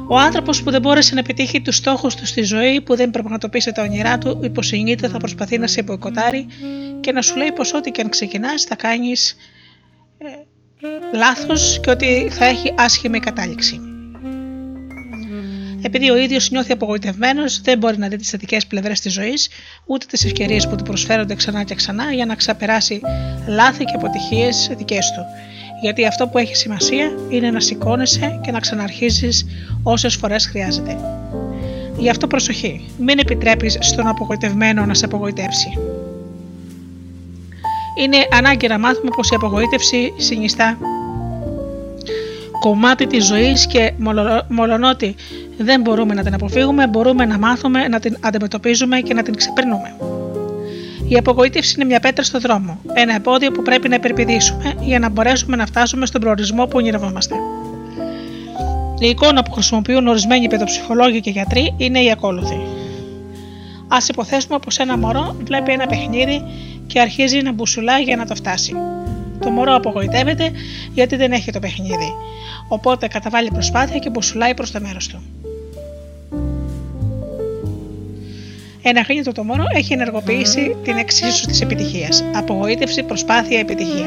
Ο 0.07 0.17
άνθρωπος 0.17 0.63
που 0.63 0.71
δεν 0.71 0.81
μπόρεσε 0.81 1.13
να 1.13 1.19
επιτύχει 1.19 1.61
τους 1.61 1.75
στόχους 1.75 2.15
του 2.15 2.25
στη 2.25 2.41
ζωή, 2.41 2.81
που 2.81 2.95
δεν 2.95 3.11
πραγματοποίησε 3.11 3.71
τα 3.71 3.81
όνειρά 3.81 4.17
του, 4.17 4.39
υποσυνείδητα 4.43 5.09
θα 5.09 5.17
προσπαθεί 5.17 5.57
να 5.57 5.67
σε 5.67 5.79
υποϊκοτάρει 5.79 6.47
και 6.99 7.11
να 7.11 7.21
σου 7.21 7.37
λέει 7.37 7.51
πως 7.51 7.73
ό,τι 7.73 7.91
και 7.91 8.01
αν 8.01 8.09
ξεκινάς 8.09 8.63
θα 8.63 8.75
κάνεις 8.75 9.35
ε, 10.17 10.25
λάθος 11.13 11.79
και 11.83 11.89
ότι 11.89 12.27
θα 12.31 12.45
έχει 12.45 12.73
άσχημη 12.77 13.19
κατάληξη. 13.19 13.79
Επειδή 15.81 16.09
ο 16.09 16.17
ίδιος 16.17 16.49
νιώθει 16.49 16.71
απογοητευμένος, 16.71 17.61
δεν 17.61 17.77
μπορεί 17.77 17.97
να 17.97 18.07
δει 18.07 18.15
τις 18.15 18.29
θετικές 18.29 18.67
πλευρές 18.67 18.99
της 18.99 19.13
ζωής, 19.13 19.49
ούτε 19.85 20.05
τις 20.05 20.25
ευκαιρίες 20.25 20.67
που 20.67 20.75
του 20.75 20.83
προσφέρονται 20.83 21.35
ξανά 21.35 21.63
και 21.63 21.75
ξανά 21.75 22.11
για 22.11 22.25
να 22.25 22.35
ξαπεράσει 22.35 23.01
λάθη 23.47 23.83
και 23.83 23.93
αποτυχίες 23.95 24.71
δικές 24.77 25.11
του. 25.11 25.21
Γιατί 25.81 26.05
αυτό 26.05 26.27
που 26.27 26.37
έχει 26.37 26.55
σημασία 26.55 27.11
είναι 27.29 27.51
να 27.51 27.59
σηκώνεσαι 27.59 28.39
και 28.43 28.51
να 28.51 28.59
ξαναρχίζεις 28.59 29.45
όσες 29.83 30.15
φορές 30.15 30.45
χρειάζεται. 30.45 30.97
Γι' 31.97 32.09
αυτό 32.09 32.27
προσοχή. 32.27 32.89
Μην 32.99 33.19
επιτρέπεις 33.19 33.77
στον 33.79 34.07
απογοητευμένο 34.07 34.85
να 34.85 34.93
σε 34.93 35.05
απογοητεύσει. 35.05 35.79
Είναι 37.95 38.27
ανάγκη 38.31 38.67
να 38.67 38.79
μάθουμε 38.79 39.09
πως 39.15 39.29
η 39.29 39.35
απογοήτευση 39.35 40.13
συνιστά 40.17 40.77
κομμάτι 42.59 43.07
της 43.07 43.25
ζωής 43.25 43.67
και 43.67 43.93
μολονότι 44.47 45.15
δεν 45.57 45.81
μπορούμε 45.81 46.13
να 46.13 46.23
την 46.23 46.33
αποφύγουμε, 46.33 46.87
μπορούμε 46.87 47.25
να 47.25 47.37
μάθουμε 47.37 47.87
να 47.87 47.99
την 47.99 48.17
αντιμετωπίζουμε 48.19 48.99
και 48.99 49.13
να 49.13 49.23
την 49.23 49.35
ξεπερνούμε. 49.35 49.95
Η 51.07 51.17
απογοήτευση 51.17 51.73
είναι 51.75 51.85
μια 51.85 51.99
πέτρα 51.99 52.23
στο 52.23 52.39
δρόμο, 52.39 52.79
ένα 52.93 53.15
εμπόδιο 53.15 53.51
που 53.51 53.61
πρέπει 53.61 53.89
να 53.89 53.95
υπερπηδήσουμε 53.95 54.73
για 54.79 54.99
να 54.99 55.09
μπορέσουμε 55.09 55.55
να 55.55 55.65
φτάσουμε 55.65 56.05
στον 56.05 56.21
προορισμό 56.21 56.65
που 56.65 56.73
ονειρευόμαστε. 56.73 57.35
Η 58.99 59.07
εικόνα 59.07 59.43
που 59.43 59.51
χρησιμοποιούν 59.51 60.07
ορισμένοι 60.07 60.47
παιδοψυχολόγοι 60.47 61.19
και 61.19 61.29
γιατροί 61.29 61.73
είναι 61.77 61.99
η 61.99 62.11
ακόλουθη. 62.11 62.59
Α 63.87 63.97
υποθέσουμε 64.09 64.59
πως 64.59 64.77
ένα 64.77 64.97
μωρό 64.97 65.35
βλέπει 65.43 65.71
ένα 65.71 65.85
παιχνίδι 65.85 66.41
και 66.87 66.99
αρχίζει 66.99 67.41
να 67.41 67.51
μπουσουλάει 67.51 68.03
για 68.03 68.15
να 68.15 68.25
το 68.25 68.35
φτάσει. 68.35 68.73
Το 69.39 69.49
μωρό 69.49 69.75
απογοητεύεται 69.75 70.51
γιατί 70.93 71.15
δεν 71.15 71.31
έχει 71.31 71.51
το 71.51 71.59
παιχνίδι. 71.59 72.13
Οπότε 72.67 73.07
καταβάλει 73.07 73.51
προσπάθεια 73.51 73.99
και 73.99 74.09
μπουσουλάει 74.09 74.53
προς 74.53 74.71
το 74.71 74.79
μέρος 74.81 75.07
του. 75.07 75.21
Ένα 78.81 79.01
γρήγορο 79.01 79.31
το 79.31 79.43
μωρό 79.43 79.63
έχει 79.75 79.93
ενεργοποιήσει 79.93 80.75
την 80.83 80.97
εξίσου 80.97 81.45
της 81.45 81.61
επιτυχίας. 81.61 82.23
Απογοήτευση, 82.35 83.03
προσπάθεια, 83.03 83.59
επιτυχία. 83.59 84.05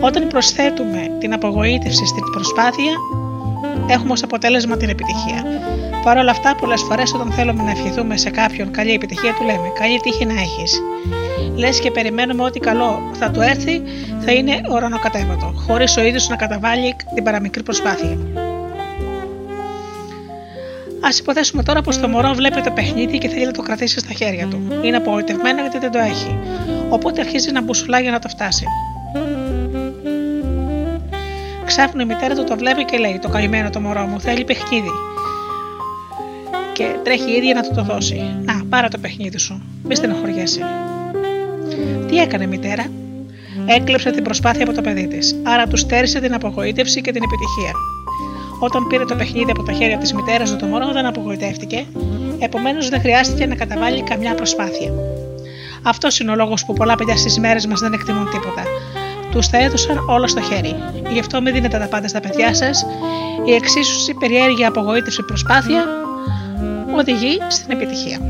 Όταν 0.00 0.28
προσθέτουμε 0.28 1.10
την 1.18 1.32
απογοήτευση 1.32 2.06
στην 2.06 2.22
προσπάθεια, 2.32 2.92
έχουμε 3.88 4.12
ως 4.12 4.22
αποτέλεσμα 4.22 4.76
την 4.76 4.88
επιτυχία. 4.88 5.44
Παρ' 6.04 6.18
όλα 6.18 6.30
αυτά, 6.30 6.54
πολλές 6.54 6.82
φορές 6.82 7.14
όταν 7.14 7.32
θέλουμε 7.32 7.62
να 7.62 7.70
ευχηθούμε 7.70 8.16
σε 8.16 8.30
κάποιον 8.30 8.70
καλή 8.70 8.92
επιτυχία, 8.92 9.34
του 9.34 9.44
λέμε 9.44 9.72
Καλή 9.78 10.00
τύχη 10.00 10.24
να 10.24 10.32
έχεις. 10.32 10.80
Λες 11.56 11.80
και 11.80 11.90
περιμένουμε 11.90 12.42
ότι 12.42 12.60
καλό 12.60 13.00
θα 13.12 13.30
του 13.30 13.40
έρθει, 13.40 13.82
θα 14.20 14.32
είναι 14.32 14.60
ορανοκατέβατο, 14.68 15.52
χωρίς 15.66 15.96
ο 15.96 16.02
ίδιος 16.02 16.28
να 16.28 16.36
καταβάλει 16.36 16.96
την 17.14 17.24
παραμικρή 17.24 17.62
προσπάθεια. 17.62 18.18
Α 21.00 21.08
υποθέσουμε 21.20 21.62
τώρα 21.62 21.80
πως 21.80 21.98
το 21.98 22.08
μωρό 22.08 22.32
βλέπει 22.32 22.60
το 22.60 22.70
παιχνίδι 22.70 23.18
και 23.18 23.28
θέλει 23.28 23.44
να 23.46 23.52
το 23.52 23.62
κρατήσει 23.62 23.98
στα 23.98 24.12
χέρια 24.12 24.46
του. 24.46 24.62
Είναι 24.82 24.96
απογοητευμένο 24.96 25.60
γιατί 25.60 25.78
δεν 25.78 25.90
το 25.90 25.98
έχει. 25.98 26.38
Οπότε 26.88 27.20
αρχίζει 27.20 27.52
να 27.52 27.62
μπουσουλά 27.62 28.00
για 28.00 28.10
να 28.10 28.18
το 28.18 28.28
φτάσει. 28.28 28.64
Ξάφνου 31.64 32.00
η 32.00 32.04
μητέρα 32.04 32.34
του 32.34 32.44
το 32.44 32.56
βλέπει 32.56 32.84
και 32.84 32.96
λέει: 32.96 33.18
Το 33.22 33.28
καημένο 33.28 33.70
το 33.70 33.80
μωρό 33.80 34.06
μου 34.06 34.20
θέλει 34.20 34.44
παιχνίδι 34.44 34.90
και 36.74 36.96
τρέχει 37.04 37.30
η 37.30 37.34
ίδια 37.34 37.54
να 37.54 37.62
του 37.62 37.74
το 37.74 37.82
δώσει. 37.82 38.36
Να, 38.42 38.64
πάρε 38.68 38.88
το 38.88 38.98
παιχνίδι 38.98 39.38
σου. 39.38 39.62
Μη 39.82 39.94
στενοχωριέσαι. 39.94 40.60
Τι 42.08 42.18
έκανε 42.18 42.44
η 42.44 42.46
μητέρα, 42.46 42.86
έκλεψε 43.66 44.10
την 44.10 44.22
προσπάθεια 44.22 44.64
από 44.64 44.74
το 44.74 44.80
παιδί 44.80 45.06
της, 45.08 45.36
άρα 45.42 45.66
του 45.66 45.76
στέρισε 45.76 46.20
την 46.20 46.34
απογοήτευση 46.34 47.00
και 47.00 47.12
την 47.12 47.22
επιτυχία. 47.22 47.72
Όταν 48.60 48.86
πήρε 48.86 49.04
το 49.04 49.14
παιχνίδι 49.14 49.50
από 49.50 49.62
τα 49.62 49.72
χέρια 49.72 49.98
της 49.98 50.12
μητέρας 50.12 50.50
του, 50.50 50.56
το 50.56 50.66
μωρό 50.66 50.92
δεν 50.92 51.06
απογοητεύτηκε, 51.06 51.86
επομένως 52.38 52.88
δεν 52.88 53.00
χρειάστηκε 53.00 53.46
να 53.46 53.54
καταβάλει 53.54 54.02
καμιά 54.02 54.34
προσπάθεια. 54.34 54.92
Αυτός 55.82 56.18
είναι 56.20 56.30
ο 56.30 56.34
λόγος 56.34 56.64
που 56.64 56.72
πολλά 56.72 56.94
παιδιά 56.94 57.16
στις 57.16 57.38
μέρες 57.38 57.66
μας 57.66 57.80
δεν 57.80 57.92
εκτιμούν 57.92 58.30
τίποτα. 58.30 58.62
Τους 59.30 59.48
τα 59.48 59.58
έδωσαν 59.58 60.04
όλα 60.08 60.26
στο 60.26 60.40
χέρι. 60.40 60.74
Γι' 61.12 61.18
αυτό 61.20 61.40
μην 61.40 61.54
δίνετε 61.54 61.78
τα 61.78 61.88
πάντα 61.88 62.08
στα 62.08 62.20
παιδιά 62.20 62.54
σας. 62.54 62.86
Η 63.46 63.52
εξίσωση, 63.52 64.14
περιέργεια, 64.14 64.68
απογοήτευση, 64.68 65.22
προσπάθεια 65.22 66.03
οδηγεί 66.98 67.38
στην 67.48 67.70
επιτυχία. 67.70 68.20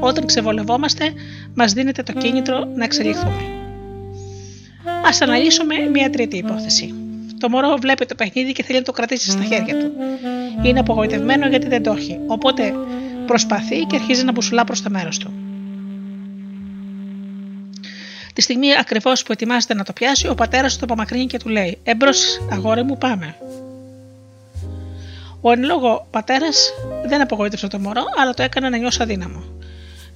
Όταν 0.00 0.26
ξεβολευόμαστε, 0.26 1.12
μας 1.54 1.72
δίνεται 1.72 2.02
το 2.02 2.12
κίνητρο 2.12 2.64
να 2.74 2.84
εξελιχθούμε. 2.84 3.42
Ας 5.04 5.20
αναλύσουμε 5.20 5.74
μια 5.92 6.10
τρίτη 6.10 6.36
υπόθεση. 6.36 6.94
Το 7.38 7.48
μωρό 7.48 7.76
βλέπει 7.80 8.06
το 8.06 8.14
παιχνίδι 8.14 8.52
και 8.52 8.62
θέλει 8.62 8.78
να 8.78 8.84
το 8.84 8.92
κρατήσει 8.92 9.30
στα 9.30 9.42
χέρια 9.42 9.78
του. 9.78 9.92
Είναι 10.62 10.78
απογοητευμένο 10.78 11.48
γιατί 11.48 11.68
δεν 11.68 11.82
το 11.82 11.92
έχει, 11.92 12.18
οπότε 12.26 12.74
προσπαθεί 13.26 13.80
και 13.80 13.96
αρχίζει 13.96 14.24
να 14.24 14.32
μπουσουλά 14.32 14.64
προς 14.64 14.82
το 14.82 14.90
μέρος 14.90 15.18
του. 15.18 15.32
Τη 18.32 18.42
στιγμή 18.42 18.68
ακριβώς 18.80 19.22
που 19.22 19.32
ετοιμάζεται 19.32 19.74
να 19.74 19.84
το 19.84 19.92
πιάσει, 19.92 20.28
ο 20.28 20.34
πατέρας 20.34 20.72
του 20.72 20.78
το 20.78 20.84
απομακρύνει 20.84 21.26
και 21.26 21.38
του 21.38 21.48
λέει: 21.48 21.78
Έμπρο, 21.82 22.10
αγόρι 22.52 22.82
μου, 22.82 22.98
πάμε. 22.98 23.36
Ο 25.46 25.50
εν 25.52 25.64
λόγω 25.64 26.06
πατέρας 26.10 26.72
δεν 27.06 27.20
απογοήτευσε 27.20 27.68
το 27.68 27.78
μωρό, 27.78 28.04
αλλά 28.20 28.34
το 28.34 28.42
έκανε 28.42 28.68
να 28.68 28.76
νιώσει 28.76 29.02
αδύναμο. 29.02 29.42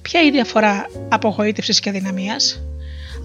Ποια 0.01 0.19
είναι 0.19 0.29
η 0.29 0.31
διαφορά 0.31 0.85
απογοήτευσης 1.09 1.79
και 1.79 1.89
αδυναμίας, 1.89 2.61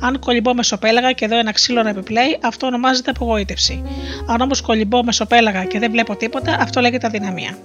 Αν 0.01 0.19
κολυμπώ 0.19 0.55
μεσοπέλαγα 0.55 1.13
και 1.13 1.27
δω 1.27 1.39
ένα 1.39 1.53
ξύλο 1.53 1.83
να 1.83 1.89
επιπλέει, 1.89 2.39
αυτό 2.43 2.67
ονομάζεται 2.67 3.11
απογοήτευση. 3.11 3.83
Αν 4.27 4.41
όμως 4.41 4.61
κολυμπώ 4.61 5.05
μεσοπέλαγα 5.05 5.65
και 5.65 5.79
δεν 5.79 5.91
βλέπω 5.91 6.17
τίποτα, 6.17 6.57
αυτό 6.61 6.81
λέγεται 6.81 7.07
αδυναμία. 7.07 7.59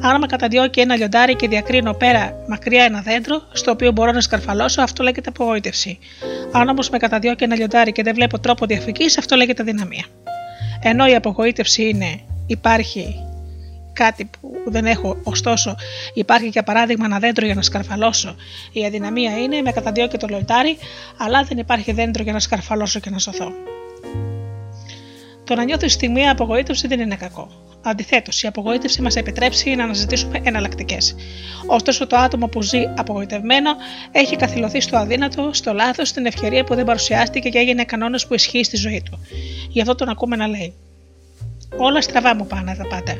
Αν 0.00 0.20
με 0.20 0.26
καταδιώκει 0.26 0.80
ένα 0.80 0.96
λιοντάρι 0.96 1.36
και 1.36 1.48
διακρίνω 1.48 1.92
πέρα 1.92 2.44
μακριά 2.48 2.84
ένα 2.84 3.00
δέντρο, 3.00 3.42
στο 3.52 3.70
οποίο 3.70 3.92
μπορώ 3.92 4.12
να 4.12 4.20
σκαρφαλώσω, 4.20 4.82
αυτό 4.82 5.02
λέγεται 5.02 5.28
απογοήτευση. 5.28 5.98
Αν 6.52 6.68
όμως 6.68 6.90
με 6.90 6.98
καταδιώκει 6.98 7.44
ένα 7.44 7.54
λιοντάρι 7.54 7.92
και 7.92 8.02
δεν 8.02 8.14
βλέπω 8.14 8.38
τρόπο 8.38 8.66
διαφυγής, 8.66 9.18
αυτό 9.18 9.36
λέγεται 9.36 9.62
αδυναμία. 9.62 10.04
Ενώ 10.82 11.06
η 11.06 11.14
απογοήτευση 11.14 11.88
είναι 11.88 12.20
υπάρχει 12.52 13.16
κάτι 13.92 14.30
που 14.40 14.48
δεν 14.66 14.84
έχω, 14.86 15.16
ωστόσο 15.22 15.74
υπάρχει 16.14 16.48
για 16.48 16.62
παράδειγμα 16.62 17.04
ένα 17.04 17.18
δέντρο 17.18 17.46
για 17.46 17.54
να 17.54 17.62
σκαρφαλώσω. 17.62 18.36
Η 18.72 18.84
αδυναμία 18.84 19.38
είναι 19.38 19.60
με 19.60 19.72
καταδιώκει 19.72 20.16
το 20.16 20.26
λιοντάρι, 20.26 20.76
αλλά 21.16 21.42
δεν 21.42 21.58
υπάρχει 21.58 21.92
δέντρο 21.92 22.22
για 22.22 22.32
να 22.32 22.38
σκαρφαλώσω 22.38 23.00
και 23.00 23.10
να 23.10 23.18
σωθώ. 23.18 23.52
Το 25.44 25.54
να 25.54 25.64
νιώθει 25.64 25.88
στιγμή 25.88 26.28
απογοήτευση 26.28 26.86
δεν 26.86 27.00
είναι 27.00 27.16
κακό. 27.16 27.50
Αντιθέτως, 27.84 28.42
η 28.42 28.46
απογοήτευση 28.46 29.02
μας 29.02 29.16
επιτρέψει 29.16 29.74
να 29.74 29.84
αναζητήσουμε 29.84 30.40
εναλλακτικές. 30.44 31.14
Ωστόσο, 31.66 32.06
το 32.06 32.16
άτομο 32.16 32.46
που 32.46 32.62
ζει 32.62 32.82
απογοητευμένο 32.96 33.70
έχει 34.12 34.36
καθυλωθεί 34.36 34.80
στο 34.80 34.96
αδύνατο, 34.96 35.50
στο 35.52 35.72
λάθος, 35.72 36.08
στην 36.08 36.26
ευκαιρία 36.26 36.64
που 36.64 36.74
δεν 36.74 36.84
παρουσιάστηκε 36.84 37.48
και 37.48 37.58
έγινε 37.58 37.84
κανόνας 37.84 38.26
που 38.26 38.34
ισχύει 38.34 38.64
στη 38.64 38.76
ζωή 38.76 39.02
του. 39.10 39.18
Γι' 39.68 39.80
αυτό 39.80 39.94
τον 39.94 40.08
ακούμε 40.08 40.36
να 40.36 40.46
λέει: 40.46 40.74
Όλα 41.76 42.00
στραβά 42.00 42.34
μου 42.34 42.46
πάνε 42.46 42.74
τα 42.76 42.86
πάντα. 42.86 43.14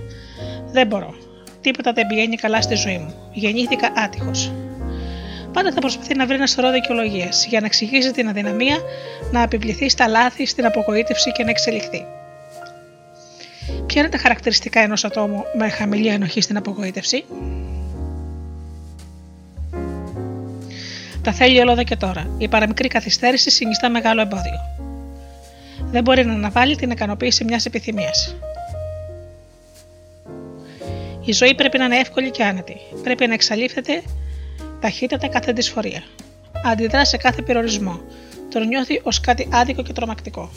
Δεν 0.72 0.86
μπορώ. 0.86 1.14
Τίποτα 1.60 1.92
δεν 1.92 2.06
πηγαίνει 2.06 2.36
καλά 2.36 2.62
στη 2.62 2.74
ζωή 2.74 2.98
μου. 2.98 3.14
Γεννήθηκα 3.32 3.92
άτυχος. 3.96 4.52
Πάντα 5.52 5.72
θα 5.72 5.80
προσπαθεί 5.80 6.14
να 6.14 6.26
βρει 6.26 6.34
ένα 6.34 6.46
σωρό 6.46 6.70
δικαιολογίες 6.70 7.46
για 7.48 7.60
να 7.60 7.66
εξηγήσει 7.66 8.12
την 8.12 8.28
αδυναμία, 8.28 8.78
να 9.30 9.42
επιβληθεί 9.42 9.88
στα 9.88 10.08
λάθη, 10.08 10.46
στην 10.46 10.66
απογοήτευση 10.66 11.32
και 11.32 11.44
να 11.44 11.50
εξελιχθεί. 11.50 12.04
Ποια 13.86 14.00
είναι 14.00 14.10
τα 14.10 14.18
χαρακτηριστικά 14.18 14.80
ενός 14.80 15.04
ατόμου 15.04 15.44
με 15.58 15.68
χαμηλή 15.68 16.10
ανοχή 16.10 16.40
στην 16.40 16.56
απογοήτευση, 16.56 17.24
Τα 21.22 21.32
θέλει 21.32 21.60
όλο 21.60 21.72
εδώ 21.72 21.82
και 21.82 21.96
τώρα. 21.96 22.30
Η 22.38 22.48
παραμικρή 22.48 22.88
καθυστέρηση 22.88 23.50
συνιστά 23.50 23.90
μεγάλο 23.90 24.20
εμπόδιο. 24.20 24.60
Δεν 25.92 26.02
μπορεί 26.02 26.24
να 26.24 26.32
αναβάλει 26.32 26.76
την 26.76 26.90
ικανοποίηση 26.90 27.44
μιας 27.44 27.66
επιθυμίας. 27.66 28.36
Η 31.24 31.32
ζωή 31.32 31.54
πρέπει 31.54 31.78
να 31.78 31.84
είναι 31.84 31.96
εύκολη 31.98 32.30
και 32.30 32.44
άνετη. 32.44 32.76
Πρέπει 33.02 33.26
να 33.26 33.34
εξαλείφεται 33.34 34.02
ταχύτατα 34.80 35.28
κάθε 35.28 35.52
δυσφορία. 35.52 36.02
Αντιδρά 36.64 37.04
σε 37.04 37.16
κάθε 37.16 37.42
περιορισμό. 37.42 38.00
Τον 38.50 38.66
νιώθει 38.66 39.00
ως 39.02 39.20
κάτι 39.20 39.48
άδικο 39.52 39.82
και 39.82 39.92
τρομακτικό. 39.92 40.50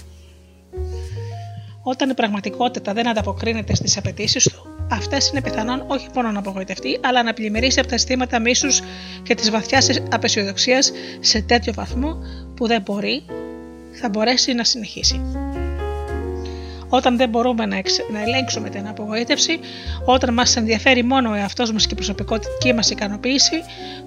Όταν 1.83 2.09
η 2.09 2.13
πραγματικότητα 2.13 2.93
δεν 2.93 3.07
ανταποκρίνεται 3.07 3.75
στις 3.75 3.97
απαιτήσεις 3.97 4.43
του, 4.43 4.67
αυτές 4.91 5.29
είναι 5.29 5.41
πιθανόν 5.41 5.83
όχι 5.87 6.07
μόνο 6.15 6.31
να 6.31 6.39
απογοητευτεί, 6.39 6.99
αλλά 7.03 7.23
να 7.23 7.33
πλημμυρίσει 7.33 7.79
από 7.79 7.87
τα 7.87 7.95
αισθήματα 7.95 8.39
μίσους 8.39 8.81
και 9.23 9.35
της 9.35 9.51
βαθιάς 9.51 9.89
απεσιοδοξίας 10.11 10.91
σε 11.19 11.41
τέτοιο 11.41 11.73
βαθμό 11.73 12.17
που 12.55 12.67
δεν 12.67 12.81
μπορεί, 12.81 13.25
θα 14.01 14.09
μπορέσει 14.09 14.53
να 14.53 14.63
συνεχίσει 14.63 15.21
όταν 16.89 17.17
δεν 17.17 17.29
μπορούμε 17.29 17.65
να, 17.65 17.77
εξ, 17.77 17.99
να 18.11 18.21
ελέγξουμε 18.21 18.69
την 18.69 18.87
απογοήτευση, 18.87 19.59
όταν 20.05 20.33
μας 20.33 20.55
ενδιαφέρει 20.55 21.03
μόνο 21.03 21.29
ο 21.29 21.33
εαυτός 21.33 21.71
μας 21.71 21.85
και 21.85 21.93
η 21.93 21.95
προσωπική 21.95 22.73
μας 22.73 22.89
ικανοποίηση, 22.89 23.63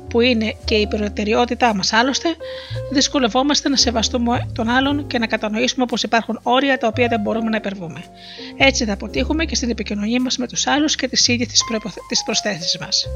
που 0.09 0.21
είναι 0.21 0.55
και 0.65 0.75
η 0.75 0.87
προτεραιότητά 0.87 1.75
μας 1.75 1.93
άλλωστε, 1.93 2.29
δυσκολευόμαστε 2.93 3.69
να 3.69 3.77
σεβαστούμε 3.77 4.49
τον 4.53 4.69
άλλον 4.69 5.07
και 5.07 5.19
να 5.19 5.27
κατανοήσουμε 5.27 5.85
πως 5.85 6.03
υπάρχουν 6.03 6.41
όρια 6.43 6.79
τα 6.79 6.87
οποία 6.87 7.09
δεν 7.09 7.21
μπορούμε 7.21 7.51
να 7.51 7.57
υπερβούμε. 7.57 8.03
Έτσι 8.57 8.85
θα 8.85 8.93
αποτύχουμε 8.93 9.45
και 9.45 9.55
στην 9.55 9.71
επικοινωνία 9.71 10.21
μας 10.21 10.37
με 10.37 10.47
τους 10.47 10.67
άλλους 10.67 10.95
και 10.95 11.09
τις 11.09 11.29
ίδιες 11.29 11.49
τις 12.09 12.23
προσθέσεις 12.25 12.79
μας. 12.79 13.07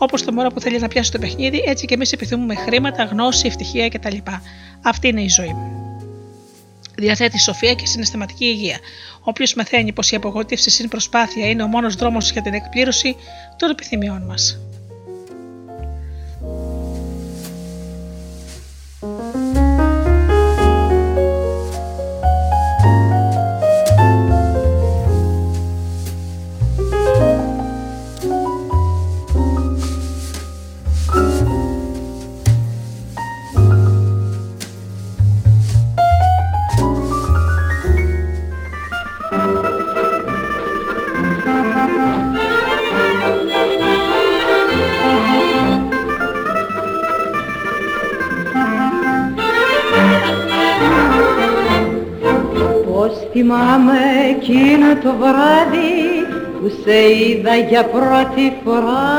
Όπως 0.00 0.22
το 0.24 0.32
μωρό 0.32 0.48
που 0.48 0.60
θέλεις 0.60 0.80
να 0.80 0.88
πιάσεις 0.88 1.10
το 1.10 1.18
παιχνίδι, 1.18 1.62
έτσι 1.66 1.86
και 1.86 1.94
εμείς 1.94 2.12
επιθυμούμε 2.12 2.54
χρήματα, 2.54 3.04
γνώση, 3.04 3.46
ευτυχία 3.46 3.88
κτλ. 3.88 4.16
Αυτή 4.82 5.08
είναι 5.08 5.22
η 5.22 5.28
ζωή 5.28 5.54
διαθέτει 6.98 7.38
σοφία 7.38 7.74
και 7.74 7.86
συναισθηματική 7.86 8.44
υγεία. 8.44 8.78
Όποιος 9.20 9.54
μαθαίνει 9.54 9.92
πως 9.92 10.10
η 10.10 10.16
απογοήτευση 10.16 10.70
συν 10.70 10.88
προσπάθεια 10.88 11.48
είναι 11.48 11.62
ο 11.62 11.66
μόνος 11.66 11.94
δρόμος 11.94 12.30
για 12.30 12.42
την 12.42 12.54
εκπλήρωση 12.54 13.16
των 13.56 13.70
επιθυμιών 13.70 14.22
μας. 14.22 14.58
Θυμάμαι 53.40 54.00
εκείνο 54.30 54.88
το 55.02 55.14
βράδυ 55.20 55.94
που 56.60 56.68
σε 56.82 56.96
είδα 57.18 57.54
για 57.56 57.84
πρώτη 57.84 58.52
φορά 58.64 59.10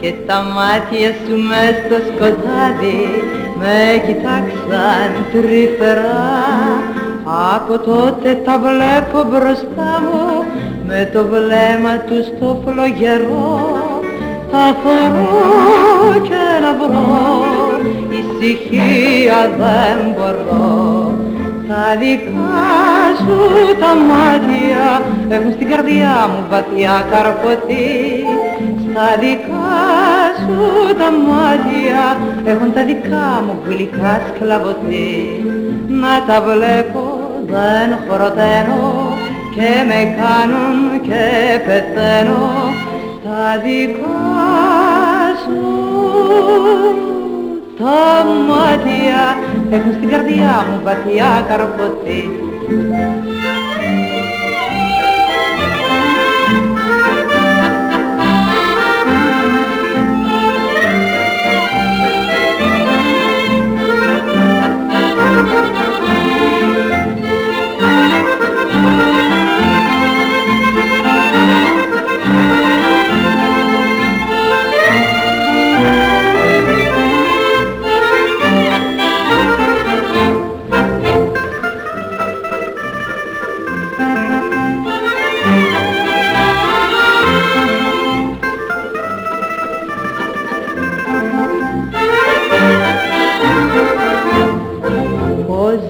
και 0.00 0.12
τα 0.26 0.42
μάτια 0.54 1.10
σου 1.12 1.36
μες 1.48 1.74
στο 1.84 1.98
σκοτάδι 2.08 3.04
με 3.58 4.02
κοιτάξαν 4.06 5.10
τρυφερά. 5.32 6.36
Από 7.54 7.78
τότε 7.78 8.34
τα 8.44 8.58
βλέπω 8.58 9.28
μπροστά 9.30 9.90
μου 10.04 10.44
με 10.86 11.10
το 11.12 11.26
βλέμμα 11.26 11.96
τους 12.06 12.26
στο 12.26 12.62
φλογερό. 12.64 13.60
Θα 14.50 14.76
φορώ 14.82 16.20
και 16.28 16.44
να 16.62 16.72
βρω 16.80 17.80
ησυχία 18.18 19.50
δεν 19.58 20.14
μπορώ 20.16 21.27
τα 21.68 21.96
δικά 22.00 22.68
σου 23.18 23.36
τα 23.80 23.92
μάτια 24.10 25.02
έχουν 25.28 25.52
στην 25.52 25.68
καρδιά 25.70 26.14
μου 26.30 26.46
βαθιά 26.50 27.06
καρποθεί 27.10 27.88
Στα 28.82 29.08
δικά 29.20 29.88
σου 30.40 30.58
τα 31.00 31.10
μάτια 31.28 32.02
έχουν 32.44 32.72
τα 32.72 32.84
δικά 32.84 33.42
μου 33.44 33.54
γλυκά 33.66 34.20
σκλαβωθεί. 34.28 35.16
Να 35.88 36.14
τα 36.26 36.42
βλέπω 36.42 37.30
δεν 37.46 37.98
χοροταίνω 38.08 39.16
και 39.54 39.70
με 39.88 40.00
κάνουν 40.20 41.00
και 41.00 41.24
πεθαίνω. 41.66 42.48
Στα 43.20 43.60
δικά 43.64 44.18
σου 45.42 47.17
τα 47.78 48.24
μάτια 48.48 49.38
έχουν 49.70 49.92
στην 49.92 50.08
καρδιά 50.08 50.66
μου 50.70 50.80
βαθιά 50.84 51.44
καρποθεί 51.48 52.20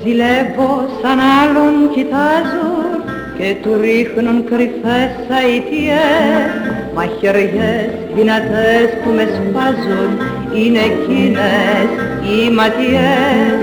ζηλεύω 0.08 0.88
σαν 1.02 1.18
άλλον 1.40 1.74
κοιτάζουν 1.94 2.90
και 3.38 3.48
του 3.62 3.72
ρίχνουν 3.80 4.44
κρυφές 4.44 5.12
αητιές 5.38 6.50
μαχαιριές 6.94 7.90
δυνατές 8.14 8.86
που 9.00 9.10
με 9.16 9.24
σπάζουν 9.36 10.10
είναι 10.58 10.82
εκείνες 10.92 11.88
οι 12.26 12.50
ματιές. 12.56 13.58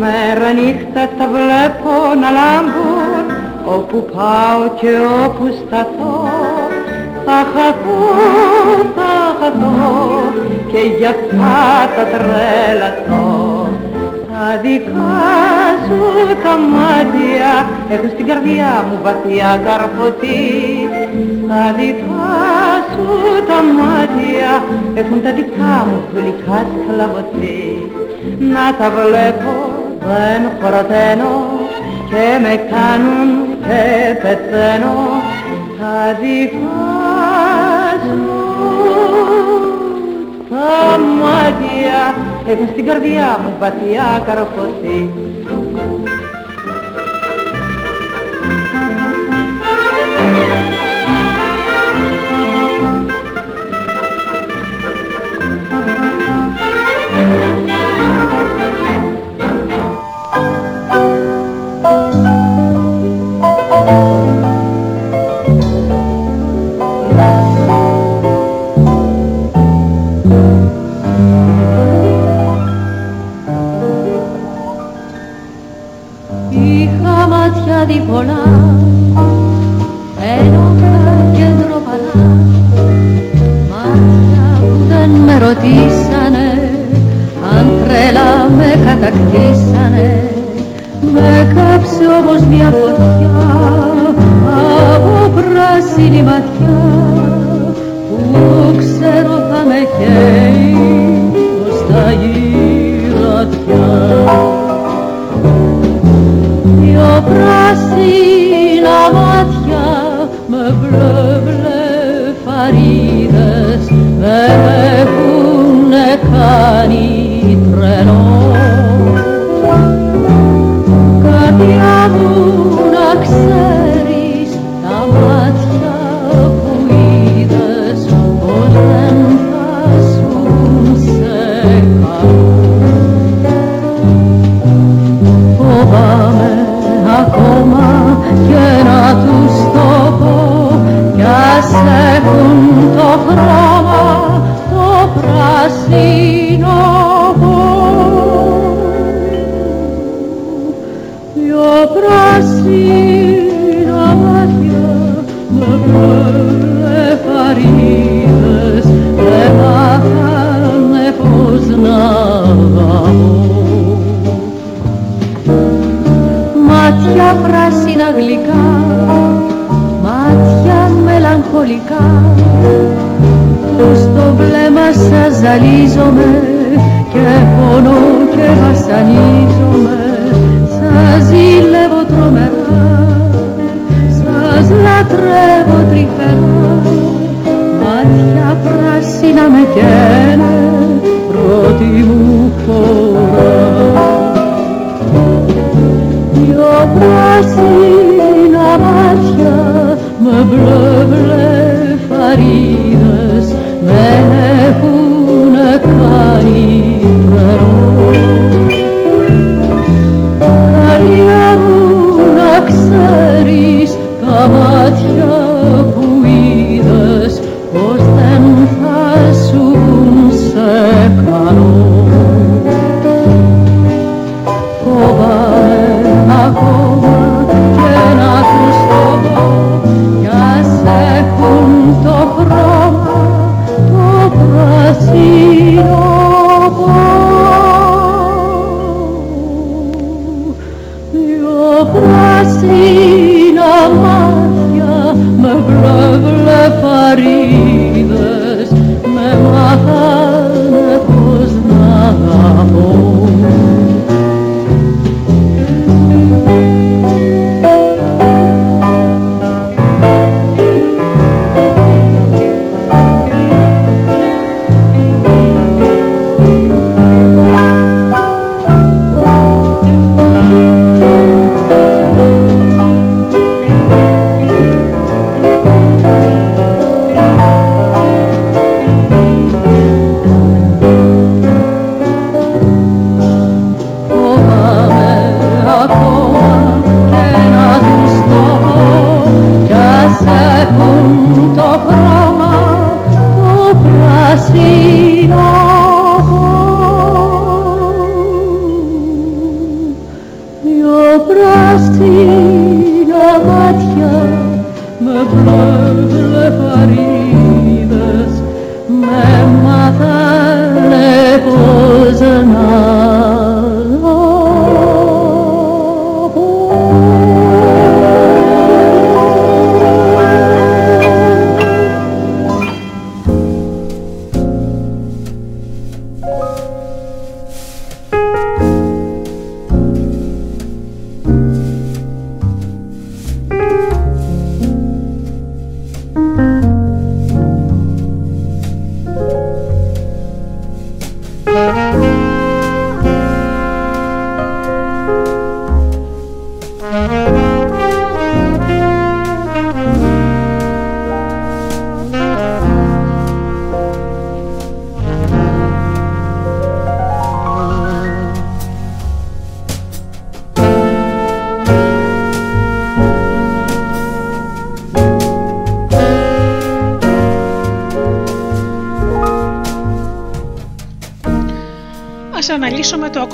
Μέρα 0.00 0.52
νύχτα 0.58 1.02
τα 1.18 1.26
βλέπω 1.34 1.94
να 2.20 2.28
λάμπουν 2.38 3.26
όπου 3.64 3.98
πάω 4.14 4.62
και 4.80 4.92
όπου 5.24 5.44
σταθώ. 5.60 6.28
Θα 7.24 7.38
χαθώ, 7.52 8.02
θα 8.96 9.12
χαθώ 9.40 10.22
και 10.72 10.78
για 10.98 11.08
αυτά 11.08 11.58
τα 11.96 12.04
τρέλαθώ 12.12 13.47
τα 14.48 14.60
δικά 14.62 15.24
σου 15.84 16.00
τα 16.42 16.54
μάτια 16.74 17.52
έχουν 17.88 18.08
στην 18.14 18.26
καρδιά 18.26 18.84
μου 18.88 18.98
βαθιά 19.02 19.60
καρφωτή. 19.64 20.44
Τα 21.48 21.64
δικά 21.78 22.34
σου 22.90 23.06
τα 23.48 23.58
μάτια 23.78 24.50
έχουν 24.94 25.22
τα 25.22 25.32
δικά 25.32 25.76
μου 25.86 25.98
γλυκά 26.14 26.66
σκλαβωτή. 26.70 27.90
Να 28.38 28.64
τα 28.78 28.90
βλέπω 28.96 29.54
δεν 30.08 30.42
χωροτένω 30.60 31.32
και 32.10 32.26
με 32.42 32.54
κάνουν 32.72 33.30
και 33.66 33.82
πεθαίνω. 34.22 34.98
Τα 35.80 36.18
δικά 36.20 36.88
σου 38.04 38.48
τα 40.50 40.98
μάτια 41.20 42.17
έχουν 42.50 42.68
στην 42.72 42.84
καρδιά 42.86 43.38
μου 43.42 43.52
βαθιά 43.60 44.22
καρφωτή 44.26 45.10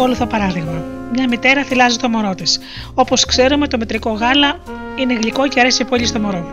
ακόλουθο 0.05 0.27
παράδειγμα. 0.27 0.83
Μια 1.13 1.29
μητέρα 1.29 1.63
θυλάζει 1.63 1.97
το 1.97 2.09
μωρό 2.09 2.35
της. 2.35 2.59
Όπως 2.95 3.25
ξέρουμε, 3.25 3.69
το 3.69 3.79
μετρικό 3.79 4.11
γάλα 4.11 4.61
είναι 4.97 5.15
γλυκό 5.15 5.49
και 5.49 5.61
αρέσει 5.61 5.85
πολύ 5.85 6.07
στο 6.07 6.21
μωρό. 6.21 6.45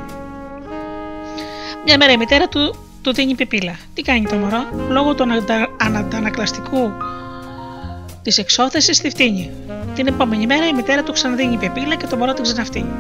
Μια 1.86 1.98
μέρα 1.98 2.12
η 2.12 2.18
μητέρα 2.18 2.48
του, 2.48 2.76
του 3.02 3.14
δίνει 3.14 3.36
πιπίλα. 3.36 3.76
Τι 3.94 4.02
κάνει 4.02 4.26
το 4.28 4.36
μωρό, 4.36 4.64
λόγω 4.90 5.16
του 5.16 5.26
ανατανακλαστικού 5.78 6.92
της 8.22 8.38
εξώθεση 8.38 9.02
τη 9.02 9.10
φτύνει. 9.10 9.52
Την 9.96 10.08
επόμενη 10.08 10.46
μέρα 10.46 10.68
η 10.68 10.74
μητέρα 10.74 11.04
του 11.04 11.12
ξαναδίνει 11.12 11.58
πιπίλα 11.58 11.96
και 11.96 12.08
το 12.08 12.18
μωρό 12.18 12.34
την 12.34 12.44
ξαναφτύνει. 12.44 12.94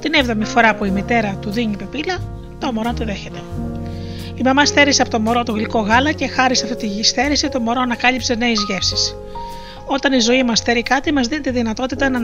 Την 0.00 0.14
έβδομη 0.14 0.44
φορά 0.44 0.74
που 0.74 0.84
η 0.84 0.90
μητέρα 0.90 1.36
του 1.40 1.50
δίνει 1.50 1.76
πιπίλα, 1.76 2.16
το 2.58 2.72
μωρό 2.72 2.92
το 2.92 3.04
δέχεται. 3.04 3.38
Η 4.34 4.42
μαμά 4.44 4.64
στέρισε 4.64 5.02
από 5.02 5.10
το 5.10 5.20
μωρό 5.20 5.42
το 5.42 5.52
γλυκό 5.52 5.80
γάλα 5.80 6.12
και 6.12 6.26
χάρη 6.26 6.56
σε 6.56 6.64
αυτή 6.64 6.88
τη 6.88 7.02
στέρηση 7.02 7.48
το 7.48 7.60
μωρό 7.60 7.80
ανακάλυψε 7.80 8.34
νέες 8.34 8.64
γεύσεις. 8.68 9.14
Όταν 9.86 10.12
η 10.12 10.20
ζωή 10.20 10.42
μας 10.42 10.58
στέρει 10.58 10.82
κάτι, 10.82 11.12
μας 11.12 11.26
δίνει 11.26 11.40
τη 11.40 11.50
δυνατότητα 11.50 12.08
να, 12.08 12.18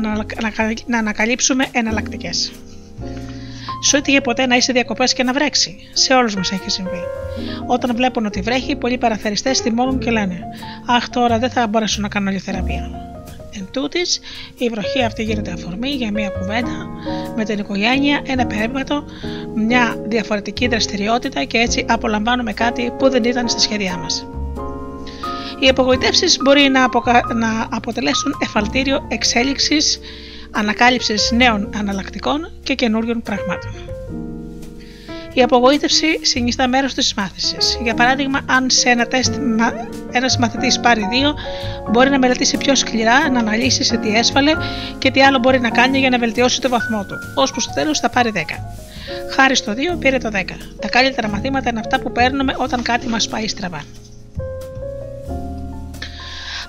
να 0.87 0.99
ανακαλύψουμε 0.99 1.67
εναλλακτικές. 1.73 2.53
Σου 3.83 3.97
έτυχε 3.97 4.21
ποτέ 4.21 4.47
να 4.47 4.57
είσαι 4.57 4.73
διακοπές 4.73 5.13
και 5.13 5.23
να 5.23 5.33
βρέξει; 5.33 5.77
Σε 5.93 6.15
όλους 6.15 6.35
μας 6.37 6.53
έχει 6.53 6.71
συμβεί. 6.71 7.01
Όταν 7.67 7.97
βλέπουν 7.97 8.27
ότι 8.27 8.41
βρέχει, 8.41 8.77
πολλοί 8.77 8.99
παραθεριστές 8.99 9.59
θυμώνουν 9.59 9.99
και 9.99 10.11
λένε 10.11 10.41
Αχ, 10.87 11.09
τώρα 11.09 11.39
δεν 11.39 11.51
θα 11.51 11.67
μπορέσω 11.67 12.01
να 12.01 12.09
κάνω 12.09 12.31
θεραπεία. 12.39 12.91
Εν 13.53 13.69
τούτης, 13.73 14.21
η 14.59 14.69
βροχή 14.69 15.03
αυτή 15.03 15.23
γίνεται 15.23 15.53
αφορμή 15.53 15.91
για 15.91 16.11
μια 16.11 16.29
κουβέντα 16.29 16.89
με 17.37 17.45
την 17.45 17.59
οικογένεια, 17.59 18.21
ένα 18.27 18.47
περίπατο, 18.47 19.05
μια 19.67 19.97
διαφορετική 20.07 20.69
δραστηριότητα 20.69 21.45
και 21.45 21.59
έτσι 21.59 21.85
απολαμβάνουμε 21.89 22.53
κάτι 22.53 22.93
που 22.99 23.11
δεν 23.11 23.25
ήταν 23.25 23.49
στα 23.49 23.59
σχέδιά 23.59 23.97
μας. 23.97 24.27
Οι 25.59 25.69
απογοητεύσεις 25.69 26.39
μπορεί 26.43 26.69
να, 26.69 26.81
να 27.35 27.69
αποτελέσουν 27.71 28.33
εφαλτήριο 28.43 29.07
εξέλιξης, 29.09 30.01
ανακάλυψης 30.51 31.31
νέων 31.33 31.71
αναλλακτικών 31.77 32.51
και 32.63 32.75
καινούριων 32.75 33.23
πραγμάτων. 33.23 33.71
Η 35.35 35.43
απογοήτευση 35.43 36.07
συνιστά 36.23 36.69
μέρος 36.69 36.95
της 36.95 37.15
μάθησης. 37.15 37.79
Για 37.83 37.95
παράδειγμα, 37.95 38.41
αν 38.47 38.71
σε 38.71 38.89
ένα 38.89 39.07
τεστ 39.07 39.35
ένας 40.11 40.39
μαθητής 40.39 40.81
πάρει 40.81 41.07
δύο, 41.11 41.35
μπορεί 41.91 42.11
να 42.11 42.19
μελετήσει 42.19 42.57
πιο 42.57 42.75
σκληρά, 42.75 43.31
να 43.31 43.39
αναλύσει 43.39 43.85
σε 43.85 43.97
τι 43.97 44.17
έσφαλε 44.17 44.53
και 44.99 45.11
τι 45.11 45.23
άλλο 45.23 45.39
μπορεί 45.39 45.61
να 45.61 45.71
κάνει 45.71 45.99
για 45.99 46.11
να 46.11 46.19
βελτιώσει 46.19 46.61
το 46.61 46.69
βαθμό 46.69 47.05
του, 47.05 47.15
ώσπου 47.35 47.61
στο 47.61 47.73
τέλος 47.75 47.99
θα 47.99 48.11
πάρει 48.11 48.33
10. 48.35 48.39
Χάρη 49.41 49.57
στο 49.57 49.73
2 49.73 49.99
πήρε 49.99 50.19
το 50.19 50.31
10. 50.33 50.45
Τα 50.81 50.89
καλύτερα 50.89 51.29
μαθήματα 51.29 51.71
είναι 51.71 51.81
αυτά 51.81 52.01
που 52.01 52.13
παίρνουμε 52.13 52.55
όταν 52.59 52.83
κάτι 52.83 53.09
μας 53.09 53.29
πάει 53.29 53.49
στραβά. 53.49 53.77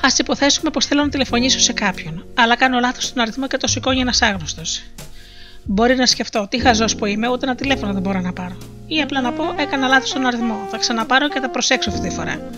Α 0.02 0.10
υποθέσουμε 0.18 0.70
πως 0.70 0.86
θέλω 0.86 1.04
να 1.04 1.10
τηλεφωνήσω 1.10 1.60
σε 1.60 1.74
κάποιον, 1.74 2.26
αλλά 2.34 2.56
κάνω 2.56 2.80
λάθος 2.80 3.04
στον 3.04 3.22
αριθμό 3.22 3.48
και 3.48 3.58
το 3.58 3.68
σηκώνει 3.68 4.00
ένας 4.00 4.22
άγνωστος. 4.22 4.84
Μπορεί 5.64 5.96
να 5.96 6.06
σκεφτώ 6.06 6.48
τι 6.50 6.60
χαζός 6.60 6.96
που 6.96 7.06
είμαι, 7.06 7.30
ούτε 7.30 7.46
ένα 7.46 7.56
τηλέφωνο 7.56 7.94
δεν 7.94 8.02
μπορώ 8.02 8.20
να 8.20 8.34
πάρω. 8.34 8.58
Ή 8.88 9.02
απλά 9.02 9.22
να 9.22 9.32
πω 9.32 9.44
έκανα 9.58 9.88
λάθος 9.88 10.10
στον 10.10 10.26
αριθμό, 10.26 10.68
θα 10.70 10.78
ξαναπάρω 10.78 11.28
και 11.28 11.40
θα 11.40 11.50
προσέξω 11.50 11.90
αυτή 11.90 12.08
τη 12.08 12.16
φορά. 12.16 12.50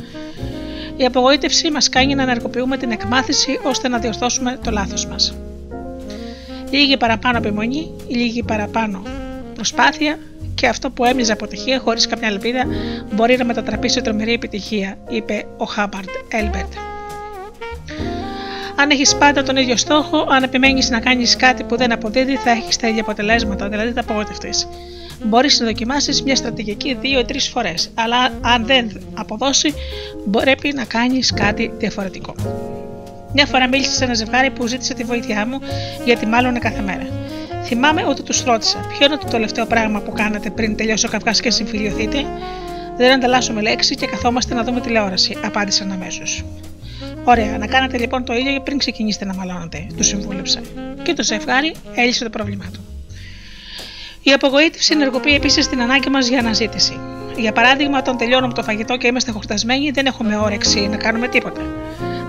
Η 0.98 1.06
απογοήτευση 1.06 1.72
μας 1.72 1.90
κάνει 1.90 2.16
να 2.16 2.22
ενεργοποιούμε 2.22 2.78
την 2.78 2.92
εκμάθηση 2.92 3.60
ώστε 3.64 3.88
να 3.88 3.98
διορθώσουμε 3.98 4.60
το 4.64 4.72
λάθος 4.72 5.06
μας. 5.06 5.34
Λίγη 6.70 6.98
παραπάνω 6.98 7.38
επιμονή, 7.38 7.92
λίγη 8.08 8.44
παραπάνω 8.44 9.13
προσπάθεια 9.64 10.20
και 10.56 10.68
αυτό 10.68 10.90
που 10.90 11.06
έμειζε 11.06 11.32
αποτυχία 11.32 11.80
χωρίς 11.80 12.08
καμιά 12.08 12.28
ελπίδα 12.28 12.66
μπορεί 13.14 13.38
να 13.38 13.46
μετατραπεί 13.46 13.90
σε 13.90 14.02
τρομερή 14.02 14.34
επιτυχία, 14.34 14.98
είπε 15.10 15.46
ο 15.58 15.66
Χάμπαρντ 15.66 16.08
Έλμπερτ. 16.32 16.74
Αν 18.76 18.90
έχεις 18.90 19.16
πάντα 19.16 19.44
τον 19.44 19.56
ίδιο 19.56 19.78
στόχο, 19.78 20.26
αν 20.30 20.44
επιμένεις 20.44 20.90
να 20.90 21.00
κάνεις 21.00 21.36
κάτι 21.36 21.64
που 21.64 21.78
δεν 21.78 21.92
αποδίδει, 21.92 22.36
θα 22.36 22.50
έχεις 22.50 22.78
τα 22.78 22.88
ίδια 22.88 23.02
αποτελέσματα, 23.02 23.70
δηλαδή 23.70 23.92
θα 23.92 24.00
απογοητευτείς. 24.00 24.68
Μπορείς 25.24 25.60
να 25.60 25.66
δοκιμάσεις 25.66 26.24
μια 26.24 26.36
στρατηγική 26.36 26.98
δύο 27.02 27.20
ή 27.20 27.26
τρει 27.26 27.40
φορές, 27.40 27.92
αλλά 27.94 28.32
αν 28.42 28.66
δεν 28.66 29.02
αποδώσει, 29.14 29.74
πρέπει 30.32 30.74
να 30.76 30.86
κάνεις 30.86 31.34
κάτι 31.34 31.74
διαφορετικό. 31.78 32.36
Μια 33.34 33.46
φορά 33.46 33.68
μίλησα 33.68 33.92
σε 33.92 34.04
ένα 34.04 34.14
ζευγάρι 34.14 34.50
που 34.50 34.68
ζήτησε 34.68 34.94
τη 34.94 35.04
βοήθειά 35.04 35.46
μου 35.48 35.60
γιατί 36.06 36.26
μάλλον 36.26 36.60
κάθε 36.60 36.82
μέρα. 36.82 37.23
Θυμάμαι 37.66 38.06
ότι 38.06 38.24
τους 38.24 38.44
ρώτησα: 38.44 38.86
Ποιο 38.90 39.06
είναι 39.06 39.18
το 39.18 39.28
τελευταίο 39.28 39.66
πράγμα 39.66 40.00
που 40.00 40.12
κάνατε 40.12 40.50
πριν 40.50 40.76
τελειώσει 40.76 41.06
ο 41.06 41.10
καυγάς 41.10 41.40
και 41.40 41.52
συμφιλειωθείτε; 41.52 42.26
Δεν 42.98 43.14
ανταλλάσσουμε 43.14 43.62
λέξη 43.62 43.96
και 43.96 44.06
καθόμαστε 44.06 44.54
να 44.54 44.64
δούμε 44.64 44.82
τηλεόραση, 44.82 45.38
απάντησαν 45.44 45.92
αμέσως. 45.92 46.44
Ωραία, 47.24 47.58
να 47.58 47.68
κάνετε 47.68 47.98
λοιπόν 47.98 48.26
το 48.26 48.34
ίδιο 48.34 48.62
πριν 48.62 48.78
ξεκινήσετε 48.78 49.26
να 49.26 49.34
μαλώνετε, 49.34 49.88
τους 49.98 50.08
συμβούλεψα. 50.08 50.62
Και 51.04 51.14
το 51.14 51.24
ζευγάρι 51.24 51.76
έλυσε 51.96 52.24
το 52.24 52.30
πρόβλημά 52.30 52.66
του. 52.74 52.80
Η 54.24 54.32
απογοήτευση 54.32 54.94
ενεργοποιεί 54.94 55.34
επίσης 55.36 55.68
την 55.68 55.82
ανάγκη 55.82 56.10
μας 56.10 56.28
για 56.28 56.40
αναζήτηση. 56.40 57.00
Για 57.38 57.52
παράδειγμα, 57.52 57.98
όταν 57.98 58.18
τελειώνουμε 58.18 58.54
το 58.54 58.64
φαγητό 58.64 58.98
και 58.98 59.08
είμαστε 59.08 59.32
χορτασμένοι, 59.32 59.92
δεν 59.92 60.06
έχουμε 60.06 60.38
όρεξη 60.38 60.88
να 60.88 60.98
κάνουμε 60.98 61.28
τίποτα. 61.28 61.62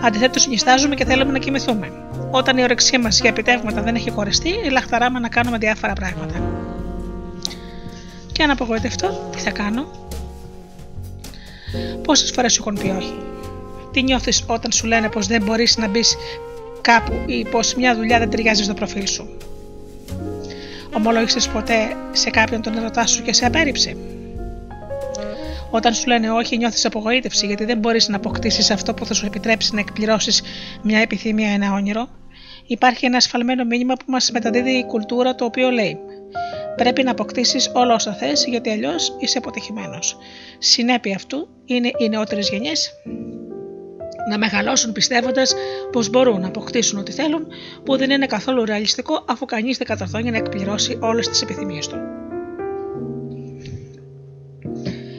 Αντιθέτως, 0.02 0.46
νιστάζουμε 0.46 0.94
και 0.94 1.04
θέλουμε 1.04 1.32
να 1.32 1.38
κοιμηθούμε. 1.38 1.92
Όταν 2.36 2.58
η 2.58 2.62
όρεξή 2.62 2.98
μας 2.98 3.20
για 3.20 3.30
επιτεύγματα 3.30 3.82
δεν 3.82 3.94
έχει 3.94 4.10
χωριστεί, 4.10 4.50
λαχταράμε 4.70 5.18
να 5.18 5.28
κάνουμε 5.28 5.58
διάφορα 5.58 5.92
πράγματα. 5.92 6.34
Και 8.32 8.42
αν 8.42 8.50
απογοητευτώ, 8.50 9.28
τι 9.32 9.38
θα 9.38 9.50
κάνω; 9.50 9.86
Πόσες 12.02 12.30
φορές 12.30 12.52
σου 12.52 12.60
έχουν 12.60 12.78
πει 12.82 12.88
όχι; 12.98 13.14
Τι 13.92 14.02
νιώθεις 14.02 14.44
όταν 14.46 14.72
σου 14.72 14.86
λένε 14.86 15.08
πως 15.08 15.26
δεν 15.26 15.42
μπορείς 15.42 15.76
να 15.76 15.88
μπεις 15.88 16.16
κάπου 16.80 17.12
ή 17.26 17.44
πως 17.44 17.74
μια 17.74 17.94
δουλειά 17.94 18.18
δεν 18.18 18.30
ταιριάζει 18.30 18.62
στο 18.62 18.74
προφίλ 18.74 19.06
σου; 19.06 19.36
Ομολόγησες 20.96 21.48
ποτέ 21.48 21.96
σε 22.12 22.30
κάποιον 22.30 22.62
τον 22.62 22.76
ερωτά 22.76 23.06
σου 23.06 23.22
και 23.22 23.32
σε 23.32 23.46
απέρριψε; 23.46 23.96
Όταν 25.70 25.94
σου 25.94 26.06
λένε 26.06 26.30
όχι, 26.30 26.56
νιώθεις 26.56 26.84
απογοήτευση 26.84 27.46
γιατί 27.46 27.64
δεν 27.64 27.78
μπορείς 27.78 28.08
να 28.08 28.16
αποκτήσεις 28.16 28.70
αυτό 28.70 28.94
που 28.94 29.06
θα 29.06 29.14
σου 29.14 29.26
επιτρέψει 29.26 29.74
να 29.74 29.80
εκπληρώσεις 29.80 30.42
μια 30.82 30.98
επιθυμία, 30.98 31.50
ένα 31.50 31.72
όνειρο; 31.72 32.08
Υπάρχει 32.66 33.06
ένα 33.06 33.16
ασφαλμένο 33.16 33.64
μήνυμα 33.64 33.94
που 33.94 34.04
μας 34.06 34.30
μεταδίδει 34.30 34.70
η 34.70 34.84
κουλτούρα 34.84 35.34
το 35.34 35.44
οποίο 35.44 35.70
λέει 35.70 35.98
Πρέπει 36.76 37.02
να 37.02 37.10
αποκτήσεις 37.10 37.70
όλα 37.74 37.94
όσα 37.94 38.12
θες 38.14 38.44
γιατί 38.48 38.70
αλλιώς 38.70 39.16
είσαι 39.18 39.38
αποτυχημένος. 39.38 40.16
Συνέπεια 40.58 41.14
αυτού 41.14 41.48
είναι 41.64 41.90
οι 41.98 42.08
νεότερες 42.08 42.48
γενιές 42.48 42.90
να 44.28 44.38
μεγαλώσουν 44.38 44.92
πιστεύοντας 44.92 45.54
πως 45.92 46.10
μπορούν 46.10 46.40
να 46.40 46.46
αποκτήσουν 46.46 46.98
ό,τι 46.98 47.12
θέλουν, 47.12 47.46
που 47.84 47.96
δεν 47.96 48.10
είναι 48.10 48.26
καθόλου 48.26 48.64
ρεαλιστικό 48.64 49.24
αφού 49.28 49.44
κανείς 49.44 49.78
δεν 49.78 49.86
καταρθώνει 49.86 50.30
να 50.30 50.36
εκπληρώσει 50.36 50.98
όλες 51.00 51.28
τις 51.28 51.42
επιθυμίες 51.42 51.86
του. 51.86 51.96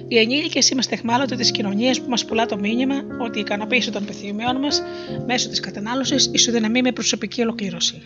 Οι 0.07 0.17
ενήλικες 0.17 0.69
είμαστε 0.69 0.95
εχμάλωτοι 0.95 1.35
της 1.35 1.51
κοινωνίας 1.51 2.01
που 2.01 2.09
μας 2.09 2.25
πουλά 2.25 2.45
το 2.45 2.57
μήνυμα 2.57 2.95
ότι 3.19 3.37
η 3.37 3.41
ικανοποίηση 3.41 3.91
των 3.91 4.03
επιθυμιών 4.03 4.55
μας 4.55 4.81
μέσω 5.25 5.49
της 5.49 5.59
κατανάλωσης 5.59 6.29
ισοδυναμεί 6.33 6.81
με 6.81 6.91
προσωπική 6.91 7.41
ολοκλήρωση. 7.41 8.01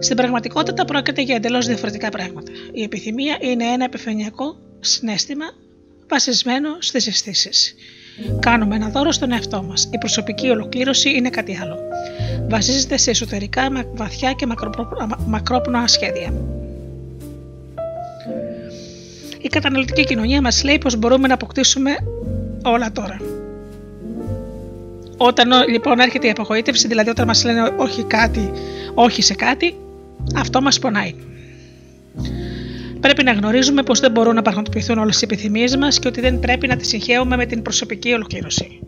Στην 0.00 0.16
πραγματικότητα 0.16 0.84
πρόκειται 0.84 1.22
για 1.22 1.34
εντελώς 1.34 1.66
διαφορετικά 1.66 2.08
πράγματα. 2.08 2.52
Η 2.72 2.82
επιθυμία 2.82 3.36
είναι 3.40 3.64
ένα 3.64 3.84
επιφανειακό 3.84 4.56
συνέστημα 4.80 5.44
βασισμένο 6.08 6.68
στις 6.78 7.06
αισθήσεις. 7.06 7.74
Κάνουμε 8.40 8.74
ένα 8.74 8.88
δώρο 8.88 9.12
στον 9.12 9.32
εαυτό 9.32 9.62
μας. 9.62 9.88
Η 9.92 9.98
προσωπική 9.98 10.48
ολοκλήρωση 10.48 11.10
είναι 11.10 11.30
κάτι 11.30 11.58
άλλο. 11.62 11.78
Βασίζεται 12.48 12.96
σε 12.96 13.10
εσωτερικά, 13.10 13.86
βαθιά 13.94 14.32
και 14.32 14.46
μακρόπνοα 15.26 15.86
σχέδια. 15.86 16.32
Η 19.42 19.48
καταναλωτική 19.48 20.04
κοινωνία 20.04 20.40
μας 20.40 20.64
λέει 20.64 20.78
πως 20.78 20.96
μπορούμε 20.96 21.28
να 21.28 21.34
αποκτήσουμε 21.34 21.90
όλα 22.64 22.92
τώρα. 22.92 23.20
Όταν 25.16 25.48
λοιπόν 25.68 25.98
έρχεται 26.00 26.26
η 26.26 26.30
απογοήτευση, 26.30 26.88
δηλαδή 26.88 27.10
όταν 27.10 27.26
μας 27.26 27.44
λένε 27.44 27.74
όχι 27.76 28.04
κάτι, 28.04 28.52
όχι 28.94 29.22
σε 29.22 29.34
κάτι, 29.34 29.76
αυτό 30.36 30.60
μας 30.60 30.78
πονάει. 30.78 31.14
Πρέπει 33.00 33.24
να 33.24 33.32
γνωρίζουμε 33.32 33.82
πως 33.82 34.00
δεν 34.00 34.10
μπορούν 34.10 34.34
να 34.34 34.42
πραγματοποιηθούν 34.42 34.98
όλες 34.98 35.16
οι 35.16 35.24
επιθυμίες 35.24 35.76
μας 35.76 35.98
και 35.98 36.08
ότι 36.08 36.20
δεν 36.20 36.38
πρέπει 36.38 36.66
να 36.66 36.76
τις 36.76 36.88
συγχαίουμε 36.88 37.36
με 37.36 37.46
την 37.46 37.62
προσωπική 37.62 38.12
ολοκλήρωση. 38.12 38.80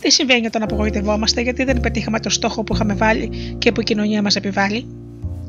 Τι 0.00 0.10
συμβαίνει 0.10 0.46
όταν 0.46 0.62
απογοητευόμαστε, 0.62 1.40
γιατί 1.40 1.64
δεν 1.64 1.80
πετύχαμε 1.80 2.20
το 2.20 2.30
στόχο 2.30 2.64
που 2.64 2.74
είχαμε 2.74 2.94
βάλει 2.94 3.56
και 3.58 3.72
που 3.72 3.80
η 3.80 3.84
κοινωνία 3.84 4.22
μας 4.22 4.36
επιβάλλει; 4.36 4.86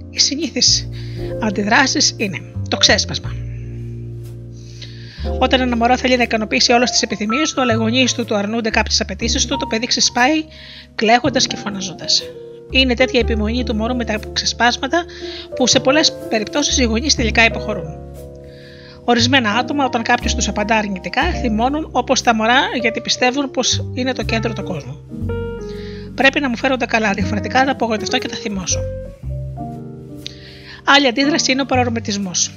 Οι 0.10 0.20
συνήθεις 0.20 0.90
αντιδράσεις 1.42 2.14
είναι 2.18 2.42
το 2.70 2.78
ξέσπασμα. 2.78 3.36
Όταν 5.40 5.62
ένα 5.62 5.76
μωρό 5.76 5.98
θέλει 5.98 6.18
να 6.18 6.24
ικανοποιήσει 6.24 6.72
όλες 6.72 6.92
τις 6.92 7.02
επιθυμίες 7.02 7.54
του, 7.54 7.62
αλλά 7.62 7.74
οι 7.74 7.76
γονείς 7.76 8.14
του 8.14 8.26
του 8.26 8.36
αρνούνται 8.36 8.70
κάποιες 8.70 9.02
απαιτήσεις 9.02 9.46
του, 9.46 9.58
το 9.58 9.66
παιδί 9.66 9.86
ξεσπάει 9.86 10.44
κλαίγοντας 10.96 11.48
και 11.48 11.56
φωναζόντα. 11.56 12.06
Είναι 12.70 12.94
τέτοια 12.94 13.20
επιμονή 13.20 13.64
του 13.64 13.76
μωρού 13.76 13.96
με 13.96 14.06
τα 14.06 14.20
ξεσπάσματα 14.34 15.06
που 15.56 15.68
σε 15.68 15.80
πολλές 15.80 16.14
περιπτώσεις 16.30 16.78
οι 16.78 16.84
γονείς 16.84 17.16
τελικά 17.16 17.46
υποχωρούν. 17.46 18.00
Ορισμένα 19.04 19.52
άτομα, 19.52 19.86
όταν 19.86 20.02
κάποιος 20.02 20.36
τους 20.36 20.48
απαντά 20.48 20.76
αρνητικά, 20.76 21.22
θυμώνουν 21.22 21.90
όπως 21.92 22.22
τα 22.22 22.36
μωρά 22.36 22.60
γιατί 22.82 23.02
πιστεύουν 23.02 23.52
πως 23.52 23.86
είναι 23.94 24.14
το 24.14 24.24
κέντρο 24.24 24.54
του 24.54 24.64
κόσμου. 24.64 25.00
Πρέπει 26.16 26.40
να 26.40 26.50
μου 26.50 26.58
φέρονται 26.58 26.86
καλά, 26.86 27.14
διαφορετικά 27.14 27.64
θα 27.64 27.72
απογοητευτώ 27.72 28.18
και 28.18 28.28
θα 28.28 28.36
θυμώσω. 28.36 28.80
Άλλη 30.86 31.08
αντίδραση 31.08 31.52
είναι 31.52 31.62
ο 31.62 31.66
παρορμητισμός. 31.66 32.52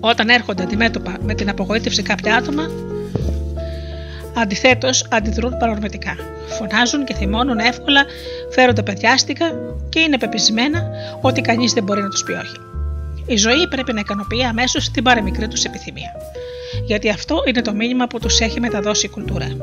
Όταν 0.00 0.28
έρχονται 0.28 0.62
αντιμέτωπα 0.62 1.16
με 1.20 1.34
την 1.34 1.48
απογοήτευση 1.48 2.02
κάποια 2.02 2.36
άτομα, 2.36 2.70
αντιθέτως 4.34 5.06
αντιδρούν 5.10 5.56
παρορμητικά. 5.58 6.16
Φωνάζουν 6.48 7.04
και 7.04 7.14
θυμώνουν 7.14 7.58
εύκολα, 7.58 8.04
φέρονται 8.50 8.82
παιδιάστικα 8.82 9.52
και 9.88 10.00
είναι 10.00 10.18
πεπισμένα 10.18 10.88
ότι 11.20 11.40
κανείς 11.40 11.72
δεν 11.72 11.84
μπορεί 11.84 12.02
να 12.02 12.08
τους 12.08 12.22
πει 12.22 12.32
όχι. 12.32 12.56
Η 13.26 13.36
ζωή 13.36 13.68
πρέπει 13.68 13.92
να 13.92 14.00
ικανοποιεί 14.00 14.44
αμέσως 14.44 14.90
την 14.90 15.02
παρεμικρή 15.02 15.48
τους 15.48 15.64
επιθυμία. 15.64 16.12
Γιατί 16.86 17.08
αυτό 17.08 17.42
είναι 17.46 17.62
το 17.62 17.74
μήνυμα 17.74 18.06
που 18.06 18.18
τους 18.18 18.40
έχει 18.40 18.60
μεταδώσει 18.60 19.06
η 19.06 19.08
κουλτούρα. 19.08 19.56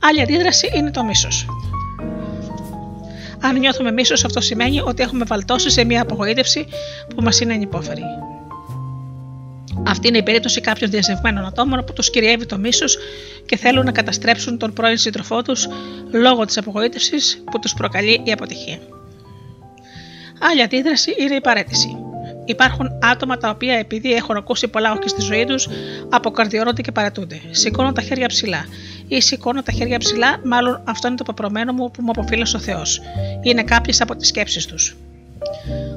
Άλλη 0.00 0.20
αντίδραση 0.22 0.70
είναι 0.74 0.90
το 0.90 1.04
μίσος. 1.04 1.46
Αν 3.40 3.58
νιώθουμε 3.58 3.92
μίσος, 3.92 4.24
αυτό 4.24 4.40
σημαίνει 4.40 4.80
ότι 4.80 5.02
έχουμε 5.02 5.24
βαλτώσει 5.24 5.70
σε 5.70 5.84
μια 5.84 6.02
απογοήτευση 6.02 6.66
που 7.14 7.22
μας 7.22 7.40
είναι 7.40 7.52
ανυπόφερη. 7.52 8.02
Αυτή 9.86 10.08
είναι 10.08 10.18
η 10.18 10.22
περίπτωση 10.22 10.60
κάποιων 10.60 10.90
διαζευμένων 10.90 11.46
ατόμων 11.46 11.84
που 11.84 11.92
τους 11.92 12.10
κυριεύει 12.10 12.46
το 12.46 12.58
μίσος 12.58 12.98
και 13.46 13.56
θέλουν 13.56 13.84
να 13.84 13.92
καταστρέψουν 13.92 14.58
τον 14.58 14.72
πρώην 14.72 14.98
σύντροφό 14.98 15.42
τους 15.42 15.68
λόγω 16.12 16.44
της 16.44 16.58
απογοήτευσης 16.58 17.42
που 17.50 17.58
τους 17.58 17.74
προκαλεί 17.74 18.20
η 18.24 18.32
αποτυχία. 18.32 18.78
Άλλη 20.40 20.62
αντίδραση 20.62 21.14
είναι 21.18 21.34
η 21.34 21.40
παρέτηση. 21.40 21.96
Υπάρχουν 22.44 22.90
άτομα 23.02 23.36
τα 23.36 23.50
οποία 23.50 23.74
επειδή 23.74 24.12
έχουν 24.12 24.36
ακούσει 24.36 24.68
πολλά 24.68 24.92
όχι 24.92 25.08
στη 25.08 25.20
ζωή 25.20 25.44
τους, 25.44 25.68
αποκαρδιώνονται 26.08 26.82
και 26.82 26.92
παρατούνται. 26.92 27.40
Σηκώνουν 27.50 27.94
τα 27.94 28.02
χέρια 28.02 28.26
ψηλά. 28.26 28.66
Ή 29.08 29.20
σηκώνω 29.20 29.62
τα 29.62 29.72
χέρια 29.72 29.98
ψηλά, 29.98 30.40
μάλλον 30.44 30.82
αυτό 30.84 31.08
είναι 31.08 31.16
το 31.16 31.24
παπρωμένο 31.24 31.72
μου 31.72 31.90
που 31.90 32.02
μου 32.02 32.10
αποφύλωσε 32.10 32.56
ο 32.56 32.60
Θεός. 32.60 33.00
Είναι 33.42 33.62
κάποιες 33.62 34.00
από 34.00 34.16
τις 34.16 34.28
σκέψεις 34.28 34.66
τους. 34.66 34.96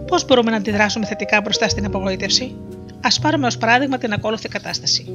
Πώς 0.08 0.26
μπορούμε 0.26 0.52
να 0.52 0.58
αντιδράσουμε 0.58 1.06
θετικά 1.06 1.42
μπροστά 1.42 1.70
στην 1.70 1.86
απογοήτευση, 1.86 2.56
Α 3.02 3.22
πάρουμε 3.22 3.48
ως 3.48 3.58
παράδειγμα 3.58 3.98
την 3.98 4.14
ακόλουθη 4.14 4.48
κατάσταση. 4.48 5.06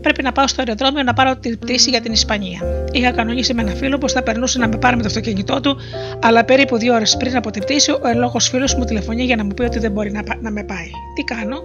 Πρέπει 0.00 0.22
να 0.22 0.32
πάω 0.32 0.46
στο 0.46 0.62
αεροδρόμιο 0.62 1.02
να 1.02 1.12
πάρω 1.12 1.36
την 1.36 1.58
πτήση 1.58 1.90
για 1.90 2.00
την 2.00 2.12
Ισπανία. 2.12 2.60
Είχα 2.92 3.10
κανονίσει 3.10 3.54
με 3.54 3.62
ένα 3.62 3.70
φίλο 3.70 3.98
πως 3.98 4.12
θα 4.12 4.22
περνούσε 4.22 4.58
να 4.58 4.68
με 4.68 4.76
πάρει 4.76 4.96
με 4.96 5.02
το 5.02 5.08
αυτοκίνητό 5.08 5.60
του, 5.60 5.76
αλλά 6.22 6.44
περίπου 6.44 6.76
δύο 6.76 6.94
ώρες 6.94 7.16
πριν 7.16 7.36
από 7.36 7.50
την 7.50 7.62
πτήση, 7.62 7.90
ο 7.90 8.08
εν 8.08 8.18
λόγω 8.18 8.38
φίλος 8.38 8.74
μου 8.74 8.84
τηλεφωνεί 8.84 9.24
για 9.24 9.36
να 9.36 9.44
μου 9.44 9.54
πει 9.54 9.62
ότι 9.62 9.78
δεν 9.78 9.92
μπορεί 9.92 10.12
να, 10.12 10.22
να 10.40 10.50
με 10.50 10.64
πάει. 10.64 10.90
Τι 11.14 11.22
κάνω, 11.22 11.56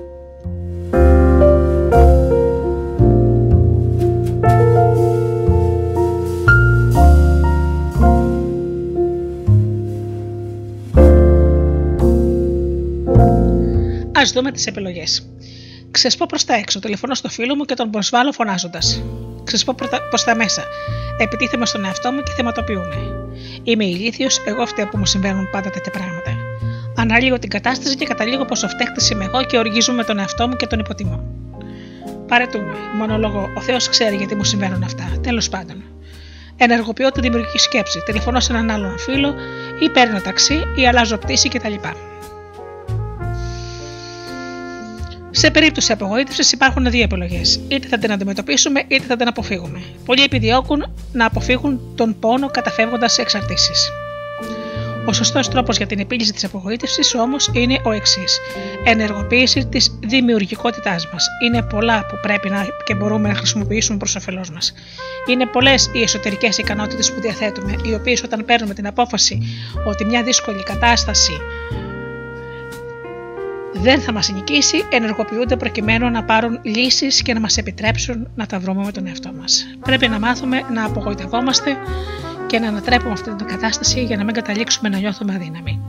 Α 14.24 14.26
δούμε 14.34 14.52
τις 14.52 14.68
επιλογές. 14.68 15.30
Ξεσπώ 15.92 16.26
προς 16.26 16.46
τα 16.46 16.54
έξω, 16.54 16.80
τηλεφωνώ 16.80 17.14
στο 17.14 17.30
φίλο 17.30 17.56
μου 17.56 17.66
και 17.66 17.74
τον 17.74 17.90
προσβάλλω 17.90 18.32
φωνάζοντας. 18.32 19.04
Ξεσπώ 19.44 19.76
προς 20.10 20.24
τα 20.24 20.36
μέσα. 20.36 20.64
Επιτίθεμαι 21.18 21.66
στον 21.66 21.86
εαυτό 21.86 22.12
μου 22.12 22.22
και 22.24 22.32
θεματοποιούμε. 22.36 22.96
Είμαι 23.64 23.86
ηλίθιος, 23.86 24.42
εγώ 24.46 24.66
φταίω 24.66 24.88
που 24.88 24.98
μου 24.98 25.06
συμβαίνουν 25.06 25.50
πάντα 25.52 25.70
τέτοια 25.70 25.92
πράγματα. 25.92 26.38
Αναλύω 26.96 27.40
την 27.40 27.50
κατάσταση 27.50 27.96
και 27.96 28.06
καταλήγω 28.06 28.46
πως 28.46 28.64
ο 28.64 28.68
φταίχτης 28.68 29.10
είμαι 29.10 29.26
εγώ 29.26 29.44
και 29.44 29.58
οργίζομαι 29.58 30.04
τον 30.04 30.20
εαυτό 30.20 30.48
μου 30.48 30.56
και 30.56 30.68
τον 30.68 30.80
υποτιμώ. 30.80 31.24
Παρετούμε. 32.28 32.76
Μονολογώ. 32.98 33.50
Ο 33.58 33.62
Θεός 33.62 33.90
ξέρει 33.90 34.16
γιατί 34.16 34.36
μου 34.36 34.44
συμβαίνουν 34.44 34.84
αυτά. 34.84 35.20
Τέλος 35.24 35.50
πάντων. 35.50 35.84
Ενεργοποιώ 36.58 37.12
τη 37.12 37.22
δημιουργική 37.22 37.58
σκέψη. 37.58 38.04
Τηλεφωνώ 38.06 38.40
σε 38.40 38.54
έναν 38.54 38.70
άλλον 38.70 39.00
φίλο 39.00 39.36
ή 39.80 39.90
παίρνω 39.90 40.22
ταξί 40.22 40.64
ή 40.76 40.88
αλλάζω 40.88 41.18
πτήση 41.18 41.50
κτλ. 41.50 41.74
Σε 45.36 45.52
περίπτωση 45.52 45.92
απογοήτευσης 45.92 46.52
υπάρχουν 46.52 46.90
δύο 46.90 47.04
επιλογές. 47.04 47.60
Είτε 47.68 47.88
θα 47.88 47.98
την 47.98 48.12
αντιμετωπίσουμε 48.12 48.84
είτε 48.88 49.04
θα 49.04 49.16
την 49.16 49.28
αποφύγουμε. 49.28 49.82
Πολλοί 50.06 50.24
επιδιώκουν 50.24 50.94
να 51.12 51.26
αποφύγουν 51.26 51.94
τον 51.96 52.20
πόνο 52.20 52.48
καταφεύγοντας 52.48 53.14
σε 53.14 53.22
εξαρτήσεις. 53.22 53.90
Ο 55.06 55.14
σωστός 55.14 55.50
τρόπος 55.50 55.78
για 55.78 55.86
την 55.86 56.00
επίλυση 56.00 56.34
της 56.34 56.44
απογοήτευσης 56.44 57.16
όμως 57.16 57.50
είναι 57.54 57.80
ο 57.84 57.92
εξής. 57.92 58.40
Ενεργοποίηση 58.84 59.66
της 59.66 60.00
δημιουργικότητάς 60.04 61.08
μας. 61.12 61.26
Είναι 61.46 61.62
πολλά 61.64 62.06
που 62.06 62.20
πρέπει 62.22 62.50
να 62.50 62.68
και 62.84 62.96
μπορούμε 62.96 63.28
να 63.28 63.36
χρησιμοποιήσουμε 63.36 63.98
προς 63.98 64.16
όφελός 64.16 64.50
μας. 64.50 64.74
Είναι 65.30 65.46
πολλές 65.46 65.90
οι 65.94 66.02
εσωτερικές 66.02 66.58
ικανότητες 66.58 67.14
που 67.14 67.22
διαθέτουμε, 67.22 67.76
οι 67.84 67.94
οποίες 67.94 68.24
όταν 68.24 68.46
παίρνουμε 68.46 68.74
την 68.74 68.88
απόφαση 68.88 69.42
ότι 69.86 70.06
μια 70.06 70.24
δύσκολη 70.24 70.64
κατάσταση 70.64 71.38
δεν 73.84 74.02
θα 74.02 74.12
μας 74.12 74.30
νικήσει, 74.30 74.86
ενεργοποιούνται 74.90 75.56
προκειμένου 75.56 76.10
να 76.10 76.24
πάρουν 76.24 76.60
λύσεις 76.64 77.22
και 77.22 77.34
να 77.34 77.40
μας 77.40 77.58
επιτρέψουν 77.58 78.28
να 78.36 78.46
τα 78.46 78.60
βρούμε 78.60 78.86
με 78.86 78.92
τον 78.92 79.08
εαυτό 79.08 79.32
μας. 79.40 79.66
Πρέπει 79.80 80.08
να 80.08 80.20
μάθουμε 80.20 80.62
να 80.74 80.86
απογοητευόμαστε 80.86 81.78
και 82.48 82.60
να 82.60 82.68
ανατρέπουμε 82.68 83.12
αυτή 83.12 83.36
την 83.36 83.48
κατάσταση 83.48 84.04
για 84.04 84.18
να 84.18 84.24
μην 84.24 84.34
καταλήξουμε 84.34 84.90
να 84.90 84.98
νιώθουμε 84.98 85.34
αδύναμοι. 85.34 85.82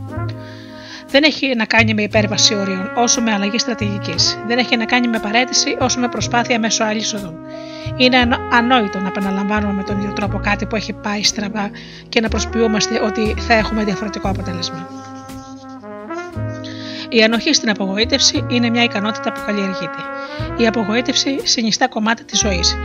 Δεν 1.08 1.22
έχει 1.22 1.54
να 1.56 1.64
κάνει 1.64 1.94
με 1.94 2.02
υπέρβαση 2.02 2.54
όριων, 2.54 2.90
όσο 2.96 3.20
με 3.20 3.32
αλλαγή 3.32 3.58
στρατηγικής. 3.58 4.38
Δεν 4.46 4.58
έχει 4.58 4.76
να 4.76 4.84
κάνει 4.84 5.08
με 5.08 5.18
παρέτηση, 5.18 5.76
όσο 5.80 6.00
με 6.00 6.08
προσπάθεια 6.08 6.58
μέσω 6.58 6.84
άλλης 6.84 7.14
οδού. 7.14 7.34
Είναι 7.96 8.16
ανόητο 8.52 9.00
να 9.00 9.08
επαναλαμβάνουμε 9.08 9.72
με 9.72 9.82
τον 9.82 9.98
ίδιο 9.98 10.12
τρόπο 10.12 10.38
κάτι 10.38 10.66
που 10.66 10.76
έχει 10.76 10.92
πάει 10.92 11.22
στραβά 11.22 11.70
και 12.08 12.20
να 12.20 12.28
προσποιούμαστε 12.28 13.00
ότι 13.04 13.34
θα 13.38 13.54
έχουμε 13.54 13.84
διαφορετικό 13.84 14.28
αποτέλεσμα. 14.28 14.88
Η 17.14 17.22
ανοχή 17.22 17.54
στην 17.54 17.70
απογοήτευση 17.70 18.44
είναι 18.48 18.70
μια 18.70 18.82
ικανότητα 18.82 19.32
που 19.32 19.40
καλλιεργείται. 19.46 20.00
Η 20.56 20.66
απογοήτευση 20.66 21.36
συνιστά 21.42 21.88
κομμάτι 21.88 22.24
της 22.24 22.38
ζωής. 22.38 22.76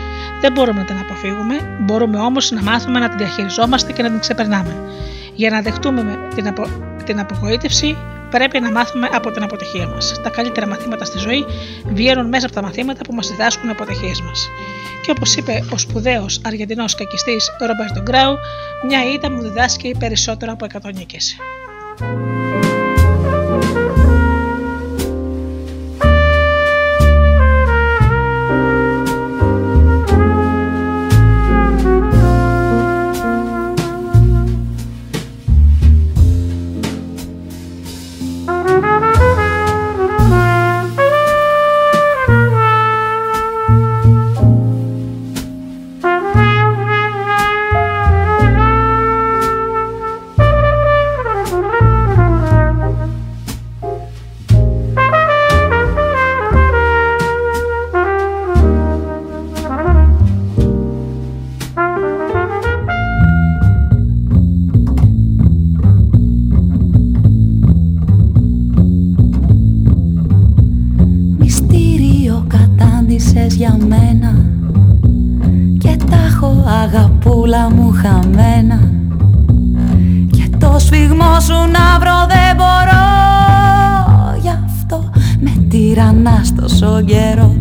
Δεν 0.41 0.51
μπορούμε 0.51 0.79
να 0.79 0.85
την 0.85 0.97
αποφύγουμε, 0.97 1.77
μπορούμε 1.79 2.19
όμως 2.19 2.51
να 2.51 2.61
μάθουμε 2.61 2.99
να 2.99 3.09
την 3.09 3.17
διαχειριζόμαστε 3.17 3.91
και 3.91 4.01
να 4.01 4.09
την 4.09 4.19
ξεπερνάμε. 4.19 4.75
Για 5.35 5.49
να 5.49 5.61
δεχτούμε 5.61 6.27
την, 6.35 6.47
απο... 6.47 6.63
την 7.05 7.19
απογοήτευση, 7.19 7.97
πρέπει 8.29 8.59
να 8.59 8.71
μάθουμε 8.71 9.09
από 9.11 9.31
την 9.31 9.43
αποτυχία 9.43 9.87
μας. 9.87 10.21
Τα 10.23 10.29
καλύτερα 10.29 10.67
μαθήματα 10.67 11.05
στη 11.05 11.17
ζωή 11.17 11.45
βγαίνουν 11.85 12.27
μέσα 12.27 12.45
από 12.45 12.55
τα 12.55 12.61
μαθήματα 12.61 13.01
που 13.03 13.13
μας 13.13 13.27
διδάσκουν 13.29 13.67
οι 13.67 13.71
αποτυχίες 13.71 14.21
μας. 14.21 14.49
Και 15.05 15.11
όπως 15.11 15.35
είπε 15.35 15.63
ο 15.73 15.77
σπουδαίος 15.77 16.41
Αργεντινός 16.45 16.95
κακιστής 16.95 17.49
Ρομπέρτο 17.59 18.01
Γκράου, 18.01 18.35
μια 18.87 19.13
ήττα 19.13 19.31
μου 19.31 19.41
διδάσκει 19.41 19.95
περισσότερο 19.99 20.51
από 20.51 20.65
100 20.65 20.93
νίκες. 20.93 21.37
τυραννά 85.89 86.45
τόσο 86.55 87.01
καιρό 87.05 87.55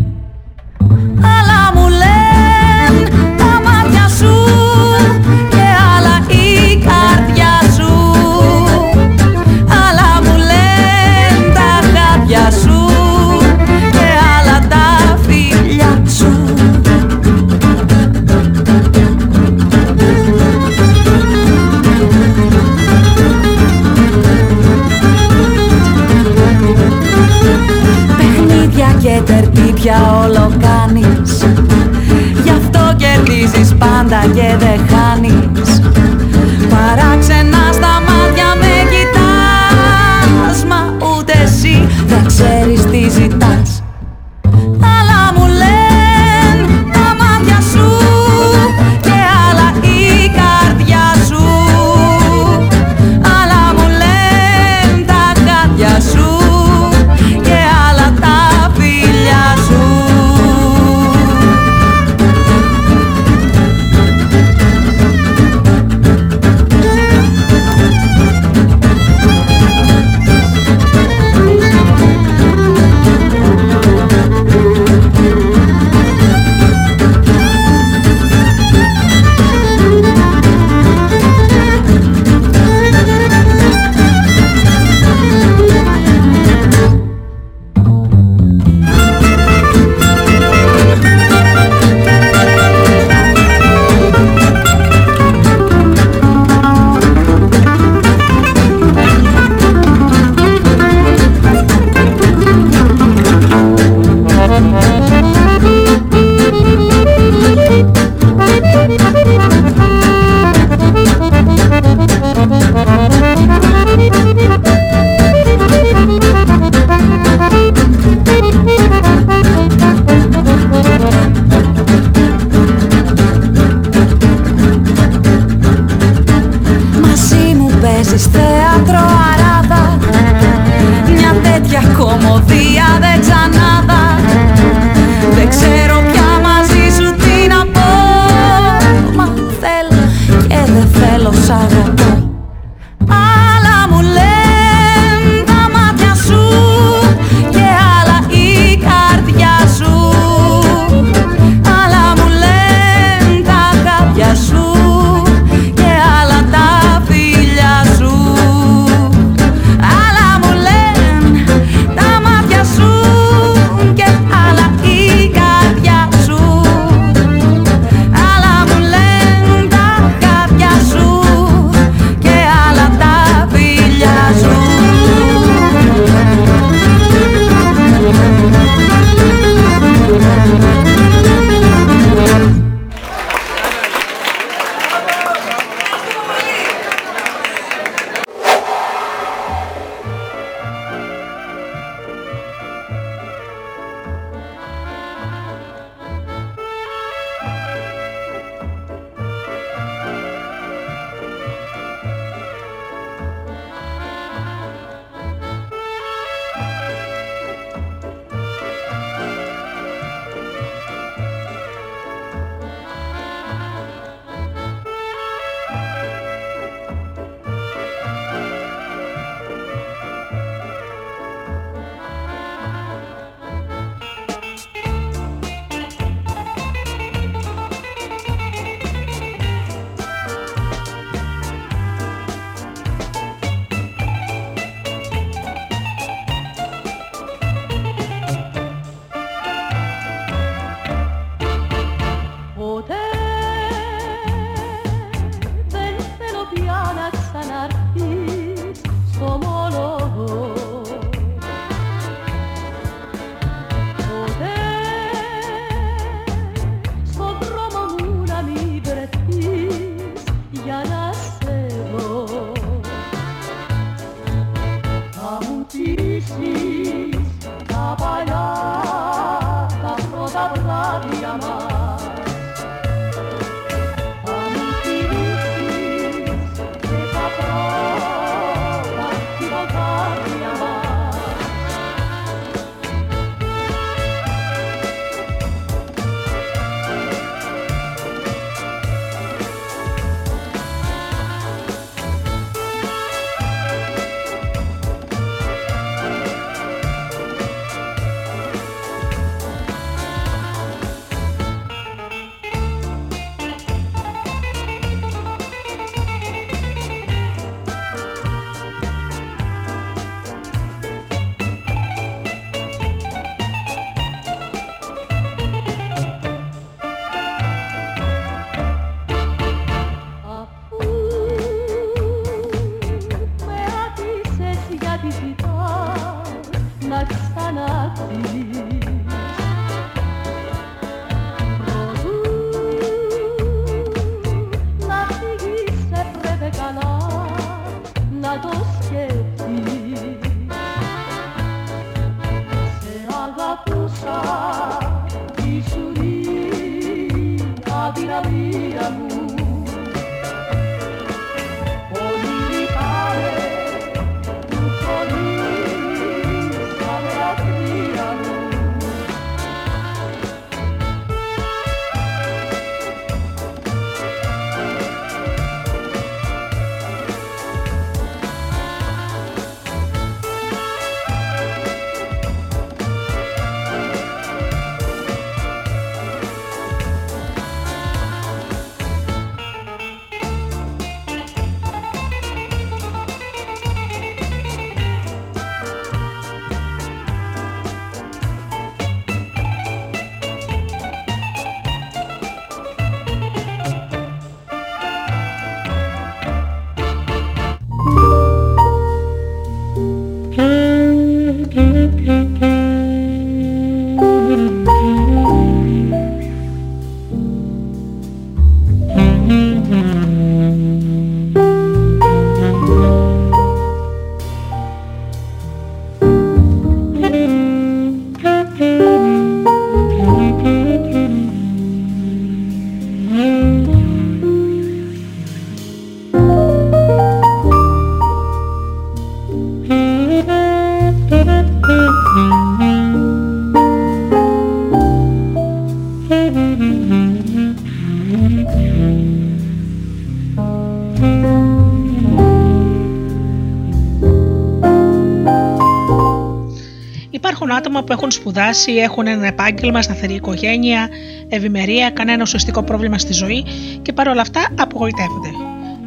που 447.89 447.95
έχουν 447.95 448.11
σπουδάσει, 448.11 448.73
έχουν 448.73 449.07
ένα 449.07 449.27
επάγγελμα, 449.27 449.83
σταθερή 449.83 450.15
οικογένεια, 450.15 450.89
ευημερία, 451.29 451.91
κανένα 451.91 452.23
ουσιαστικό 452.23 452.63
πρόβλημα 452.63 452.99
στη 452.99 453.13
ζωή 453.13 453.45
και 453.83 453.93
παρόλα 453.93 454.21
αυτά 454.21 454.49
απογοητεύονται. 454.59 455.29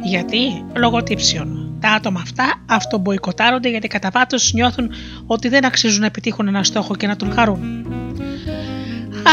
Γιατί; 0.02 0.64
Λόγω 0.76 1.02
τύψεων. 1.02 1.76
Τα 1.80 1.88
άτομα 1.88 2.20
αυτά 2.22 2.64
αυτομποϊκοτάρονται 2.68 3.68
γιατί 3.68 3.88
κατά 3.88 4.10
βάθος 4.12 4.52
νιώθουν 4.52 4.90
ότι 5.26 5.48
δεν 5.48 5.64
αξίζουν 5.64 6.00
να 6.00 6.06
επιτύχουν 6.06 6.48
ένα 6.48 6.64
στόχο 6.64 6.94
και 6.94 7.06
να 7.06 7.16
τον 7.16 7.32
χαρούν. 7.32 7.86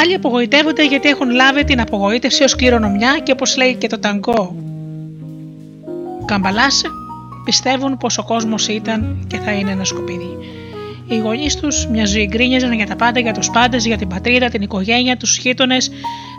Άλλοι 0.01 0.13
απογοητεύονται 0.13 0.87
γιατί 0.87 1.09
έχουν 1.09 1.29
λάβει 1.29 1.63
την 1.63 1.81
απογοήτευση 1.81 2.43
ως 2.43 2.55
κληρονομιά 2.55 3.19
και 3.23 3.31
όπως 3.31 3.57
λέει 3.57 3.75
και 3.75 3.87
το 3.87 3.99
ταγκό 3.99 4.55
Καμπαλάς 6.25 6.81
πιστεύουν 7.43 7.97
πως 7.97 8.17
ο 8.17 8.23
κόσμος 8.23 8.67
ήταν 8.67 9.25
και 9.27 9.37
θα 9.37 9.51
είναι 9.51 9.71
ένα 9.71 9.83
σκουπίδι. 9.83 10.58
Οι 11.11 11.17
γονείς 11.17 11.55
τους 11.55 11.87
μια 11.87 12.05
ζωή 12.05 12.25
γκρίνιαζαν 12.25 12.73
για 12.73 12.85
τα 12.87 12.95
πάντα, 12.95 13.19
για 13.19 13.33
τους 13.33 13.49
πάντες, 13.49 13.85
για 13.85 13.97
την 13.97 14.07
πατρίδα, 14.07 14.49
την 14.49 14.61
οικογένεια, 14.61 15.17
τους 15.17 15.37
γείτονες, 15.37 15.91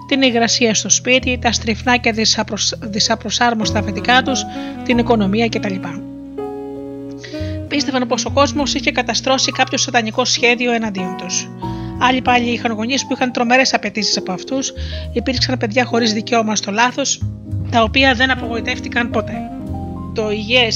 την 0.09 0.23
υγρασία 0.23 0.75
στο 0.75 0.91
σπίτι, 0.91 1.39
τα 1.41 1.53
στριφνά 1.53 1.97
και 1.97 2.13
δυσαπροσ... 2.13 2.75
δυσαπροσάρμοστα 2.81 3.79
αφεντικά 3.79 4.23
τους, 4.23 4.45
την 4.85 4.99
οικονομία 4.99 5.49
κτλ. 5.49 5.75
Πίστευαν 7.69 8.07
πως 8.07 8.25
ο 8.25 8.31
κόσμος 8.31 8.75
είχε 8.75 8.91
καταστρώσει 8.91 9.51
κάποιο 9.51 9.79
σατανικό 9.79 10.25
σχέδιο 10.25 10.73
εναντίον 10.73 11.17
τους. 11.19 11.49
Άλλοι 12.01 12.23
πάλι 12.23 12.51
είχαν 12.51 12.73
γονείς 12.73 13.07
που 13.07 13.13
είχαν 13.13 13.33
τρομερές 13.33 13.75
απαιτήσεις 13.75 14.17
από 14.17 14.33
αυτούς, 14.33 14.73
υπήρξαν 15.13 15.59
παιδιά 15.59 15.85
χωρίς 15.85 16.13
δικαίωμα 16.13 16.57
στο 16.57 16.71
λάθος, 16.71 17.23
τα 17.71 17.83
οποία 17.83 18.15
δεν 18.15 18.31
απογοητεύτηκαν 18.31 19.11
ποτέ. 19.11 19.39
Το 20.15 20.31
υγιέ 20.31 20.69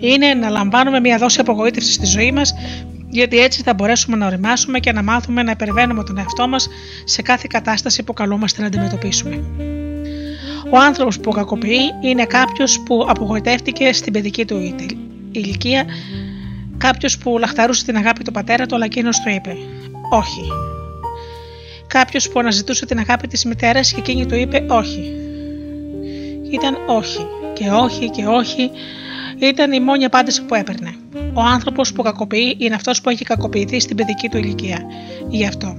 είναι 0.00 0.34
να 0.34 0.48
λαμβάνουμε 0.48 1.00
μια 1.00 1.18
δόση 1.18 1.40
απογοήτευσης 1.40 1.94
στη 1.94 2.06
ζωή 2.06 2.32
μας 2.32 2.54
γιατί 3.12 3.38
έτσι 3.38 3.62
θα 3.62 3.74
μπορέσουμε 3.74 4.16
να 4.16 4.26
οριμάσουμε 4.26 4.78
και 4.78 4.92
να 4.92 5.02
μάθουμε 5.02 5.42
να 5.42 5.50
υπερβαίνουμε 5.50 6.04
τον 6.04 6.18
εαυτό 6.18 6.48
μας 6.48 6.68
σε 7.04 7.22
κάθε 7.22 7.46
κατάσταση 7.50 8.02
που 8.02 8.12
καλούμαστε 8.12 8.60
να 8.60 8.66
αντιμετωπίσουμε. 8.66 9.44
Ο 10.70 10.78
άνθρωπος 10.78 11.20
που 11.20 11.30
κακοποιεί 11.30 11.80
είναι 12.00 12.24
κάποιος 12.24 12.80
που 12.80 13.06
απογοητεύτηκε 13.08 13.92
στην 13.92 14.12
παιδική 14.12 14.44
του 14.44 14.74
ηλικία, 15.32 15.84
κάποιος 16.78 17.18
που 17.18 17.38
λαχταρούσε 17.38 17.84
την 17.84 17.96
αγάπη 17.96 18.24
του 18.24 18.32
πατέρα 18.32 18.66
του 18.66 18.74
αλλά 18.74 18.84
εκείνος 18.84 19.20
του 19.20 19.28
είπε 19.28 19.56
«Όχι». 20.10 20.48
Κάποιος 21.86 22.28
που 22.28 22.40
αναζητούσε 22.40 22.86
την 22.86 22.98
αγάπη 22.98 23.28
της 23.28 23.44
μητέρας 23.44 23.92
και 23.92 24.00
εκείνη 24.00 24.26
του 24.26 24.34
είπε 24.34 24.64
«Όχι». 24.68 25.12
Ήταν 26.50 26.76
«Όχι» 26.86 27.26
και 27.52 27.70
«Όχι» 27.70 28.10
και 28.10 28.26
«Όχι» 28.26 28.70
ήταν 29.38 29.72
η 29.72 29.80
μόνη 29.80 30.04
απάντηση 30.04 30.42
που 30.42 30.54
έπαιρνε. 30.54 30.94
Ο 31.34 31.40
άνθρωπος 31.40 31.92
που 31.92 32.02
κακοποιεί 32.02 32.56
είναι 32.58 32.74
αυτός 32.74 33.00
που 33.00 33.10
έχει 33.10 33.24
κακοποιηθεί 33.24 33.80
στην 33.80 33.96
παιδική 33.96 34.28
του 34.28 34.36
ηλικία. 34.36 34.78
Γι' 35.28 35.46
αυτό. 35.46 35.76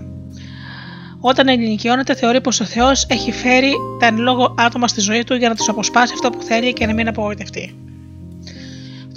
Όταν 1.19 1.47
ενηλικιώνεται, 1.47 2.15
θεωρεί 2.15 2.41
πως 2.41 2.59
ο 2.59 2.65
Θεός 2.65 3.05
έχει 3.09 3.31
φέρει 3.31 3.73
τα 3.99 4.05
εν 4.05 4.17
λόγω 4.17 4.55
άτομα 4.57 4.87
στη 4.87 5.01
ζωή 5.01 5.23
του 5.23 5.35
για 5.35 5.49
να 5.49 5.55
τους 5.55 5.69
αποσπάσει 5.69 6.13
αυτό 6.13 6.29
που 6.29 6.41
θέλει 6.41 6.73
και 6.73 6.85
να 6.85 6.93
μην 6.93 7.07
απογοητευτεί. 7.07 7.75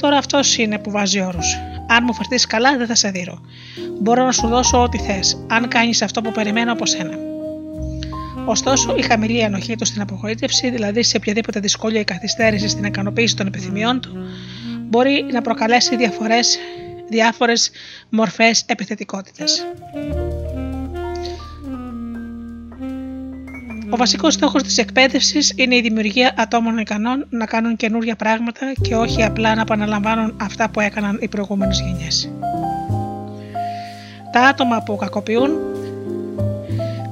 Τώρα 0.01 0.19
αυτός 0.19 0.59
είναι 0.59 0.79
που 0.79 0.91
βάζει 0.91 1.21
όρους. 1.21 1.55
Αν 1.89 2.05
μου 2.07 2.15
φερθείς 2.15 2.47
καλά, 2.47 2.77
δεν 2.77 2.87
θα 2.87 2.95
σε 2.95 3.11
δίνω. 3.11 3.41
Μπορώ 4.01 4.25
να 4.25 4.33
σου 4.33 4.47
δώσω 4.47 4.83
ό,τι 4.83 4.99
θες, 4.99 5.45
αν 5.49 5.69
κάνεις 5.69 6.03
αυτό 6.03 6.21
που 6.21 6.33
περιμένω 6.33 6.73
από 6.73 6.87
σένα. 6.87 7.19
Ωστόσο, 8.45 8.95
η 8.97 9.03
χαμηλή 9.03 9.45
ανοχή 9.45 9.77
του 9.77 9.85
στην 9.85 10.01
απογοήτευση, 10.01 10.71
δηλαδή 10.71 11.03
σε 11.03 11.17
οποιαδήποτε 11.17 11.61
δυσκολία 11.61 12.01
ή 12.01 12.05
καθυστέρηση 12.05 12.69
στην 12.69 12.85
ικανοποίηση 12.85 13.37
των 13.37 13.47
επιθυμιών 13.47 14.01
του, 14.01 14.17
μπορεί 14.87 15.27
να 15.33 15.43
προκαλέσει 15.43 15.97
διαφορές, 15.97 16.59
διάφορες 17.09 17.71
μορφές 18.09 18.65
επιθετικότητας. 18.67 19.67
Ο 23.91 23.97
βασικός 23.97 24.35
στόχος 24.35 24.63
της 24.63 24.79
εκπαίδευσης 24.79 25.53
είναι 25.57 25.77
η 25.77 25.81
δημιουργία 25.81 26.35
ατόμων 26.37 26.79
ικανών 26.79 27.27
να 27.31 27.47
κάνουν 27.47 27.77
καινούργια 27.77 28.17
πράγματα 28.17 28.73
και 28.81 28.95
όχι 28.95 29.23
απλά 29.23 29.55
να 29.55 29.61
επαναλαμβάνουν 29.61 30.37
αυτά 30.41 30.71
που 30.71 30.81
έκαναν 30.81 31.19
οι 31.21 31.29
προηγούμενες 31.29 31.81
γενιές. 31.81 32.31
Τα 34.33 34.41
άτομα 34.41 34.83
που 34.83 34.97
κακοποιούν 34.97 35.51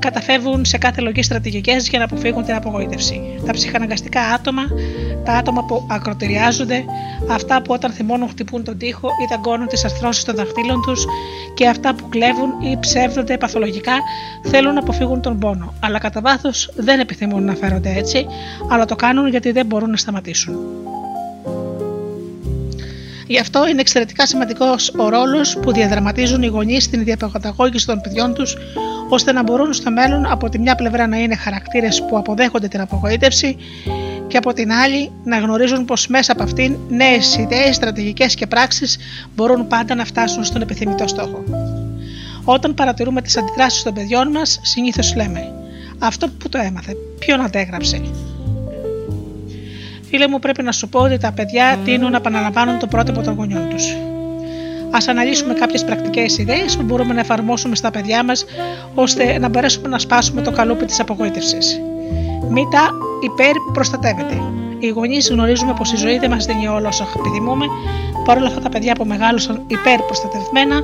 καταφεύγουν 0.05 0.65
σε 0.65 0.79
κάθε 0.79 1.01
λογή 1.01 1.23
στρατηγικές 1.23 1.89
για 1.89 1.99
να 1.99 2.05
αποφύγουν 2.05 2.45
την 2.45 2.55
απογοήτευση. 2.55 3.21
Τα 3.47 3.53
ψυχαναγκαστικά 3.53 4.21
άτομα, 4.21 4.63
τα 5.25 5.33
άτομα 5.33 5.65
που 5.65 5.87
ακροτηριάζονται, 5.91 6.85
αυτά 7.31 7.63
που 7.63 7.73
όταν 7.73 7.93
θυμώνουν 7.93 8.29
χτυπούν 8.29 8.65
τον 8.65 8.79
τοίχο 8.79 9.09
ή 9.09 9.27
δαγκώνουν 9.31 9.67
τις 9.67 9.85
αρθρώσεις 9.85 10.25
των 10.25 10.35
δαχτύλων 10.35 10.83
τους 10.83 11.05
και 11.55 11.69
αυτά 11.69 11.95
που 11.95 12.09
κλέβουν 12.09 12.51
ή 12.61 12.79
ψεύδονται 12.81 13.39
παθολογικά 13.39 13.93
θέλουν 14.43 14.75
να 14.75 14.81
αποφύγουν 14.81 15.21
τον 15.21 15.39
πόνο. 15.39 15.75
Αλλά 15.81 15.99
κατά 15.99 16.21
βάθος 16.21 16.73
δεν 16.77 17.01
επιθυμούν 17.01 17.45
να 17.45 17.55
φέρονται 17.55 17.95
έτσι, 17.97 18.27
αλλά 18.71 18.85
το 18.85 18.97
κάνουν 18.97 19.29
γιατί 19.29 19.53
δεν 19.53 19.67
μπορούν 19.67 19.91
να 19.91 19.97
σταματήσουν. 19.97 20.57
Γι' 23.27 23.39
αυτό 23.39 23.69
είναι 23.69 23.81
εξαιρετικά 23.81 24.27
σημαντικός 24.27 24.95
ο 24.97 25.09
ρόλος 25.09 25.59
που 25.63 25.73
διαδραματίζουν 25.73 26.43
οι 26.43 26.47
γονείς 26.47 26.85
στην 26.85 27.05
διαπαιδαγώγηση 27.05 27.87
των 27.87 28.01
παιδιών 28.01 28.35
τους, 28.35 28.57
ώστε 29.09 29.33
να 29.33 29.43
μπορούν 29.43 29.73
στο 29.73 29.91
μέλλον 29.91 30.27
από 30.27 30.49
τη 30.49 30.59
μια 30.59 30.75
πλευρά 30.75 31.07
να 31.07 31.17
είναι 31.17 31.35
χαρακτήρες 31.35 32.05
που 32.09 32.19
αποδέχονται 32.19 32.69
την 32.69 32.81
απογοήτευση 32.81 33.57
και 34.27 34.37
από 34.37 34.53
την 34.53 34.73
άλλη 34.73 35.11
να 35.25 35.39
γνωρίζουν 35.39 35.85
πως 35.85 36.07
μέσα 36.07 36.33
από 36.33 36.43
αυτήν 36.43 36.77
νέες 36.89 37.37
ιδέες, 37.37 37.75
στρατηγικές 37.75 38.35
και 38.35 38.47
πράξεις 38.47 38.99
μπορούν 39.35 39.67
πάντα 39.67 39.95
να 39.95 40.05
φτάσουν 40.05 40.45
στον 40.45 40.63
επιθυμητό 40.63 41.07
στόχο. 41.07 41.45
Όταν 42.45 42.75
παρατηρούμε 42.75 43.23
τις 43.23 43.37
αντιδράσεις 43.37 43.83
των 43.83 43.95
παιδιών 43.95 44.31
μας, 44.31 44.59
συνήθως 44.63 45.15
λέμε: 45.15 45.53
Αυτό 45.99 46.29
που 46.29 46.49
το 46.49 46.59
έμαθε, 46.59 46.97
ποιον 47.19 47.41
αντέγραψε, 47.41 48.01
Φίλε 50.09 50.29
μου, 50.29 50.39
πρέπει 50.39 50.63
να 50.63 50.73
σου 50.73 50.89
πω 50.89 51.01
ότι 51.01 51.19
τα 51.19 51.33
παιδιά 51.33 51.79
τείνουν 51.85 52.11
να 52.11 52.17
επαναλαμβάνουν 52.17 52.79
το 52.79 52.87
πρότυπο 52.87 53.21
των 53.23 53.35
γονιών 53.35 53.69
τους. 53.69 53.93
Α 54.91 54.99
αναλύσουμε 55.09 55.55
κάποιες 55.55 55.85
πρακτικές 55.85 56.39
ιδέες 56.39 56.77
που 56.77 56.83
μπορούμε 56.83 57.15
να 57.15 57.21
εφαρμόσουμε 57.21 57.75
στα 57.77 57.91
παιδιά 57.91 58.25
μας, 58.25 58.45
ώστε 58.95 59.39
να 59.39 59.49
μπορέσουμε 59.49 59.89
να 59.89 59.99
σπάσουμε 59.99 60.43
το 60.43 60.51
καλούπι 60.51 60.85
της 60.85 61.01
απογοήτευσης. 61.01 61.81
Μήτα 62.49 62.91
υπερπροστατεύεται. 63.23 64.43
Οι 64.79 64.89
γονείς 64.89 65.31
γνωρίζουμε 65.31 65.75
πως 65.75 65.93
η 65.93 65.97
ζωή 65.97 66.19
δεν 66.19 66.31
μας 66.31 66.47
δίνει 66.47 66.69
όλα 66.69 66.89
όσα 66.89 67.07
επιθυμούμε, 67.17 67.67
παρόλα 68.25 68.47
αυτά 68.47 68.61
τα 68.61 68.69
παιδιά 68.69 68.95
που 68.95 69.05
μεγάλωσαν 69.05 69.63
υπερπροστατευμένα, 69.67 70.83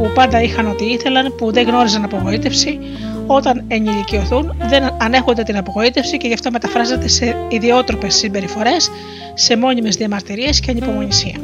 που 0.00 0.10
πάντα 0.14 0.42
είχαν 0.42 0.66
ό,τι 0.66 0.84
ήθελαν, 0.84 1.34
που 1.34 1.52
δεν 1.52 1.66
γνώριζαν 1.66 2.04
απογοήτευση, 2.04 2.78
όταν 3.26 3.64
ενηλικιωθούν 3.68 4.56
δεν 4.68 4.94
ανέχονται 4.98 5.42
την 5.42 5.56
απογοήτευση 5.56 6.16
και 6.16 6.26
γι' 6.26 6.34
αυτό 6.34 6.50
μεταφράζεται 6.50 7.08
σε 7.08 7.36
ιδιότροπες 7.48 8.14
συμπεριφορές, 8.14 8.90
σε 9.34 9.56
μόνιμες 9.56 9.96
διαμαρτυρίες 9.96 10.60
και 10.60 10.70
ανυπομονησία. 10.70 11.34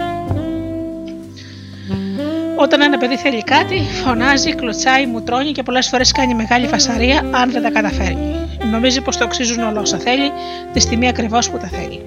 Όταν 2.57 2.81
ένα 2.81 2.99
παιδί 2.99 3.17
θέλει 3.17 3.43
κάτι, 3.43 3.83
φωνάζει, 4.05 4.55
κλωτσάει, 4.55 5.07
μουτρώνει 5.07 5.53
και 5.53 5.63
πολλές 5.63 5.89
φορές 5.89 6.13
κάνει 6.13 6.35
μεγάλη 6.35 6.67
φασαρία 6.67 7.25
αν 7.31 7.51
δεν 7.51 7.63
τα 7.63 7.71
καταφέρνει. 7.71 8.35
Νομίζει 8.71 9.01
πως 9.01 9.17
το 9.17 9.25
αξίζουν 9.25 9.63
όλα 9.63 9.81
όσα 9.81 9.99
θέλει, 9.99 10.31
τη 10.73 10.81
στιγμή 10.81 11.09
ακριβώς 11.09 11.51
που 11.51 11.59
τα 11.59 11.67
θέλει. 11.67 12.05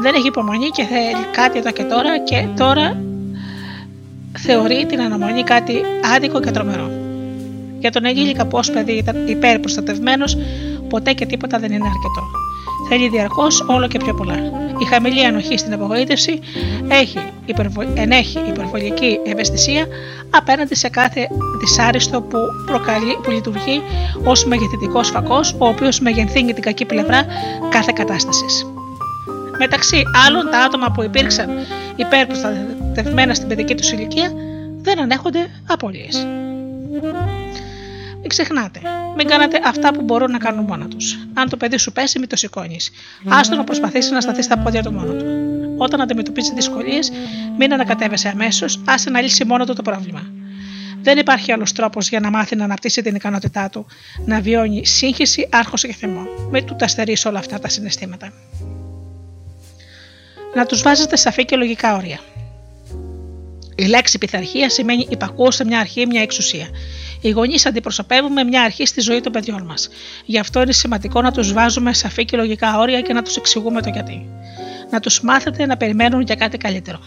Δεν 0.00 0.14
έχει 0.14 0.26
υπομονή 0.26 0.68
και 0.68 0.84
θέλει 0.84 1.24
κάτι 1.32 1.58
εδώ 1.58 1.70
και 1.70 1.82
τώρα 1.82 2.18
και 2.18 2.46
τώρα 2.56 3.07
θεωρεί 4.44 4.86
την 4.86 5.00
αναμονή 5.00 5.42
κάτι 5.42 5.82
άδικο 6.16 6.40
και 6.40 6.50
τρομερό. 6.50 6.90
Για 7.78 7.90
τον 7.90 8.04
ενήλικα 8.04 8.46
που 8.46 8.58
ω 8.58 8.72
παιδί 8.72 8.92
ήταν 8.92 9.26
υπερπροστατευμένος, 9.26 10.36
ποτέ 10.88 11.12
και 11.12 11.26
τίποτα 11.26 11.58
δεν 11.58 11.72
είναι 11.72 11.84
αρκετό. 11.84 12.22
Θέλει 12.88 13.08
διαρκώς 13.08 13.64
όλο 13.66 13.88
και 13.88 13.98
πιο 13.98 14.14
πολλά. 14.14 14.36
Η 14.78 14.84
χαμηλή 14.84 15.24
ανοχή 15.24 15.58
στην 15.58 15.72
απογοήτευση 15.72 16.40
έχει 16.88 17.18
υπερβο... 17.46 17.82
ενέχει 17.94 18.38
υπερβολική 18.48 19.18
ευαισθησία 19.26 19.86
απέναντι 20.30 20.74
σε 20.74 20.88
κάθε 20.88 21.28
δυσάριστο 21.60 22.20
που, 22.20 22.38
προκαλεί, 22.66 23.18
που 23.22 23.30
λειτουργεί 23.30 23.82
ως 24.24 24.44
μεγεθυντικός 24.44 25.08
φακός, 25.10 25.54
ο 25.58 25.66
οποίος 25.66 26.00
μεγενθύνει 26.00 26.52
την 26.52 26.62
κακή 26.62 26.84
πλευρά 26.84 27.24
κάθε 27.70 27.92
κατάστασης. 27.94 28.66
Μεταξύ 29.58 30.02
άλλων, 30.26 30.50
τα 30.50 30.58
άτομα 30.58 30.90
που 30.90 31.02
υπήρξαν 31.02 31.48
υπερπροστατευμένα 33.00 33.34
στην 33.34 33.48
παιδική 33.48 33.74
τους 33.74 33.90
ηλικία 33.92 34.32
δεν 34.80 35.00
ανέχονται 35.00 35.50
απώλειες. 35.66 36.26
Μην 38.20 38.28
ξεχνάτε, 38.28 38.80
μην 39.16 39.26
κάνετε 39.26 39.60
αυτά 39.64 39.92
που 39.92 40.02
μπορούν 40.02 40.30
να 40.30 40.38
κάνουν 40.38 40.64
μόνα 40.64 40.88
τους. 40.88 41.18
Αν 41.34 41.48
το 41.48 41.56
παιδί 41.56 41.78
σου 41.78 41.92
πέσει, 41.92 42.18
μην 42.18 42.28
το 42.28 42.36
σηκώνεις. 42.36 42.90
Άστο 43.28 43.56
να 43.56 43.64
προσπαθήσει 43.64 44.12
να 44.12 44.20
σταθεί 44.20 44.42
στα 44.42 44.58
πόδια 44.58 44.82
του 44.82 44.92
μόνο 44.92 45.12
του. 45.12 45.24
Όταν 45.76 46.00
αντιμετωπίζεις 46.00 46.52
δυσκολίες, 46.52 47.10
μην 47.58 47.72
ανακατεύεσαι 47.72 48.28
αμέσως, 48.28 48.80
άσε 48.86 49.10
να 49.10 49.20
λύσει 49.20 49.44
μόνο 49.44 49.64
του 49.64 49.74
το 49.74 49.82
πρόβλημα. 49.82 50.22
Δεν 51.02 51.18
υπάρχει 51.18 51.52
άλλος 51.52 51.72
τρόπος 51.72 52.08
για 52.08 52.20
να 52.20 52.30
μάθει 52.30 52.56
να 52.56 52.64
αναπτύσσει 52.64 53.02
την 53.02 53.14
ικανότητά 53.14 53.68
του, 53.68 53.86
να 54.24 54.40
βιώνει 54.40 54.86
σύγχυση, 54.86 55.48
άρχωση 55.52 55.86
και 55.86 55.94
θυμό. 55.94 56.22
Μην 56.50 56.64
του 56.64 56.76
τα 56.76 56.88
στερήσει 56.88 57.28
όλα 57.28 57.38
αυτά 57.38 57.58
τα 57.58 57.68
συναισθήματα. 57.68 58.32
Να 60.54 60.66
τους 60.66 60.82
βάζετε 60.82 61.16
σαφή 61.16 61.44
και 61.44 61.56
λογικά 61.56 61.96
όρια. 61.96 62.18
Η 63.78 63.86
λέξη 63.86 64.18
πειθαρχία 64.18 64.70
σημαίνει 64.70 65.06
υπακούω 65.10 65.50
σε 65.50 65.64
μια 65.64 65.78
αρχή, 65.80 66.06
μια 66.06 66.22
εξουσία. 66.22 66.68
Οι 67.20 67.30
γονείς 67.30 67.66
αντιπροσωπεύουμε 67.66 68.44
μια 68.44 68.62
αρχή 68.62 68.86
στη 68.86 69.00
ζωή 69.00 69.20
των 69.20 69.32
παιδιών 69.32 69.62
μας. 69.62 69.88
Γι' 70.24 70.38
αυτό 70.38 70.62
είναι 70.62 70.72
σημαντικό 70.72 71.22
να 71.22 71.30
τους 71.30 71.52
βάζουμε 71.52 71.92
σαφή 71.92 72.24
και 72.24 72.36
λογικά 72.36 72.78
όρια 72.78 73.00
και 73.00 73.12
να 73.12 73.22
τους 73.22 73.36
εξηγούμε 73.36 73.82
το 73.82 73.88
γιατί. 73.88 74.28
Να 74.90 75.00
τους 75.00 75.20
μάθετε 75.20 75.66
να 75.66 75.76
περιμένουν 75.76 76.20
για 76.20 76.34
κάτι 76.34 76.56
καλύτερο. 76.56 77.00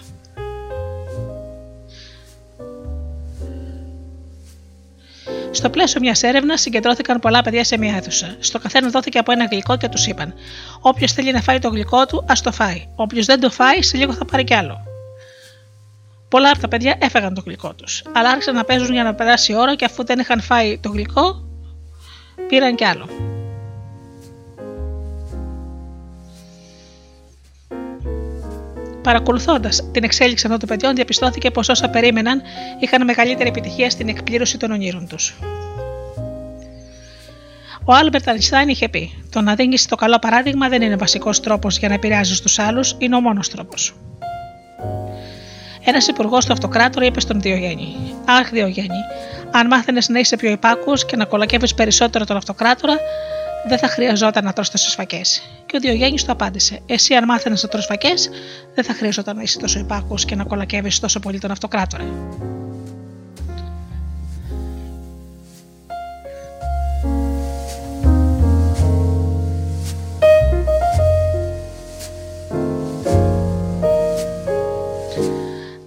Στο 5.52 5.70
πλαίσιο 5.70 6.00
μιας 6.00 6.24
έρευνας 6.24 6.62
συγκεντρώθηκαν 6.62 7.20
πολλά 7.20 7.42
παιδιά 7.42 7.64
σε 7.64 7.78
μια 7.78 7.96
αίθουσα. 7.96 8.36
Στο 8.40 8.60
καθένα 8.60 8.90
δόθηκε 8.90 9.18
από 9.18 9.32
ένα 9.32 9.46
γλυκό 9.52 9.78
και 9.78 9.88
τους 9.88 10.08
είπαν: 10.08 10.34
Όποιος 10.82 11.12
θέλει 11.12 11.32
να 11.32 11.42
φάει 11.42 11.60
το 11.60 11.70
γλυκό 11.70 12.06
του, 12.06 12.26
ας 12.28 12.42
το 12.42 12.52
φάει. 12.52 12.88
Όποιος 12.96 13.26
δεν 13.26 13.40
το 13.40 13.50
φάει, 13.50 13.82
σε 13.82 13.98
λίγο 13.98 14.14
θα 14.14 14.26
πάρει 14.26 14.44
κι 14.44 14.54
άλλο. 14.54 14.91
Πολλά 16.32 16.50
από 16.50 16.60
τα 16.60 16.68
παιδιά 16.68 16.96
έφαγαν 17.00 17.34
το 17.34 17.42
γλυκό 17.46 17.74
τους, 17.74 18.04
αλλά 18.14 18.30
άρχισαν 18.30 18.56
να 18.56 18.64
παίζουν 18.64 18.94
για 18.94 19.04
να 19.04 19.14
περάσει 19.16 19.52
η 19.52 19.56
ώρα 19.56 19.76
και 19.76 19.86
αφού 19.86 20.06
δεν 20.06 20.20
είχαν 20.20 20.42
φάει 20.42 20.78
το 20.78 20.90
γλυκό, 20.90 21.44
πήραν 22.48 22.76
κι 22.76 22.86
άλλο. 22.86 23.08
Παρακολουθώντας 29.02 29.90
την 29.92 30.04
εξέλιξη 30.04 30.46
αυτών 30.46 30.60
των 30.60 30.70
παιδιών, 30.70 30.96
διαπιστώθηκε 30.96 31.52
πως 31.52 31.70
όσα 31.70 31.90
περίμεναν 31.90 32.42
είχαν 32.80 33.06
μεγαλύτερη 33.06 33.50
επιτυχία 33.50 33.90
στην 33.90 34.08
εκπλήρωση 34.08 34.58
των 34.58 34.72
ονείρων 34.72 35.08
τους. 35.08 35.36
Ο 37.86 37.94
Άλμπερτ 37.94 38.28
Αϊνστάιν 38.28 38.68
είχε 38.68 38.90
πει: 38.90 39.24
Το 39.30 39.42
να 39.42 39.56
δίνεις 39.56 39.86
το 39.86 39.96
καλό 39.96 40.20
παράδειγμα 40.20 40.70
δεν 40.70 40.82
είναι 40.82 40.96
βασικός 40.96 41.40
τρόπος 41.40 41.78
για 41.78 41.88
να 41.88 41.94
επηρεάζεις 41.94 42.42
τους 42.42 42.60
άλλους, 42.60 42.96
είναι 42.98 43.16
ο 43.16 43.22
μόνος 43.22 43.50
τρόπος. 43.50 43.94
Ένας 45.84 46.08
υπουργός 46.08 46.46
του 46.46 46.54
Αυτοκράτορα 46.54 47.06
είπε 47.06 47.20
στον 47.20 47.42
Διογέννη: 47.42 47.96
Αχ, 48.26 48.50
Διογέννη, 48.50 49.00
αν 49.52 49.68
μάθαινες 49.68 50.10
να 50.10 50.20
είσαι 50.20 50.36
πιο 50.36 50.52
υπάκουος 50.52 51.06
και 51.06 51.16
να 51.16 51.26
κολακεύεις 51.26 51.74
περισσότερο 51.74 52.26
τον 52.26 52.38
Αυτοκράτορα, 52.38 52.98
δεν 53.68 53.78
θα 53.78 53.88
χρειαζόταν 53.88 54.44
να 54.44 54.54
τρώσει 54.54 54.72
τόσες 54.72 54.94
φακές. 54.94 55.42
Και 55.66 55.78
ο 55.78 55.80
Διογέννης 55.80 56.24
του 56.24 56.32
απάντησε: 56.32 56.80
Εσύ, 56.86 57.14
αν 57.14 57.26
μάθαινες 57.26 57.64
να 57.64 57.70
τρώσει 57.70 57.88
φακές, 57.88 58.30
δεν 58.76 58.84
θα 58.84 58.94
χρειαζόταν 58.94 59.36
να 59.36 59.42
είσαι 59.42 59.60
τόσο 59.60 59.80
υπάκουος 59.80 60.26
και 60.26 60.36
να 60.36 60.44
κολακεύεις 60.44 61.00
τόσο 61.00 61.20
πολύ 61.20 61.40
τον 61.40 61.52
Αυτοκράτορα. 61.52 62.04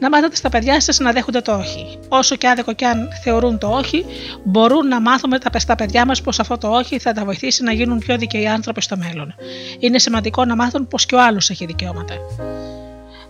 Να 0.04 0.10
μάθετε 0.10 0.36
στα 0.36 0.48
παιδιά 0.48 0.80
σας 0.80 0.98
να 0.98 1.12
δέχονται 1.12 1.40
το 1.40 1.52
όχι. 1.52 1.98
Όσο 2.08 2.36
και 2.36 2.48
άδικο 2.48 2.72
και 2.72 2.86
αν 2.86 3.08
θεωρούν 3.22 3.58
το 3.58 3.68
όχι, 3.68 4.04
μπορούν 4.44 4.88
να 4.88 5.00
μάθουμε 5.00 5.38
στα 5.56 5.74
παιδιά 5.74 6.06
μας 6.06 6.20
πως 6.20 6.40
αυτό 6.40 6.58
το 6.58 6.68
όχι 6.68 6.98
θα 6.98 7.12
τα 7.12 7.24
βοηθήσει 7.24 7.62
να 7.62 7.72
γίνουν 7.72 7.98
πιο 7.98 8.16
δικαιοί 8.18 8.46
άνθρωποι 8.46 8.82
στο 8.82 8.96
μέλλον. 8.96 9.34
Είναι 9.78 9.98
σημαντικό 9.98 10.44
να 10.44 10.56
μάθουν 10.56 10.88
πως 10.88 11.06
και 11.06 11.14
ο 11.14 11.22
άλλος 11.22 11.50
έχει 11.50 11.66
δικαιώματα. 11.66 12.14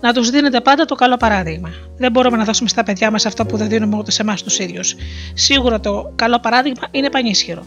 Να 0.01 0.13
τους 0.13 0.31
δίνετε 0.31 0.61
πάντα 0.61 0.85
το 0.85 0.95
καλό 0.95 1.17
παράδειγμα. 1.17 1.71
Δεν 1.97 2.11
μπορούμε 2.11 2.37
να 2.37 2.45
δώσουμε 2.45 2.69
στα 2.69 2.83
παιδιά 2.83 3.11
μας 3.11 3.27
αυτό 3.27 3.47
που 3.47 3.57
δεν 3.57 3.69
δίνουμε 3.69 3.97
ούτε 3.97 4.11
σε 4.11 4.23
εμάς 4.23 4.43
τους 4.43 4.59
ίδιους. 4.59 4.95
Σίγουρα 5.35 5.81
το 5.81 6.13
καλό 6.17 6.39
παράδειγμα 6.41 6.87
είναι 6.91 7.11
πανίσχυρο. 7.11 7.63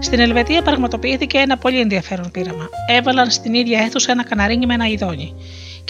Στην 0.00 0.20
Ελβετία 0.20 0.62
πραγματοποιήθηκε 0.62 1.38
ένα 1.38 1.56
πολύ 1.56 1.80
ενδιαφέρον 1.80 2.30
πείραμα. 2.30 2.68
Έβαλαν 2.88 3.30
στην 3.30 3.54
ίδια 3.54 3.80
αίθουσα 3.80 4.12
ένα 4.12 4.24
καναρίνι 4.24 4.66
με 4.66 4.74
ένα 4.74 4.86
ειδόνι 4.86 5.34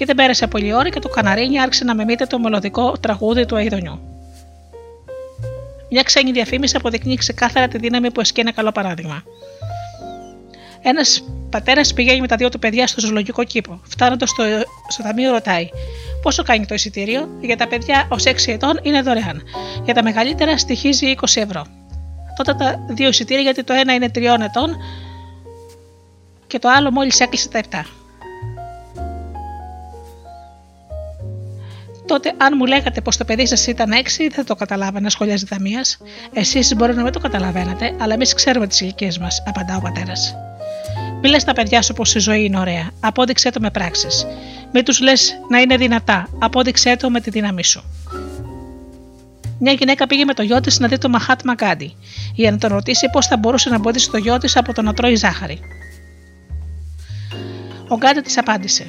και 0.01 0.07
δεν 0.07 0.15
πέρασε 0.15 0.47
πολύ 0.47 0.75
ώρα 0.75 0.89
και 0.89 0.99
το 0.99 1.09
καναρίνι 1.09 1.61
άρχισε 1.61 1.85
να 1.85 1.95
μεμείται 1.95 2.27
το 2.27 2.39
μελωδικό 2.39 2.97
τραγούδι 3.01 3.47
του 3.47 3.57
Αιδονιού. 3.57 4.01
Μια 5.91 6.03
ξένη 6.03 6.33
διαφήμιση 6.33 6.77
αποδεικνύει 6.77 7.17
ξεκάθαρα 7.17 7.69
τη 7.69 7.79
δύναμη 7.79 8.11
που 8.11 8.21
ασκεί 8.21 8.41
ένα 8.41 8.53
καλό 8.53 8.73
παράδειγμα. 8.73 9.23
Ένας 10.83 11.25
πατέρας 11.51 11.93
πηγαίνει 11.93 12.21
με 12.21 12.27
τα 12.27 12.37
δύο 12.37 12.49
του 12.49 12.59
παιδιά 12.59 12.87
στο 12.87 13.01
ζωολογικό 13.01 13.45
κήπο. 13.45 13.81
Φτάνοντας 13.89 14.31
στο, 14.31 14.45
στο 14.89 15.03
ταμείο, 15.03 15.31
ρωτάει: 15.31 15.69
Πόσο 16.23 16.43
κάνει 16.43 16.67
το 16.67 16.75
εισιτήριο, 16.75 17.29
για 17.41 17.57
τα 17.57 17.69
παιδιά 17.69 18.07
ως 18.09 18.25
6 18.27 18.33
ετών 18.47 18.81
είναι 18.83 19.03
δωρεάν. 19.03 19.43
Για 19.85 19.95
τα 19.95 20.03
μεγαλύτερα 20.03 20.59
στοιχίζει 20.59 21.15
20 21.21 21.25
ευρώ. 21.35 21.67
Τότε 22.37 22.55
τα 22.55 22.87
δύο 22.89 23.09
εισιτήρια, 23.09 23.43
γιατί 23.43 23.65
το 23.65 23.73
ένα 23.73 23.95
είναι 23.95 24.11
3 24.15 24.19
ετών 24.19 24.77
και 26.47 26.59
το 26.59 26.69
άλλο 26.69 26.91
μόλις 26.91 27.21
έκλεισε 27.21 27.49
τα 27.49 27.61
7. 27.71 28.00
Τότε 32.11 32.33
αν 32.37 32.55
μου 32.57 32.67
λέγατε 32.67 33.01
πως 33.01 33.17
το 33.17 33.25
παιδί 33.25 33.47
σας 33.47 33.67
ήταν 33.67 33.91
6, 33.91 33.95
δεν 34.19 34.31
θα 34.31 34.45
το 34.45 34.55
καταλάβαινα, 34.55 35.09
σχολιάζει 35.09 35.45
Δαμίας. 35.45 35.99
Εσείς 36.33 36.75
μπορεί 36.75 36.95
να 36.95 37.03
μην 37.03 37.13
το 37.13 37.19
καταλαβαίνετε, 37.19 37.95
αλλά 37.99 38.15
εμείς 38.15 38.35
ξέρουμε 38.35 38.67
τις 38.67 38.81
ηλικίες 38.81 39.19
μας, 39.19 39.43
απαντά 39.47 39.77
ο 39.77 39.81
πατέρας. 39.81 40.35
Μη 41.23 41.29
λες 41.29 41.43
στα 41.43 41.53
παιδιά 41.53 41.83
σου 41.83 41.93
πως 41.93 42.15
η 42.15 42.19
ζωή 42.19 42.45
είναι 42.45 42.59
ωραία. 42.59 42.91
Απόδειξέ 43.01 43.51
το 43.51 43.61
με 43.61 43.71
πράξεις. 43.71 44.27
Μην 44.73 44.85
τους 44.85 45.01
λες 45.01 45.33
να 45.49 45.59
είναι 45.59 45.77
δυνατά. 45.77 46.29
Απόδειξέ 46.39 46.97
το 46.97 47.11
με 47.11 47.21
τη 47.21 47.31
δύναμή 47.31 47.65
σου. 47.65 47.85
Μια 49.59 49.73
γυναίκα 49.73 50.07
πήγε 50.07 50.25
με 50.25 50.35
το 50.35 50.43
γιο 50.43 50.61
της 50.61 50.79
να 50.79 50.89
δει 50.89 50.99
το 50.99 51.09
Μαχάτ 51.09 51.41
Μαγκάντι, 51.45 51.97
για 52.35 52.51
να 52.51 52.59
τον 52.59 52.71
ρωτήσει 52.71 53.11
πώ 53.13 53.23
θα 53.23 53.37
μπορούσε 53.37 53.69
να 53.69 53.75
εμποδίσει 53.75 54.11
το 54.11 54.17
γιο 54.17 54.39
της 54.39 54.57
από 54.57 54.73
το 54.73 54.83
να 54.83 54.95
τρώει 54.95 55.15
ζάχαρη. 55.15 55.61
Ο 57.89 57.97
Γκάντι 57.97 58.21
της 58.21 58.39
απάντησε: 58.39 58.87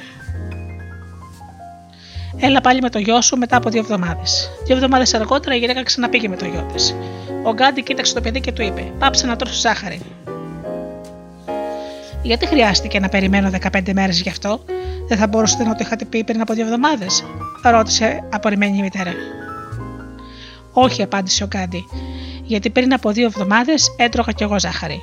Έλα 2.36 2.60
πάλι 2.60 2.80
με 2.80 2.90
το 2.90 2.98
γιο 2.98 3.20
σου 3.20 3.36
μετά 3.36 3.56
από 3.56 3.70
δύο 3.70 3.80
εβδομάδες. 3.80 4.50
Δύο 4.64 4.74
εβδομάδες 4.76 5.14
αργότερα 5.14 5.54
η 5.54 5.58
γυναίκα 5.58 5.82
ξαναπήγε 5.82 6.28
με 6.28 6.36
το 6.36 6.44
γιο 6.44 6.66
της. 6.72 6.94
Ο 7.42 7.52
Γκάντι 7.52 7.82
κοίταξε 7.82 8.14
το 8.14 8.20
παιδί 8.20 8.40
και 8.40 8.52
του 8.52 8.62
είπε: 8.62 8.92
Πάψε 8.98 9.26
να 9.26 9.36
τρώσει 9.36 9.60
ζάχαρη. 9.60 10.00
Γιατί 12.22 12.46
χρειάστηκε 12.46 13.00
να 13.00 13.08
περιμένω 13.08 13.50
15 13.72 13.92
μέρες 13.92 14.20
γι' 14.20 14.28
αυτό, 14.28 14.64
δεν 15.08 15.18
θα 15.18 15.26
μπορούσατε 15.26 15.64
να 15.64 15.70
το 15.70 15.78
είχατε 15.80 16.04
πει 16.04 16.24
πριν 16.24 16.40
από 16.40 16.54
δύο 16.54 16.64
εβδομάδες, 16.64 17.24
ρώτησε 17.62 18.24
απορριμμένη 18.32 18.78
η 18.78 18.80
μητέρα. 18.80 19.12
Όχι, 20.72 21.02
απάντησε 21.02 21.44
ο 21.44 21.46
Γκάντι, 21.46 21.84
γιατί 22.42 22.70
πριν 22.70 22.92
από 22.92 23.10
δύο 23.10 23.24
εβδομάδες 23.24 23.94
έτρωγα 23.96 24.32
κι 24.32 24.42
εγώ 24.42 24.60
ζάχαρη. 24.60 25.00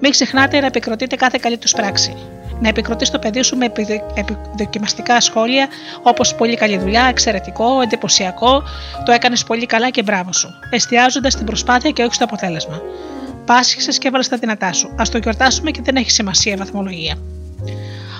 Μην 0.00 0.10
ξεχνάτε 0.10 0.60
να 0.60 0.66
επικροτείτε 0.66 1.16
κάθε 1.16 1.38
καλή 1.40 1.58
τους 1.58 1.72
πράξη. 1.72 2.16
Να 2.60 2.68
επικροτείς 2.68 3.10
το 3.10 3.18
παιδί 3.18 3.42
σου 3.42 3.56
με 3.56 3.64
επιδο- 3.64 4.12
επιδοκιμαστικά 4.14 5.20
σχόλια 5.20 5.68
όπως 6.02 6.34
πολύ 6.34 6.56
καλή 6.56 6.78
δουλειά, 6.78 7.06
εξαιρετικό, 7.08 7.80
εντυπωσιακό, 7.80 8.62
το 9.04 9.12
έκανες 9.12 9.44
πολύ 9.44 9.66
καλά 9.66 9.90
και 9.90 10.02
μπράβο 10.02 10.32
σου. 10.32 10.48
Εστιάζοντας 10.70 11.32
στην 11.32 11.46
προσπάθεια 11.46 11.90
και 11.90 12.02
όχι 12.02 12.14
στο 12.14 12.24
αποτέλεσμα. 12.24 12.80
Πάσχησες 13.46 13.98
και 13.98 14.08
έβαλες 14.08 14.28
τα 14.28 14.36
δυνατά 14.36 14.72
σου. 14.72 14.86
Α 14.88 15.02
το 15.10 15.18
γιορτάσουμε 15.18 15.70
και 15.70 15.80
δεν 15.82 15.96
έχει 15.96 16.10
σημασία 16.10 16.52
η 16.52 16.56
βαθμολογία. 16.56 17.14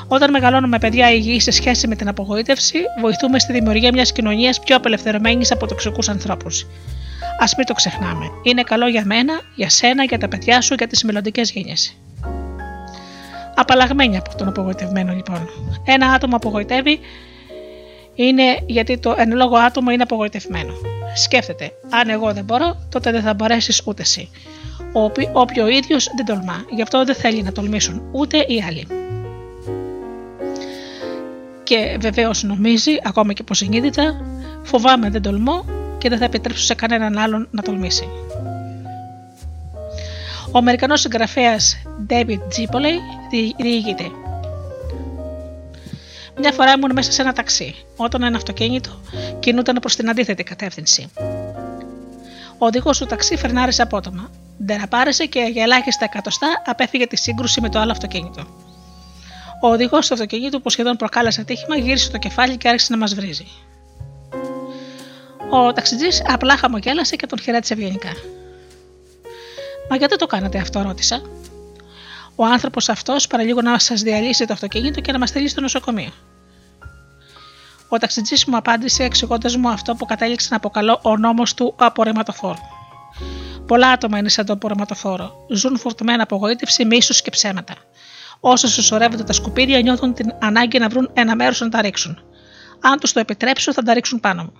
Όταν 0.08 0.30
μεγαλώνουμε 0.30 0.78
παιδιά 0.78 1.12
υγιείς 1.12 1.42
σε 1.42 1.50
σχέση 1.50 1.88
με 1.88 1.94
την 1.94 2.08
απογοήτευση, 2.08 2.78
βοηθούμε 3.00 3.38
στη 3.38 3.52
δημιουργία 3.52 3.90
μιας 3.92 4.12
κοινωνίας 4.12 4.60
πιο 4.60 4.76
απελευθερωμένης 4.76 5.52
από 5.52 5.66
τοξικούς 5.66 6.08
ανθρώπους. 6.08 6.62
Α 7.38 7.44
μην 7.56 7.66
το 7.66 7.74
ξεχνάμε. 7.74 8.24
Είναι 8.42 8.62
καλό 8.62 8.86
για 8.88 9.02
μένα, 9.04 9.40
για 9.54 9.68
σένα, 9.70 10.04
για 10.04 10.18
τα 10.18 10.28
παιδιά 10.28 10.60
σου, 10.60 10.74
για 10.74 10.86
τις 10.86 11.04
μελλοντικές 11.04 11.50
γενιές. 11.50 11.96
Απαλλαγμένοι 13.58 14.16
από 14.16 14.36
τον 14.36 14.48
απογοητευμένο 14.48 15.12
λοιπόν. 15.12 15.48
Ένα 15.84 16.06
άτομο 16.10 16.36
απογοητεύει 16.36 17.00
είναι 18.14 18.42
γιατί 18.66 18.98
το 18.98 19.14
εν 19.18 19.32
λόγω 19.36 19.56
άτομο 19.56 19.90
είναι 19.90 20.02
απογοητευμένο. 20.02 20.72
Σκέφτεται, 21.14 21.70
αν 21.90 22.08
εγώ 22.08 22.32
δεν 22.32 22.44
μπορώ, 22.44 22.76
τότε 22.88 23.10
δεν 23.10 23.22
θα 23.22 23.34
μπορέσεις 23.34 23.82
ούτε 23.84 24.02
εσύ. 24.02 24.30
Όποι- 24.92 25.28
Όποιο 25.32 25.64
ο 25.64 25.68
ίδιος 25.68 26.08
δεν 26.16 26.24
τολμά, 26.26 26.64
γι' 26.70 26.82
αυτό 26.82 27.04
δεν 27.04 27.14
θέλει 27.14 27.42
να 27.42 27.52
τολμήσουν 27.52 28.02
ούτε 28.12 28.36
οι 28.38 28.62
άλλοι. 28.68 28.86
Και 31.62 31.96
βεβαίως 32.00 32.42
νομίζει, 32.42 32.90
ακόμα 33.04 33.32
και 33.32 33.42
υποσυνείδητα, 33.42 34.20
φοβάμαι 34.62 35.10
δεν 35.10 35.22
τολμώ 35.22 35.64
και 35.98 36.08
δεν 36.08 36.18
θα 36.18 36.24
επιτρέψω 36.24 36.64
σε 36.64 36.74
κανέναν 36.74 37.18
άλλον 37.18 37.48
να 37.50 37.62
τολμήσει. 37.62 38.08
Ο 40.52 40.58
Αμερικανός 40.58 41.00
συγγραφέας 41.00 41.76
David 42.08 42.38
Gipoley 42.38 42.98
διηγείται 43.56 44.10
μια 46.38 46.52
φορά 46.52 46.72
ήμουν 46.72 46.92
μέσα 46.92 47.12
σε 47.12 47.22
ένα 47.22 47.32
ταξί, 47.32 47.74
όταν 47.96 48.22
ένα 48.22 48.36
αυτοκίνητο 48.36 49.00
κινούταν 49.40 49.76
προς 49.80 49.96
την 49.96 50.08
αντίθετη 50.08 50.42
κατεύθυνση. 50.42 51.10
Ο 52.58 52.66
οδηγός 52.66 52.98
του 52.98 53.06
ταξί 53.06 53.36
φρενάρισε 53.36 53.82
απότομα. 53.82 54.30
Ντεραπάρισε 54.64 55.26
και 55.26 55.40
για 55.40 55.62
ελάχιστα 55.62 56.04
εκατοστά 56.04 56.62
απέφυγε 56.66 57.06
τη 57.06 57.16
σύγκρουση 57.16 57.60
με 57.60 57.68
το 57.68 57.78
άλλο 57.78 57.90
αυτοκίνητο. 57.90 58.46
Ο 59.62 59.68
οδηγός 59.68 60.06
του 60.06 60.14
αυτοκίνητου 60.14 60.62
που 60.62 60.70
σχεδόν 60.70 60.96
προκάλεσε 60.96 61.40
ατύχημα 61.40 61.76
γύρισε 61.76 62.10
το 62.10 62.18
κεφάλι 62.18 62.56
και 62.56 62.68
άρχισε 62.68 62.92
να 62.92 62.98
μας 62.98 63.14
βρίζει. 63.14 63.46
Ο 65.50 65.72
ταξιτζής 65.72 66.22
απλά 66.26 66.56
χαμογέλασε 66.56 67.16
και 67.16 67.26
τον 67.26 67.38
χαιρέτησε 67.40 67.72
ευγενικά. 67.72 68.10
Μα 69.90 69.96
γιατί 69.96 70.16
το 70.16 70.26
κάνατε 70.26 70.58
αυτό, 70.58 70.82
ρώτησα. 70.82 71.22
Ο 72.36 72.44
άνθρωπος 72.44 72.88
αυτός 72.88 73.26
παραλίγο 73.26 73.60
να 73.62 73.78
σας 73.78 74.00
διαλύσει 74.00 74.46
το 74.46 74.52
αυτοκίνητο 74.52 75.00
και 75.00 75.12
να 75.12 75.18
μας 75.18 75.28
στείλει 75.28 75.48
στο 75.48 75.60
νοσοκομείο. 75.60 76.10
Ο 77.88 77.98
ταξιτζής 77.98 78.44
μου 78.44 78.56
απάντησε 78.56 79.04
εξηγώντας 79.04 79.56
μου 79.56 79.68
αυτό 79.68 79.94
που 79.94 80.04
κατέληξε 80.04 80.48
να 80.50 80.56
αποκαλώ 80.56 80.98
ο 81.02 81.16
νόμος 81.16 81.54
του 81.54 81.74
απορριμματοφόρου. 81.76 82.58
Πολλά 83.66 83.88
άτομα 83.88 84.18
είναι 84.18 84.28
σαν 84.28 84.46
το 84.46 84.52
απορριμματοφόρο. 84.52 85.46
Ζουν 85.50 85.78
φορτωμένα 85.78 86.22
απογοήτευση, 86.22 86.84
μίσου 86.84 87.22
και 87.22 87.30
ψέματα. 87.30 87.74
Όσο 88.40 88.66
συσσωρεύονται 88.66 89.24
τα 89.24 89.32
σκουπίδια, 89.32 89.80
νιώθουν 89.80 90.14
την 90.14 90.34
ανάγκη 90.40 90.78
να 90.78 90.88
βρουν 90.88 91.10
ένα 91.12 91.36
μέρος 91.36 91.60
να 91.60 91.68
τα 91.68 91.80
ρίξουν. 91.80 92.18
Αν 92.80 92.98
τους 92.98 93.12
το 93.12 93.20
επιτρέψω, 93.20 93.72
θα 93.72 93.82
τα 93.82 93.94
ρίξουν 93.94 94.20
πάνω 94.20 94.42
μου. 94.42 94.52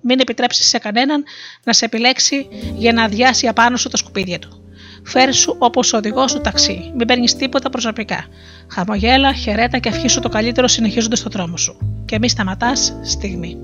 Μην 0.00 0.20
επιτρέψεις 0.20 0.66
σε 0.68 0.78
κανέναν 0.78 1.24
να 1.64 1.72
σε 1.72 1.84
επιλέξει 1.84 2.48
για 2.74 2.92
να 2.92 3.04
αδειάσει 3.04 3.48
απάνω 3.48 3.76
σου 3.76 3.88
τα 3.88 3.96
σκουπίδια 3.96 4.38
του. 4.38 4.62
Φέρει 5.04 5.32
σου 5.32 5.56
όπως 5.58 5.92
ο 5.92 5.96
οδηγός 5.96 6.32
του 6.32 6.40
ταξί. 6.40 6.92
Μην 6.96 7.06
παίρνεις 7.06 7.36
τίποτα 7.36 7.70
προσωπικά. 7.70 8.26
Χαμογέλα, 8.70 9.34
χαιρέτα 9.34 9.78
και 9.78 9.88
ευχήσου 9.88 10.20
το 10.20 10.28
καλύτερο 10.28 10.68
συνεχίζοντας 10.68 11.22
το 11.22 11.28
δρόμο 11.30 11.56
σου. 11.56 12.02
Και 12.04 12.18
μη 12.18 12.28
σταματάς 12.28 12.96
στιγμή. 13.02 13.58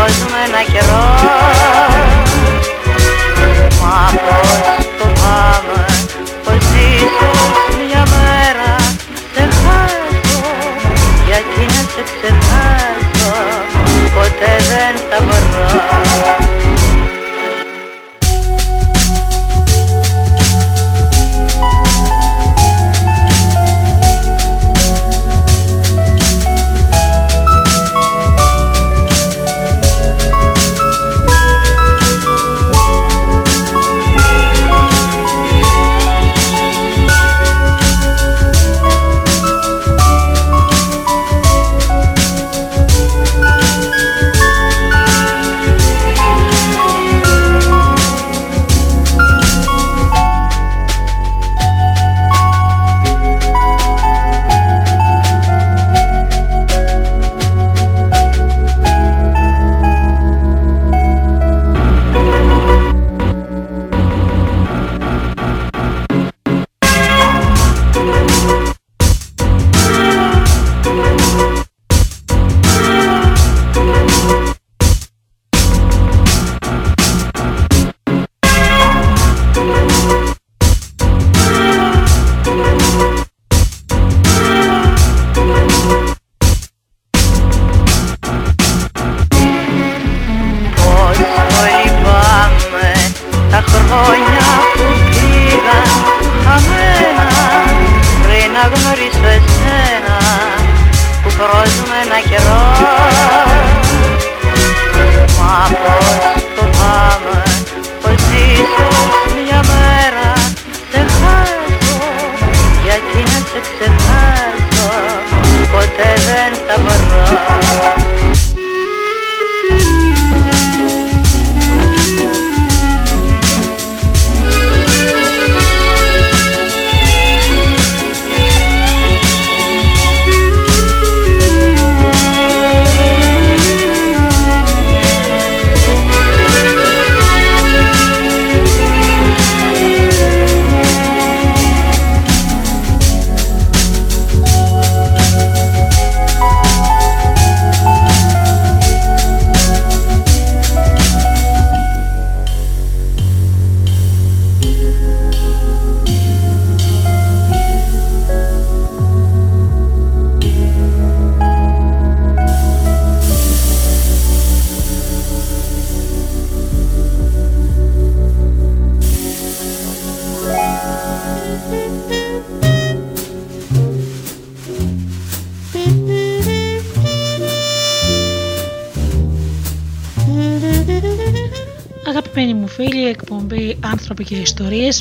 Που 0.00 0.06
πρόσμενα 0.06 0.62
καιρό. 0.72 1.04
Μα 3.82 4.10
πως 4.12 4.50
φοβάμαι 4.98 5.84
πως 6.44 6.64
ίσως 6.94 7.79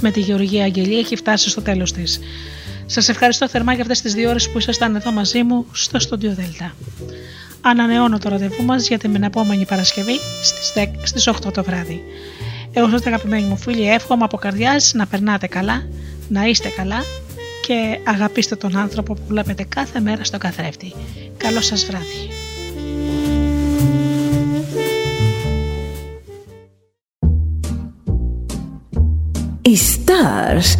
με 0.01 0.11
τη 0.11 0.19
Γεωργία 0.19 0.63
Αγγελή 0.63 0.99
έχει 0.99 1.15
φτάσει 1.15 1.49
στο 1.49 1.61
τέλος 1.61 1.91
της. 1.91 2.19
Σας 2.85 3.09
ευχαριστώ 3.09 3.49
θερμά 3.49 3.73
για 3.73 3.81
αυτές 3.81 4.01
τις 4.01 4.13
δύο 4.13 4.29
ώρες 4.29 4.49
που 4.49 4.57
ήσασταν 4.57 4.95
εδώ 4.95 5.11
μαζί 5.11 5.43
μου 5.43 5.65
στο 5.71 5.99
Studio 6.09 6.39
Delta. 6.39 6.71
Ανανεώνω 7.61 8.17
το 8.17 8.29
ραντεβού 8.29 8.63
μας 8.63 8.87
για 8.87 8.97
την 8.97 9.23
επόμενη 9.23 9.65
Παρασκευή 9.65 10.19
στις, 10.43 10.73
10, 10.75 10.85
στις 11.03 11.27
8 11.27 11.51
το 11.53 11.63
βράδυ. 11.63 12.01
Εγώ 12.73 12.89
σας 12.89 13.05
αγαπημένοι 13.05 13.47
μου 13.47 13.57
φίλοι 13.57 13.91
εύχομαι 13.91 14.23
από 14.23 14.37
καρδιάς 14.37 14.93
να 14.93 15.07
περνάτε 15.07 15.47
καλά, 15.47 15.87
να 16.29 16.45
είστε 16.45 16.69
καλά 16.69 17.03
και 17.67 17.99
αγαπήστε 18.03 18.55
τον 18.55 18.77
άνθρωπο 18.77 19.13
που 19.13 19.23
βλέπετε 19.27 19.63
κάθε 19.63 19.99
μέρα 19.99 20.23
στο 20.23 20.37
καθρέφτη. 20.37 20.93
Καλό 21.37 21.61
σας 21.61 21.85
βράδυ. 21.85 22.28